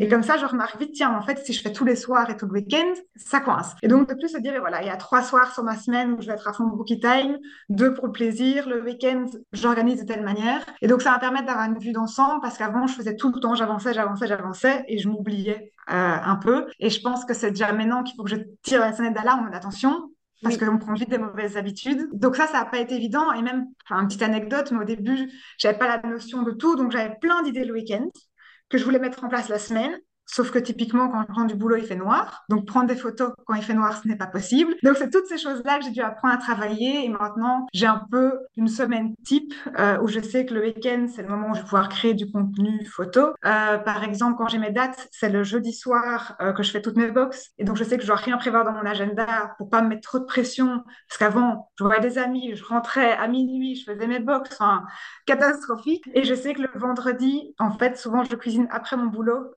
Et 0.00 0.06
mhm. 0.06 0.10
comme 0.10 0.22
ça, 0.22 0.36
je 0.38 0.46
remarque 0.46 0.78
vite, 0.80 0.92
tiens, 0.94 1.16
en 1.16 1.22
fait, 1.22 1.38
si 1.44 1.52
je 1.52 1.62
fais 1.62 1.72
tous 1.72 1.84
les 1.84 1.94
soirs 1.94 2.28
et 2.30 2.36
tout 2.36 2.46
le 2.46 2.52
week-end, 2.52 2.92
ça 3.14 3.40
coince. 3.40 3.74
Et 3.82 3.88
donc, 3.88 4.08
de 4.08 4.14
plus 4.14 4.30
se 4.30 4.38
dire, 4.38 4.54
voilà, 4.58 4.82
il 4.82 4.86
y 4.86 4.90
a 4.90 4.96
trois 4.96 5.22
soirs 5.22 5.52
sur 5.52 5.62
ma 5.62 5.76
semaine 5.76 6.14
où 6.14 6.20
je 6.20 6.26
vais 6.26 6.32
être 6.32 6.48
à 6.48 6.52
fond 6.52 6.64
bookie 6.64 6.98
time, 6.98 7.38
deux 7.68 7.94
pour 7.94 8.06
le 8.06 8.12
plaisir, 8.12 8.68
le 8.68 8.82
week-end, 8.82 9.26
j'organise 9.52 10.00
de 10.00 10.06
telle 10.06 10.24
manière. 10.24 10.64
Et 10.82 10.88
donc, 10.88 11.02
ça 11.02 11.12
va 11.12 11.18
permettre 11.18 11.46
d'avoir 11.46 11.66
une 11.66 11.78
vue 11.78 11.92
d'ensemble 11.92 12.40
parce 12.40 12.58
qu'avant, 12.58 12.86
je 12.86 12.94
faisais 12.94 13.14
tout 13.16 13.30
le 13.32 13.38
temps, 13.38 13.54
j'avançais, 13.54 13.92
j'avançais, 13.92 14.26
j'avançais 14.26 14.84
et 14.88 14.98
je 14.98 15.08
m'oubliais 15.08 15.72
euh, 15.90 16.16
un 16.24 16.36
peu. 16.36 16.66
Et 16.80 16.90
je 16.90 17.00
pense 17.00 17.24
que 17.24 17.34
c'est 17.34 17.50
déjà 17.50 17.72
maintenant 17.72 18.02
qu'il 18.02 18.16
faut 18.16 18.24
que 18.24 18.30
je 18.30 18.36
tire 18.62 18.80
la 18.80 18.94
sonnette 18.94 19.14
d'alarme, 19.14 19.50
attention, 19.52 20.10
parce 20.42 20.58
qu'on 20.58 20.78
prend 20.78 20.94
vite 20.94 21.10
des 21.10 21.18
mauvaises 21.18 21.56
habitudes. 21.56 22.08
Donc 22.12 22.36
ça, 22.36 22.46
ça 22.46 22.60
n'a 22.60 22.64
pas 22.66 22.78
été 22.78 22.94
évident. 22.94 23.32
Et 23.32 23.42
même, 23.42 23.66
enfin, 23.84 24.00
une 24.00 24.06
petite 24.06 24.22
anecdote, 24.22 24.70
mais 24.72 24.78
au 24.80 24.84
début, 24.84 25.30
j'avais 25.58 25.78
pas 25.78 25.88
la 25.88 26.08
notion 26.08 26.42
de 26.42 26.52
tout, 26.52 26.76
donc 26.76 26.92
j'avais 26.92 27.16
plein 27.20 27.42
d'idées 27.42 27.64
le 27.64 27.72
week-end 27.72 28.06
que 28.68 28.78
je 28.78 28.84
voulais 28.84 28.98
mettre 28.98 29.24
en 29.24 29.28
place 29.28 29.48
la 29.48 29.58
semaine. 29.58 29.98
Sauf 30.26 30.50
que 30.50 30.58
typiquement, 30.58 31.08
quand 31.08 31.24
je 31.28 31.34
rentre 31.34 31.48
du 31.48 31.54
boulot, 31.54 31.76
il 31.76 31.84
fait 31.84 31.96
noir. 31.96 32.44
Donc, 32.48 32.66
prendre 32.66 32.86
des 32.86 32.96
photos 32.96 33.32
quand 33.46 33.54
il 33.54 33.62
fait 33.62 33.74
noir, 33.74 34.00
ce 34.02 34.08
n'est 34.08 34.16
pas 34.16 34.26
possible. 34.26 34.74
Donc, 34.82 34.96
c'est 34.96 35.10
toutes 35.10 35.26
ces 35.26 35.38
choses-là 35.38 35.78
que 35.78 35.84
j'ai 35.84 35.90
dû 35.90 36.00
apprendre 36.00 36.34
à 36.34 36.38
travailler. 36.38 37.04
Et 37.04 37.08
maintenant, 37.08 37.66
j'ai 37.72 37.86
un 37.86 38.02
peu 38.10 38.38
une 38.56 38.68
semaine 38.68 39.14
type 39.24 39.52
euh, 39.78 39.98
où 40.00 40.08
je 40.08 40.20
sais 40.20 40.46
que 40.46 40.54
le 40.54 40.62
week-end, 40.62 41.06
c'est 41.14 41.22
le 41.22 41.28
moment 41.28 41.50
où 41.50 41.54
je 41.54 41.60
vais 41.60 41.64
pouvoir 41.64 41.88
créer 41.88 42.14
du 42.14 42.30
contenu 42.30 42.84
photo. 42.86 43.34
Euh, 43.44 43.78
par 43.78 44.02
exemple, 44.02 44.36
quand 44.38 44.48
j'ai 44.48 44.58
mes 44.58 44.70
dates, 44.70 45.08
c'est 45.12 45.28
le 45.28 45.44
jeudi 45.44 45.72
soir 45.72 46.36
euh, 46.40 46.52
que 46.52 46.62
je 46.62 46.70
fais 46.70 46.80
toutes 46.80 46.96
mes 46.96 47.10
box. 47.10 47.50
Et 47.58 47.64
donc, 47.64 47.76
je 47.76 47.84
sais 47.84 47.96
que 47.96 48.02
je 48.02 48.06
dois 48.08 48.16
rien 48.16 48.38
prévoir 48.38 48.64
dans 48.64 48.72
mon 48.72 48.86
agenda 48.86 49.54
pour 49.58 49.68
pas 49.68 49.82
me 49.82 49.88
mettre 49.88 50.02
trop 50.02 50.18
de 50.18 50.24
pression. 50.24 50.82
Parce 51.08 51.18
qu'avant, 51.18 51.70
je 51.78 51.84
voyais 51.84 52.00
des 52.00 52.18
amis, 52.18 52.54
je 52.54 52.64
rentrais 52.64 53.12
à 53.12 53.28
minuit, 53.28 53.76
je 53.76 53.92
faisais 53.92 54.06
mes 54.06 54.20
box. 54.20 54.50
Enfin, 54.54 54.84
catastrophique. 55.26 56.04
Et 56.14 56.24
je 56.24 56.34
sais 56.34 56.54
que 56.54 56.62
le 56.62 56.70
vendredi, 56.74 57.54
en 57.58 57.72
fait, 57.72 57.98
souvent, 57.98 58.24
je 58.24 58.34
cuisine 58.36 58.66
après 58.70 58.96
mon 58.96 59.06
boulot 59.06 59.54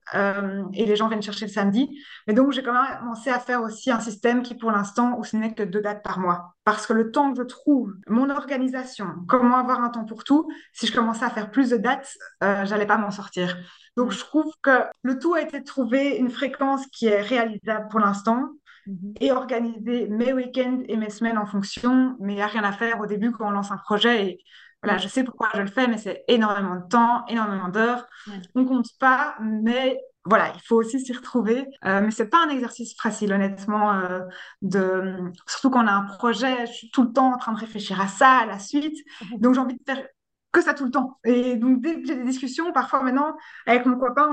et 0.72 0.86
les 0.86 0.96
gens 0.96 1.08
viennent 1.08 1.22
chercher 1.22 1.46
le 1.46 1.50
samedi. 1.50 2.00
Mais 2.26 2.34
donc, 2.34 2.52
j'ai 2.52 2.62
quand 2.62 2.72
même 2.72 2.98
commencé 3.00 3.30
à 3.30 3.38
faire 3.38 3.62
aussi 3.62 3.90
un 3.90 4.00
système 4.00 4.42
qui, 4.42 4.54
pour 4.54 4.70
l'instant, 4.70 5.18
où 5.18 5.24
ce 5.24 5.36
n'est 5.36 5.54
que 5.54 5.62
deux 5.62 5.80
dates 5.80 6.02
par 6.02 6.18
mois. 6.18 6.54
Parce 6.64 6.86
que 6.86 6.92
le 6.92 7.10
temps 7.10 7.32
que 7.32 7.38
je 7.38 7.44
trouve, 7.44 7.94
mon 8.06 8.30
organisation, 8.30 9.06
comment 9.28 9.56
avoir 9.56 9.82
un 9.82 9.90
temps 9.90 10.04
pour 10.04 10.24
tout, 10.24 10.48
si 10.72 10.86
je 10.86 10.94
commençais 10.94 11.24
à 11.24 11.30
faire 11.30 11.50
plus 11.50 11.70
de 11.70 11.76
dates, 11.76 12.12
euh, 12.42 12.64
j'allais 12.64 12.86
pas 12.86 12.98
m'en 12.98 13.10
sortir. 13.10 13.56
Donc, 13.96 14.12
je 14.12 14.18
trouve 14.18 14.52
que 14.62 14.84
le 15.02 15.18
tout 15.18 15.34
a 15.34 15.42
été 15.42 15.60
de 15.60 15.64
trouver 15.64 16.16
une 16.16 16.30
fréquence 16.30 16.86
qui 16.88 17.06
est 17.06 17.22
réalisable 17.22 17.88
pour 17.88 18.00
l'instant 18.00 18.50
mhm. 18.86 19.14
et 19.20 19.32
organiser 19.32 20.08
mes 20.08 20.32
week-ends 20.32 20.82
et 20.88 20.96
mes 20.96 21.10
semaines 21.10 21.38
en 21.38 21.46
fonction. 21.46 22.16
Mais 22.20 22.34
il 22.34 22.36
n'y 22.36 22.42
a 22.42 22.46
rien 22.46 22.64
à 22.64 22.72
faire 22.72 23.00
au 23.00 23.06
début 23.06 23.32
quand 23.32 23.48
on 23.48 23.50
lance 23.50 23.70
un 23.70 23.78
projet. 23.78 24.26
Et 24.26 24.44
voilà, 24.82 24.98
je 24.98 25.08
sais 25.08 25.24
pourquoi 25.24 25.48
je 25.54 25.60
le 25.60 25.66
fais, 25.66 25.88
mais 25.88 25.98
c'est 25.98 26.24
énormément 26.28 26.76
de 26.76 26.86
temps, 26.88 27.24
énormément 27.26 27.68
d'heures. 27.68 28.06
On 28.54 28.60
ne 28.60 28.68
compte 28.68 28.86
pas, 29.00 29.34
mais 29.40 30.00
voilà, 30.28 30.52
il 30.54 30.60
faut 30.66 30.76
aussi 30.76 31.00
s'y 31.00 31.12
retrouver. 31.12 31.66
Euh, 31.84 32.00
mais 32.02 32.10
c'est 32.10 32.28
pas 32.28 32.44
un 32.44 32.50
exercice 32.50 32.94
facile, 33.00 33.32
honnêtement. 33.32 33.94
Euh, 33.94 34.20
de... 34.62 35.16
Surtout 35.46 35.70
quand 35.70 35.84
on 35.84 35.86
a 35.86 35.92
un 35.92 36.04
projet, 36.04 36.66
je 36.66 36.72
suis 36.72 36.90
tout 36.90 37.02
le 37.02 37.12
temps 37.12 37.32
en 37.32 37.38
train 37.38 37.52
de 37.52 37.58
réfléchir 37.58 38.00
à 38.00 38.08
ça, 38.08 38.38
à 38.38 38.46
la 38.46 38.58
suite. 38.58 38.96
Donc 39.38 39.54
j'ai 39.54 39.60
envie 39.60 39.76
de 39.76 39.82
faire 39.86 40.04
que 40.50 40.62
ça 40.62 40.72
tout 40.74 40.86
le 40.86 40.90
temps. 40.90 41.18
Et 41.24 41.56
donc, 41.56 41.82
dès 41.82 42.00
que 42.00 42.06
j'ai 42.06 42.16
des 42.16 42.24
discussions, 42.24 42.72
parfois 42.72 43.02
maintenant, 43.02 43.36
avec 43.66 43.84
mon 43.84 43.98
copain, 43.98 44.28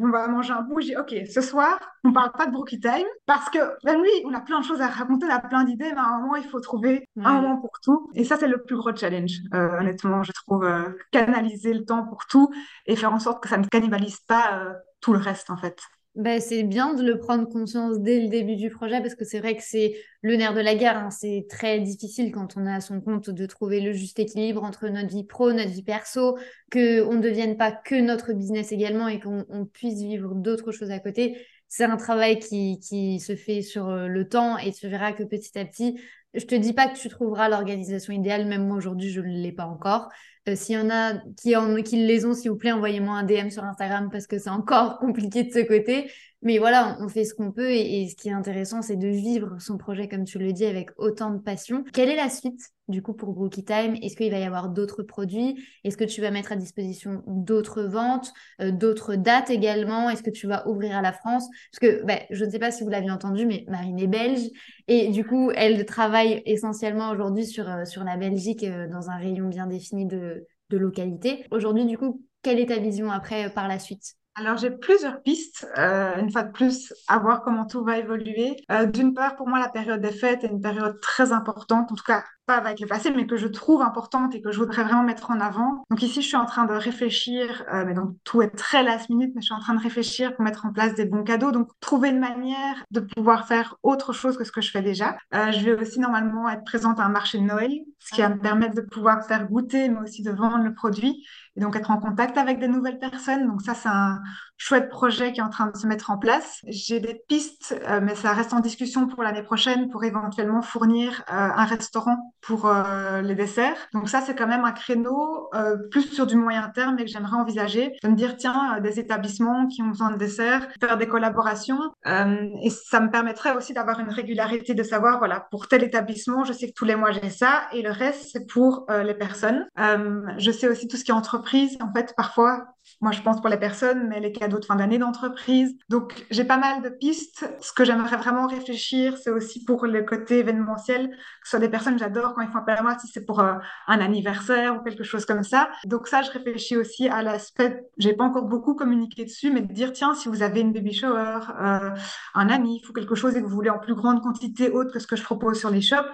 on, 0.00 0.10
va 0.10 0.26
manger 0.26 0.52
un 0.52 0.62
bout, 0.62 0.80
je 0.80 0.86
dis, 0.86 0.96
OK, 0.96 1.14
ce 1.32 1.40
soir, 1.40 1.78
on 2.04 2.08
ne 2.08 2.14
parle 2.14 2.32
pas 2.32 2.46
de 2.46 2.50
Brookie 2.50 2.80
Time, 2.80 3.06
parce 3.26 3.48
que 3.48 3.58
même 3.84 4.02
lui, 4.02 4.10
on 4.24 4.34
a 4.34 4.40
plein 4.40 4.60
de 4.60 4.64
choses 4.64 4.80
à 4.80 4.88
raconter, 4.88 5.26
on 5.26 5.32
a 5.32 5.38
plein 5.38 5.62
d'idées, 5.62 5.92
mais 5.92 6.00
à 6.00 6.04
un 6.04 6.20
moment, 6.20 6.36
il 6.36 6.44
faut 6.44 6.60
trouver 6.60 7.08
un 7.16 7.34
moment 7.40 7.58
pour 7.58 7.78
tout. 7.82 8.10
Et 8.14 8.24
ça, 8.24 8.36
c'est 8.36 8.48
le 8.48 8.62
plus 8.64 8.76
gros 8.76 8.94
challenge, 8.94 9.38
euh, 9.54 9.78
honnêtement, 9.78 10.24
je 10.24 10.32
trouve, 10.32 10.68
canaliser 11.12 11.74
le 11.74 11.84
temps 11.84 12.04
pour 12.04 12.26
tout 12.26 12.50
et 12.86 12.96
faire 12.96 13.12
en 13.12 13.20
sorte 13.20 13.40
que 13.40 13.48
ça 13.48 13.56
ne 13.56 13.66
cannibalise 13.66 14.18
pas 14.20 14.74
tout 15.02 15.12
le 15.12 15.18
reste, 15.18 15.50
en 15.50 15.58
fait. 15.58 15.76
Ben, 16.14 16.42
c'est 16.42 16.62
bien 16.62 16.92
de 16.92 17.02
le 17.02 17.18
prendre 17.18 17.48
conscience 17.48 17.98
dès 17.98 18.20
le 18.20 18.28
début 18.28 18.56
du 18.56 18.68
projet 18.68 19.00
parce 19.00 19.14
que 19.14 19.24
c'est 19.24 19.40
vrai 19.40 19.56
que 19.56 19.62
c'est 19.62 19.94
le 20.20 20.36
nerf 20.36 20.52
de 20.52 20.60
la 20.60 20.74
guerre. 20.74 20.98
Hein. 20.98 21.10
C'est 21.10 21.46
très 21.48 21.80
difficile 21.80 22.32
quand 22.32 22.58
on 22.58 22.66
est 22.66 22.72
à 22.72 22.82
son 22.82 23.00
compte 23.00 23.30
de 23.30 23.46
trouver 23.46 23.80
le 23.80 23.92
juste 23.92 24.18
équilibre 24.18 24.62
entre 24.62 24.88
notre 24.88 25.08
vie 25.08 25.24
pro, 25.24 25.52
notre 25.52 25.70
vie 25.70 25.82
perso, 25.82 26.36
qu'on 26.70 27.14
ne 27.14 27.20
devienne 27.20 27.56
pas 27.56 27.72
que 27.72 27.94
notre 27.94 28.34
business 28.34 28.72
également 28.72 29.08
et 29.08 29.20
qu'on 29.20 29.66
puisse 29.72 30.02
vivre 30.02 30.34
d'autres 30.34 30.70
choses 30.70 30.90
à 30.90 30.98
côté. 30.98 31.46
C'est 31.68 31.84
un 31.84 31.96
travail 31.96 32.38
qui, 32.38 32.78
qui 32.80 33.18
se 33.18 33.34
fait 33.34 33.62
sur 33.62 33.88
euh, 33.88 34.06
le 34.06 34.28
temps 34.28 34.58
et 34.58 34.70
tu 34.72 34.88
verras 34.88 35.12
que 35.12 35.22
petit 35.22 35.58
à 35.58 35.64
petit, 35.64 35.98
je 36.34 36.44
te 36.44 36.54
dis 36.54 36.74
pas 36.74 36.88
que 36.88 36.98
tu 36.98 37.08
trouveras 37.08 37.48
l'organisation 37.48 38.12
idéale, 38.12 38.46
même 38.46 38.66
moi 38.66 38.76
aujourd'hui, 38.76 39.10
je 39.10 39.22
ne 39.22 39.42
l'ai 39.42 39.52
pas 39.52 39.66
encore. 39.66 40.10
Euh, 40.48 40.56
s'il 40.56 40.74
y 40.74 40.78
en 40.78 40.90
a 40.90 41.14
qui, 41.36 41.96
les 41.96 42.26
ont, 42.26 42.34
s'il 42.34 42.50
vous 42.50 42.56
plaît, 42.56 42.72
envoyez-moi 42.72 43.14
un 43.14 43.22
DM 43.22 43.50
sur 43.50 43.62
Instagram 43.64 44.08
parce 44.10 44.26
que 44.26 44.38
c'est 44.38 44.50
encore 44.50 44.98
compliqué 45.00 45.44
de 45.44 45.52
ce 45.52 45.60
côté. 45.60 46.10
Mais 46.42 46.58
voilà, 46.58 46.96
on 47.00 47.08
fait 47.08 47.24
ce 47.24 47.34
qu'on 47.34 47.52
peut 47.52 47.70
et, 47.70 48.08
ce 48.08 48.16
qui 48.16 48.28
est 48.28 48.32
intéressant, 48.32 48.82
c'est 48.82 48.96
de 48.96 49.06
vivre 49.06 49.56
son 49.60 49.78
projet, 49.78 50.08
comme 50.08 50.24
tu 50.24 50.40
le 50.40 50.52
dis, 50.52 50.64
avec 50.64 50.90
autant 50.96 51.30
de 51.30 51.38
passion. 51.38 51.84
Quelle 51.92 52.08
est 52.08 52.16
la 52.16 52.28
suite, 52.28 52.60
du 52.88 53.00
coup, 53.00 53.14
pour 53.14 53.32
Brookie 53.32 53.64
Time? 53.64 53.94
Est-ce 54.02 54.16
qu'il 54.16 54.30
va 54.32 54.40
y 54.40 54.44
avoir 54.44 54.68
d'autres 54.68 55.04
produits? 55.04 55.64
Est-ce 55.84 55.96
que 55.96 56.02
tu 56.02 56.20
vas 56.20 56.32
mettre 56.32 56.50
à 56.50 56.56
disposition 56.56 57.22
d'autres 57.28 57.84
ventes, 57.84 58.32
euh, 58.60 58.72
d'autres 58.72 59.14
dates 59.14 59.50
également? 59.50 60.10
Est-ce 60.10 60.24
que 60.24 60.30
tu 60.30 60.48
vas 60.48 60.66
ouvrir 60.68 60.96
à 60.96 61.02
la 61.02 61.12
France? 61.12 61.48
Parce 61.70 61.78
que 61.78 62.04
bah, 62.04 62.18
je 62.30 62.44
ne 62.44 62.50
sais 62.50 62.58
pas 62.58 62.72
si 62.72 62.82
vous 62.82 62.90
l'avez 62.90 63.10
entendu, 63.10 63.46
mais 63.46 63.64
Marine 63.68 64.00
est 64.00 64.08
belge 64.08 64.50
et 64.88 65.08
du 65.10 65.24
coup, 65.24 65.52
elle 65.54 65.84
travaille 65.86 66.42
essentiellement 66.44 67.10
aujourd'hui 67.10 67.46
sur, 67.46 67.70
euh, 67.70 67.84
sur 67.84 68.02
la 68.02 68.16
Belgique 68.16 68.64
euh, 68.64 68.88
dans 68.88 69.10
un 69.10 69.16
rayon 69.16 69.48
bien 69.48 69.68
défini 69.68 70.06
de, 70.06 70.44
de 70.70 70.76
localité. 70.76 71.46
Aujourd'hui, 71.52 71.84
du 71.84 71.96
coup, 71.96 72.20
quelle 72.42 72.58
est 72.58 72.66
ta 72.66 72.78
vision 72.78 73.12
après 73.12 73.48
par 73.54 73.68
la 73.68 73.78
suite? 73.78 74.16
Alors, 74.34 74.56
j'ai 74.56 74.70
plusieurs 74.70 75.22
pistes, 75.22 75.68
euh, 75.76 76.16
une 76.16 76.32
fois 76.32 76.42
de 76.42 76.52
plus, 76.52 76.94
à 77.06 77.18
voir 77.18 77.42
comment 77.42 77.66
tout 77.66 77.84
va 77.84 77.98
évoluer. 77.98 78.56
Euh, 78.70 78.86
d'une 78.86 79.12
part, 79.12 79.36
pour 79.36 79.46
moi, 79.46 79.58
la 79.58 79.68
période 79.68 80.00
des 80.00 80.10
fêtes 80.10 80.42
est 80.42 80.48
une 80.48 80.62
période 80.62 80.98
très 81.00 81.32
importante, 81.32 81.92
en 81.92 81.94
tout 81.94 82.04
cas 82.04 82.24
pas 82.46 82.56
avec 82.56 82.80
le 82.80 82.86
passé, 82.86 83.12
mais 83.14 83.26
que 83.26 83.36
je 83.36 83.46
trouve 83.46 83.82
importante 83.82 84.34
et 84.34 84.42
que 84.42 84.50
je 84.50 84.58
voudrais 84.58 84.82
vraiment 84.82 85.02
mettre 85.02 85.30
en 85.30 85.40
avant. 85.40 85.84
Donc 85.90 86.02
ici, 86.02 86.22
je 86.22 86.26
suis 86.26 86.36
en 86.36 86.44
train 86.44 86.64
de 86.64 86.72
réfléchir, 86.72 87.64
euh, 87.72 87.84
mais 87.86 87.94
donc 87.94 88.16
tout 88.24 88.42
est 88.42 88.50
très 88.50 88.82
last 88.82 89.08
minute, 89.10 89.32
mais 89.34 89.40
je 89.40 89.46
suis 89.46 89.54
en 89.54 89.60
train 89.60 89.74
de 89.74 89.82
réfléchir 89.82 90.34
pour 90.34 90.44
mettre 90.44 90.66
en 90.66 90.72
place 90.72 90.94
des 90.94 91.04
bons 91.04 91.22
cadeaux, 91.22 91.52
donc 91.52 91.68
trouver 91.80 92.10
une 92.10 92.18
manière 92.18 92.84
de 92.90 93.00
pouvoir 93.00 93.46
faire 93.46 93.76
autre 93.82 94.12
chose 94.12 94.36
que 94.36 94.44
ce 94.44 94.52
que 94.52 94.60
je 94.60 94.70
fais 94.70 94.82
déjà. 94.82 95.16
Euh, 95.34 95.52
je 95.52 95.60
vais 95.60 95.80
aussi 95.80 96.00
normalement 96.00 96.48
être 96.48 96.64
présente 96.64 96.98
à 96.98 97.04
un 97.04 97.08
marché 97.08 97.38
de 97.38 97.44
Noël, 97.44 97.72
ce 98.00 98.14
qui 98.14 98.20
va 98.20 98.28
me 98.28 98.40
permettre 98.40 98.74
de 98.74 98.80
pouvoir 98.80 99.24
faire 99.26 99.46
goûter, 99.46 99.88
mais 99.88 100.00
aussi 100.00 100.22
de 100.22 100.32
vendre 100.32 100.64
le 100.64 100.74
produit 100.74 101.24
et 101.54 101.60
donc 101.60 101.76
être 101.76 101.90
en 101.90 101.98
contact 101.98 102.38
avec 102.38 102.58
des 102.58 102.68
nouvelles 102.68 102.98
personnes. 102.98 103.46
Donc 103.46 103.62
ça, 103.62 103.74
c'est 103.74 103.88
un 103.88 104.20
chouette 104.56 104.88
projet 104.88 105.32
qui 105.32 105.40
est 105.40 105.42
en 105.42 105.50
train 105.50 105.66
de 105.66 105.76
se 105.76 105.86
mettre 105.86 106.10
en 106.10 106.18
place. 106.18 106.60
J'ai 106.66 106.98
des 106.98 107.22
pistes, 107.28 107.78
euh, 107.88 108.00
mais 108.02 108.14
ça 108.14 108.32
reste 108.32 108.52
en 108.54 108.60
discussion 108.60 109.06
pour 109.06 109.22
l'année 109.22 109.42
prochaine 109.42 109.90
pour 109.90 110.02
éventuellement 110.02 110.62
fournir 110.62 111.22
un 111.28 111.64
restaurant 111.64 112.32
pour 112.42 112.66
euh, 112.66 113.22
les 113.22 113.34
desserts. 113.34 113.76
Donc 113.92 114.08
ça, 114.08 114.20
c'est 114.20 114.34
quand 114.34 114.46
même 114.46 114.64
un 114.64 114.72
créneau 114.72 115.50
plus 115.90 116.02
sur 116.12 116.26
du 116.26 116.36
moyen 116.36 116.68
terme 116.74 116.98
et 116.98 117.04
que 117.04 117.10
j'aimerais 117.10 117.36
envisager 117.36 117.92
de 118.02 118.08
me 118.08 118.14
dire, 118.14 118.36
tiens, 118.36 118.80
des 118.80 118.98
établissements 118.98 119.66
qui 119.66 119.82
ont 119.82 119.88
besoin 119.88 120.10
de 120.10 120.16
desserts, 120.16 120.66
faire 120.80 120.96
des 120.96 121.06
collaborations. 121.06 121.80
et 122.06 122.70
ça 122.70 123.00
me 123.00 123.10
permettrait 123.10 123.54
aussi 123.56 123.72
d'avoir 123.74 124.00
une 124.00 124.08
régularité 124.08 124.74
de 124.74 124.82
savoir, 124.82 125.18
voilà, 125.18 125.46
pour 125.50 125.68
tel 125.68 125.82
établissement, 125.82 126.44
je 126.44 126.52
sais 126.52 126.68
que 126.68 126.74
tous 126.74 126.84
les 126.84 126.96
mois 126.96 127.12
j'ai 127.12 127.30
ça 127.30 127.62
et 127.72 127.82
le 127.82 127.90
reste, 127.90 128.30
c'est 128.32 128.46
pour 128.46 128.86
les 128.88 129.14
personnes. 129.14 129.66
je 129.76 130.50
sais 130.50 130.68
aussi 130.68 130.88
tout 130.88 130.96
ce 130.96 131.04
qui 131.04 131.10
est 131.10 131.14
entreprise. 131.14 131.76
En 131.80 131.92
fait, 131.92 132.14
parfois, 132.16 132.66
moi, 133.02 133.10
je 133.10 133.20
pense 133.20 133.40
pour 133.40 133.50
les 133.50 133.56
personnes, 133.56 134.06
mais 134.08 134.20
les 134.20 134.30
cadeaux 134.30 134.60
de 134.60 134.64
fin 134.64 134.76
d'année 134.76 134.96
d'entreprise. 134.96 135.76
Donc, 135.88 136.24
j'ai 136.30 136.44
pas 136.44 136.56
mal 136.56 136.82
de 136.82 136.88
pistes. 136.88 137.44
Ce 137.60 137.72
que 137.72 137.84
j'aimerais 137.84 138.16
vraiment 138.16 138.46
réfléchir, 138.46 139.18
c'est 139.18 139.30
aussi 139.30 139.64
pour 139.64 139.86
le 139.86 140.04
côté 140.04 140.38
événementiel, 140.38 141.10
que 141.10 141.16
ce 141.42 141.50
soit 141.50 141.58
des 141.58 141.68
personnes 141.68 141.94
que 141.94 142.00
j'adore 142.00 142.34
quand 142.34 142.42
ils 142.42 142.48
font 142.48 142.58
appel 142.58 142.78
à 142.78 142.82
moi, 142.82 142.96
si 143.00 143.08
c'est 143.08 143.26
pour 143.26 143.40
euh, 143.40 143.54
un 143.88 144.00
anniversaire 144.00 144.76
ou 144.76 144.84
quelque 144.84 145.02
chose 145.02 145.26
comme 145.26 145.42
ça. 145.42 145.68
Donc, 145.84 146.06
ça, 146.06 146.22
je 146.22 146.30
réfléchis 146.30 146.76
aussi 146.76 147.08
à 147.08 147.22
l'aspect, 147.24 147.84
j'ai 147.98 148.12
pas 148.12 148.24
encore 148.24 148.44
beaucoup 148.44 148.76
communiqué 148.76 149.24
dessus, 149.24 149.50
mais 149.50 149.62
de 149.62 149.72
dire, 149.72 149.92
tiens, 149.92 150.14
si 150.14 150.28
vous 150.28 150.42
avez 150.42 150.60
une 150.60 150.72
baby 150.72 150.94
shower, 150.94 151.40
euh, 151.60 151.90
un 152.34 152.48
ami, 152.48 152.82
ou 152.88 152.92
quelque 152.92 153.16
chose 153.16 153.36
et 153.36 153.42
que 153.42 153.46
vous 153.46 153.54
voulez 153.54 153.70
en 153.70 153.80
plus 153.80 153.96
grande 153.96 154.22
quantité 154.22 154.70
autre 154.70 154.92
que 154.92 155.00
ce 155.00 155.08
que 155.08 155.16
je 155.16 155.24
propose 155.24 155.58
sur 155.58 155.70
les 155.70 155.80
shops, 155.80 156.06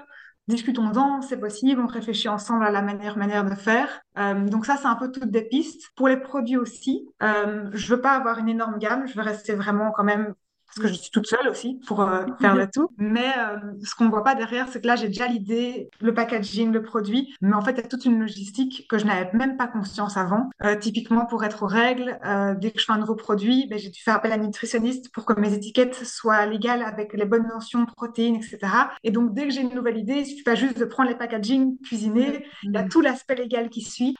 discutons-en, 0.48 1.22
c'est 1.22 1.38
possible, 1.38 1.80
on 1.80 1.86
réfléchit 1.86 2.28
ensemble 2.28 2.64
à 2.64 2.70
la 2.70 2.82
meilleure 2.82 3.18
manière 3.18 3.44
de 3.44 3.54
faire. 3.54 4.00
Euh, 4.18 4.48
donc 4.48 4.66
ça, 4.66 4.76
c'est 4.76 4.86
un 4.86 4.96
peu 4.96 5.12
toutes 5.12 5.30
des 5.30 5.42
pistes. 5.42 5.90
Pour 5.94 6.08
les 6.08 6.16
produits 6.16 6.56
aussi, 6.56 7.06
euh, 7.22 7.68
je 7.72 7.94
veux 7.94 8.00
pas 8.00 8.12
avoir 8.12 8.38
une 8.38 8.48
énorme 8.48 8.78
gamme, 8.78 9.06
je 9.06 9.14
veux 9.14 9.22
rester 9.22 9.54
vraiment 9.54 9.92
quand 9.92 10.04
même 10.04 10.34
parce 10.68 10.86
que 10.86 10.88
je 10.88 11.00
suis 11.00 11.10
toute 11.10 11.26
seule 11.26 11.48
aussi 11.48 11.80
pour 11.86 12.02
euh, 12.02 12.24
faire 12.40 12.54
le 12.54 12.68
tout. 12.72 12.90
Mais 12.98 13.32
euh, 13.38 13.56
ce 13.82 13.94
qu'on 13.94 14.08
voit 14.08 14.24
pas 14.24 14.34
derrière, 14.34 14.68
c'est 14.68 14.80
que 14.80 14.86
là, 14.86 14.96
j'ai 14.96 15.08
déjà 15.08 15.26
l'idée, 15.26 15.90
le 16.00 16.14
packaging, 16.14 16.72
le 16.72 16.82
produit, 16.82 17.34
mais 17.40 17.54
en 17.54 17.62
fait, 17.62 17.72
il 17.72 17.78
y 17.78 17.80
a 17.80 17.88
toute 17.88 18.04
une 18.04 18.20
logistique 18.20 18.86
que 18.88 18.98
je 18.98 19.06
n'avais 19.06 19.30
même 19.32 19.56
pas 19.56 19.66
conscience 19.66 20.16
avant. 20.16 20.50
Euh, 20.62 20.76
typiquement, 20.76 21.26
pour 21.26 21.44
être 21.44 21.62
aux 21.62 21.66
règles, 21.66 22.18
dès 22.60 22.70
que 22.70 22.80
je 22.80 22.84
fais 22.84 22.92
un 22.92 22.98
nouveau 22.98 23.14
produit, 23.14 23.66
ben, 23.68 23.78
j'ai 23.78 23.88
dû 23.88 24.00
faire 24.00 24.16
appel 24.16 24.32
à 24.32 24.34
un 24.34 24.38
nutritionniste 24.38 25.10
pour 25.12 25.24
que 25.24 25.38
mes 25.38 25.54
étiquettes 25.54 25.94
soient 26.04 26.46
légales 26.46 26.82
avec 26.82 27.12
les 27.14 27.24
bonnes 27.24 27.46
mentions 27.46 27.86
protéines, 27.86 28.36
etc. 28.36 28.58
Et 29.04 29.10
donc, 29.10 29.34
dès 29.34 29.44
que 29.44 29.50
j'ai 29.50 29.62
une 29.62 29.74
nouvelle 29.74 29.98
idée, 29.98 30.18
il 30.20 30.26
suffit 30.26 30.42
pas 30.42 30.54
juste 30.54 30.78
de 30.78 30.84
prendre 30.84 31.08
les 31.08 31.16
packaging, 31.16 31.78
cuisiner, 31.80 32.44
il 32.62 32.72
y 32.72 32.76
a 32.76 32.84
tout 32.84 33.00
l'aspect 33.00 33.34
légal 33.34 33.70
qui 33.70 33.82
suit. 33.82 34.16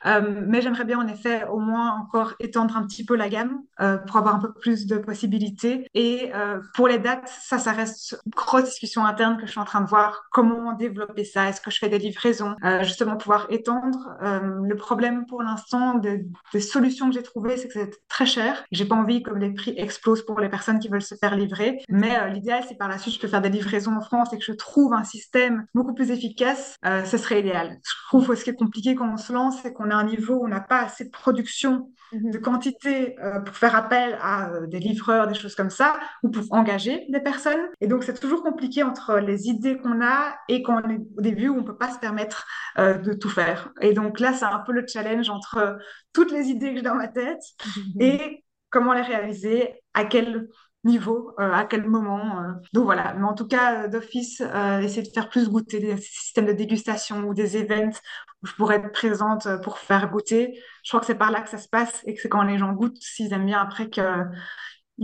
mais 0.47 0.63
j'aimerais 0.63 0.85
bien, 0.85 0.99
en 0.99 1.07
effet, 1.07 1.45
au 1.47 1.59
moins 1.59 1.93
encore 1.93 2.35
étendre 2.41 2.77
un 2.77 2.87
petit 2.87 3.05
peu 3.05 3.17
la 3.17 3.29
gamme 3.29 3.63
pour 4.07 4.17
avoir 4.17 4.35
un 4.35 4.41
peu 4.41 4.53
plus 4.53 4.87
de 4.87 4.97
possibilités 4.97 5.87
et 5.95 6.31
euh, 6.38 6.61
pour 6.74 6.88
les 6.88 6.98
dates, 6.98 7.29
ça, 7.42 7.59
ça 7.59 7.72
reste 7.72 8.18
une 8.24 8.33
grosse 8.33 8.64
discussion 8.64 9.05
interne 9.05 9.37
que 9.37 9.46
je 9.46 9.51
suis 9.51 9.61
en 9.61 9.64
train 9.64 9.81
de 9.81 9.88
voir. 9.88 10.24
Comment 10.31 10.72
développer 10.72 11.24
ça? 11.24 11.48
Est-ce 11.48 11.61
que 11.61 11.70
je 11.70 11.79
fais 11.79 11.88
des 11.88 11.98
livraisons? 11.98 12.55
Euh, 12.64 12.83
Justement, 12.83 13.16
pouvoir 13.16 13.46
étendre. 13.51 14.16
Euh, 14.22 14.40
le 14.62 14.77
problème 14.77 15.27
pour 15.27 15.42
l'instant 15.42 15.94
des, 15.94 16.27
solutions 16.61 17.09
que 17.09 17.14
j'ai 17.14 17.22
trouvées, 17.22 17.57
c'est 17.57 17.68
que 17.68 17.74
c'est 17.74 17.90
très 18.09 18.27
cher. 18.27 18.64
J'ai 18.72 18.85
pas 18.85 18.94
envie 18.94 19.22
que 19.22 19.33
les 19.33 19.53
prix 19.53 19.74
explosent 19.77 20.24
pour 20.24 20.40
les 20.40 20.48
personnes 20.48 20.79
qui 20.79 20.88
veulent 20.88 21.03
se 21.03 21.14
faire 21.14 21.37
livrer. 21.37 21.83
Mais 21.88 22.31
l'idéal, 22.33 22.64
c'est 22.68 22.77
par 22.77 22.88
la 22.88 22.98
suite, 22.98 23.14
je 23.14 23.20
peux 23.20 23.29
faire 23.29 23.42
des 23.42 23.48
livraisons 23.48 23.96
en 23.96 24.01
France 24.01 24.33
et 24.33 24.38
que 24.38 24.44
je 24.44 24.53
trouve 24.53 24.92
un 24.92 25.05
système 25.05 25.66
beaucoup 25.74 25.94
plus 25.94 26.11
efficace. 26.11 26.77
ce 27.05 27.16
serait 27.18 27.40
idéal. 27.40 27.79
Je 27.85 28.07
trouve 28.09 28.29
que 28.29 28.35
ce 28.35 28.44
qui 28.44 28.51
est 28.51 28.55
compliqué 28.55 28.94
quand 28.94 29.12
on 29.12 29.16
se 29.16 29.33
lance, 29.33 29.57
c'est 29.62 29.72
qu'on 29.72 29.90
a 29.90 29.94
un 29.94 30.05
niveau 30.05 30.35
où 30.35 30.44
on 30.44 30.48
n'a 30.48 30.61
pas 30.61 30.81
assez 30.81 31.05
de 31.05 31.11
production 31.11 31.90
Mhm. 32.12 32.31
de 32.31 32.38
quantité 32.38 33.16
pour 33.44 33.55
faire 33.55 33.77
appel 33.77 34.18
à 34.22 34.51
des 34.66 34.79
livreurs, 34.79 35.27
des 35.27 35.35
choses 35.35 35.55
comme 35.55 35.70
ça, 35.70 35.98
ou 36.29 36.31
pour 36.31 36.45
engager 36.53 37.07
des 37.09 37.21
personnes. 37.21 37.69
Et 37.81 37.87
donc, 37.87 38.05
c'est 38.05 38.19
toujours 38.19 38.43
compliqué 38.43 38.83
entre 38.83 39.19
les 39.19 39.49
idées 39.49 39.79
qu'on 39.79 40.03
a 40.03 40.37
et 40.49 40.62
qu'on 40.62 40.79
est 40.88 41.01
au 41.17 41.21
début 41.21 41.49
où 41.49 41.55
on 41.55 41.62
ne 41.62 41.67
peut 41.67 41.77
pas 41.77 41.93
se 41.93 41.99
permettre 41.99 42.47
euh, 42.79 42.99
de 42.99 43.12
tout 43.12 43.31
faire. 43.31 43.71
Et 43.81 43.93
donc 43.93 44.21
là, 44.21 44.33
c'est 44.33 44.45
un 44.45 44.61
peu 44.61 44.73
le 44.73 44.87
challenge 44.87 45.31
entre 45.31 45.79
toutes 46.12 46.33
les 46.33 46.49
idées 46.49 46.71
que 46.71 46.77
j'ai 46.77 46.83
dans 46.83 46.95
ma 46.95 47.09
tête 47.09 47.43
et 48.01 48.45
comment 48.71 48.93
les 48.93 49.03
réaliser, 49.03 49.75
à 49.95 50.05
quel 50.05 50.49
niveau, 50.85 51.35
euh, 51.38 51.53
à 51.53 51.64
quel 51.64 51.87
moment. 51.88 52.43
Euh. 52.43 52.53
Donc 52.73 52.85
voilà, 52.85 53.14
mais 53.14 53.25
en 53.25 53.35
tout 53.35 53.47
cas, 53.47 53.85
euh, 53.85 53.88
d'office, 53.88 54.41
essayer 54.83 55.03
de 55.03 55.12
faire 55.12 55.29
plus 55.29 55.49
goûter 55.49 55.81
des 55.81 55.97
systèmes 55.97 56.47
de 56.47 56.53
dégustation 56.53 57.25
ou 57.25 57.35
des 57.35 57.57
events 57.57 57.99
où 58.43 58.47
je 58.47 58.55
pourrais 58.55 58.77
être 58.77 58.93
présente 58.93 59.49
pour 59.62 59.79
faire 59.79 60.11
goûter. 60.11 60.59
Je 60.85 60.91
crois 60.91 61.01
que 61.01 61.07
c'est 61.07 61.17
par 61.17 61.31
là 61.31 61.41
que 61.41 61.49
ça 61.49 61.59
se 61.59 61.69
passe 61.69 62.03
et 62.07 62.14
que 62.14 62.21
c'est 62.21 62.29
quand 62.29 62.43
les 62.43 62.59
gens 62.59 62.73
goûtent, 62.73 62.99
s'ils 63.01 63.33
aiment 63.33 63.47
bien 63.47 63.61
après 63.61 63.88
qu'ils 63.91 64.05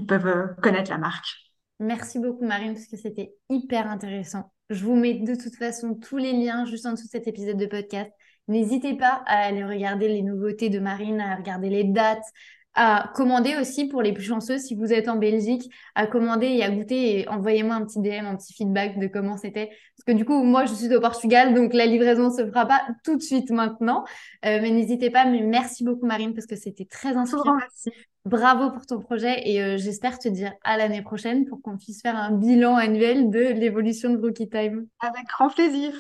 peuvent 0.03 0.55
connaître 0.63 0.91
la 0.91 0.99
marque. 0.99 1.27
Merci 1.81 2.19
beaucoup 2.19 2.45
Marine 2.45 2.75
parce 2.75 2.87
que 2.87 2.97
c'était 2.97 3.35
hyper 3.49 3.91
intéressant. 3.91 4.53
Je 4.71 4.85
vous 4.85 4.97
mets 4.97 5.15
de 5.15 5.35
toute 5.35 5.57
façon 5.57 5.95
tous 5.95 6.17
les 6.17 6.33
liens 6.33 6.65
juste 6.65 6.87
en 6.87 6.93
dessous 6.93 7.07
de 7.07 7.11
cet 7.11 7.27
épisode 7.27 7.57
de 7.57 7.67
podcast. 7.67 8.11
N'hésitez 8.49 8.97
pas 8.97 9.23
à 9.27 9.45
aller 9.45 9.65
regarder 9.65 10.09
les 10.09 10.23
nouveautés 10.23 10.69
de 10.69 10.79
Marine, 10.79 11.21
à 11.21 11.37
regarder 11.37 11.71
les 11.71 11.85
dates, 11.85 12.25
à 12.75 13.13
commander 13.15 13.57
aussi 13.57 13.87
pour 13.87 14.03
les 14.03 14.13
plus 14.13 14.25
chanceux, 14.25 14.59
si 14.59 14.75
vous 14.75 14.93
êtes 14.93 15.09
en 15.09 15.17
Belgique, 15.17 15.71
à 15.95 16.07
commander 16.07 16.49
et 16.49 16.65
à 16.65 16.71
goûter 16.71 17.21
et 17.21 17.29
envoyez-moi 17.29 17.77
un 17.77 17.85
petit 17.85 18.01
DM, 18.01 18.27
un 18.27 18.37
petit 18.37 18.53
feedback 18.53 18.99
de 18.99 19.07
comment 19.07 19.37
c'était. 19.37 19.71
Parce 20.05 20.17
que 20.17 20.19
du 20.19 20.25
coup, 20.27 20.43
moi, 20.43 20.67
je 20.67 20.75
suis 20.75 20.95
au 20.95 21.01
Portugal, 21.01 21.55
donc 21.55 21.73
la 21.73 21.87
livraison 21.87 22.31
se 22.31 22.47
fera 22.47 22.67
pas 22.67 22.83
tout 23.05 23.17
de 23.17 23.23
suite 23.23 23.51
maintenant. 23.51 24.05
Euh, 24.45 24.59
mais 24.61 24.71
n'hésitez 24.71 25.11
pas, 25.11 25.25
mais 25.25 25.41
merci 25.41 25.83
beaucoup 25.83 26.07
Marine 26.07 26.35
parce 26.35 26.47
que 26.47 26.57
c'était 26.57 26.85
très 26.85 27.17
inspirant. 27.17 27.59
Bravo 28.27 28.71
pour 28.71 28.87
ton 28.87 29.01
projet 29.01 29.49
et 29.49 29.63
euh, 29.63 29.77
j'espère 29.77 30.19
te 30.19 30.29
dire 30.29 30.53
à 30.63 30.79
l'année 30.79 31.03
prochaine 31.03 31.45
pour 31.45 31.61
qu'on 31.61 31.77
puisse 31.77 32.01
faire 32.01 32.17
un 32.17 32.31
bilan 32.31 32.75
annuel 32.77 33.29
de 33.29 33.39
l'évolution 33.39 34.11
de 34.11 34.19
Rookie 34.19 34.49
Time. 34.49 34.87
Avec 35.01 35.27
grand 35.27 35.51
plaisir. 35.51 35.93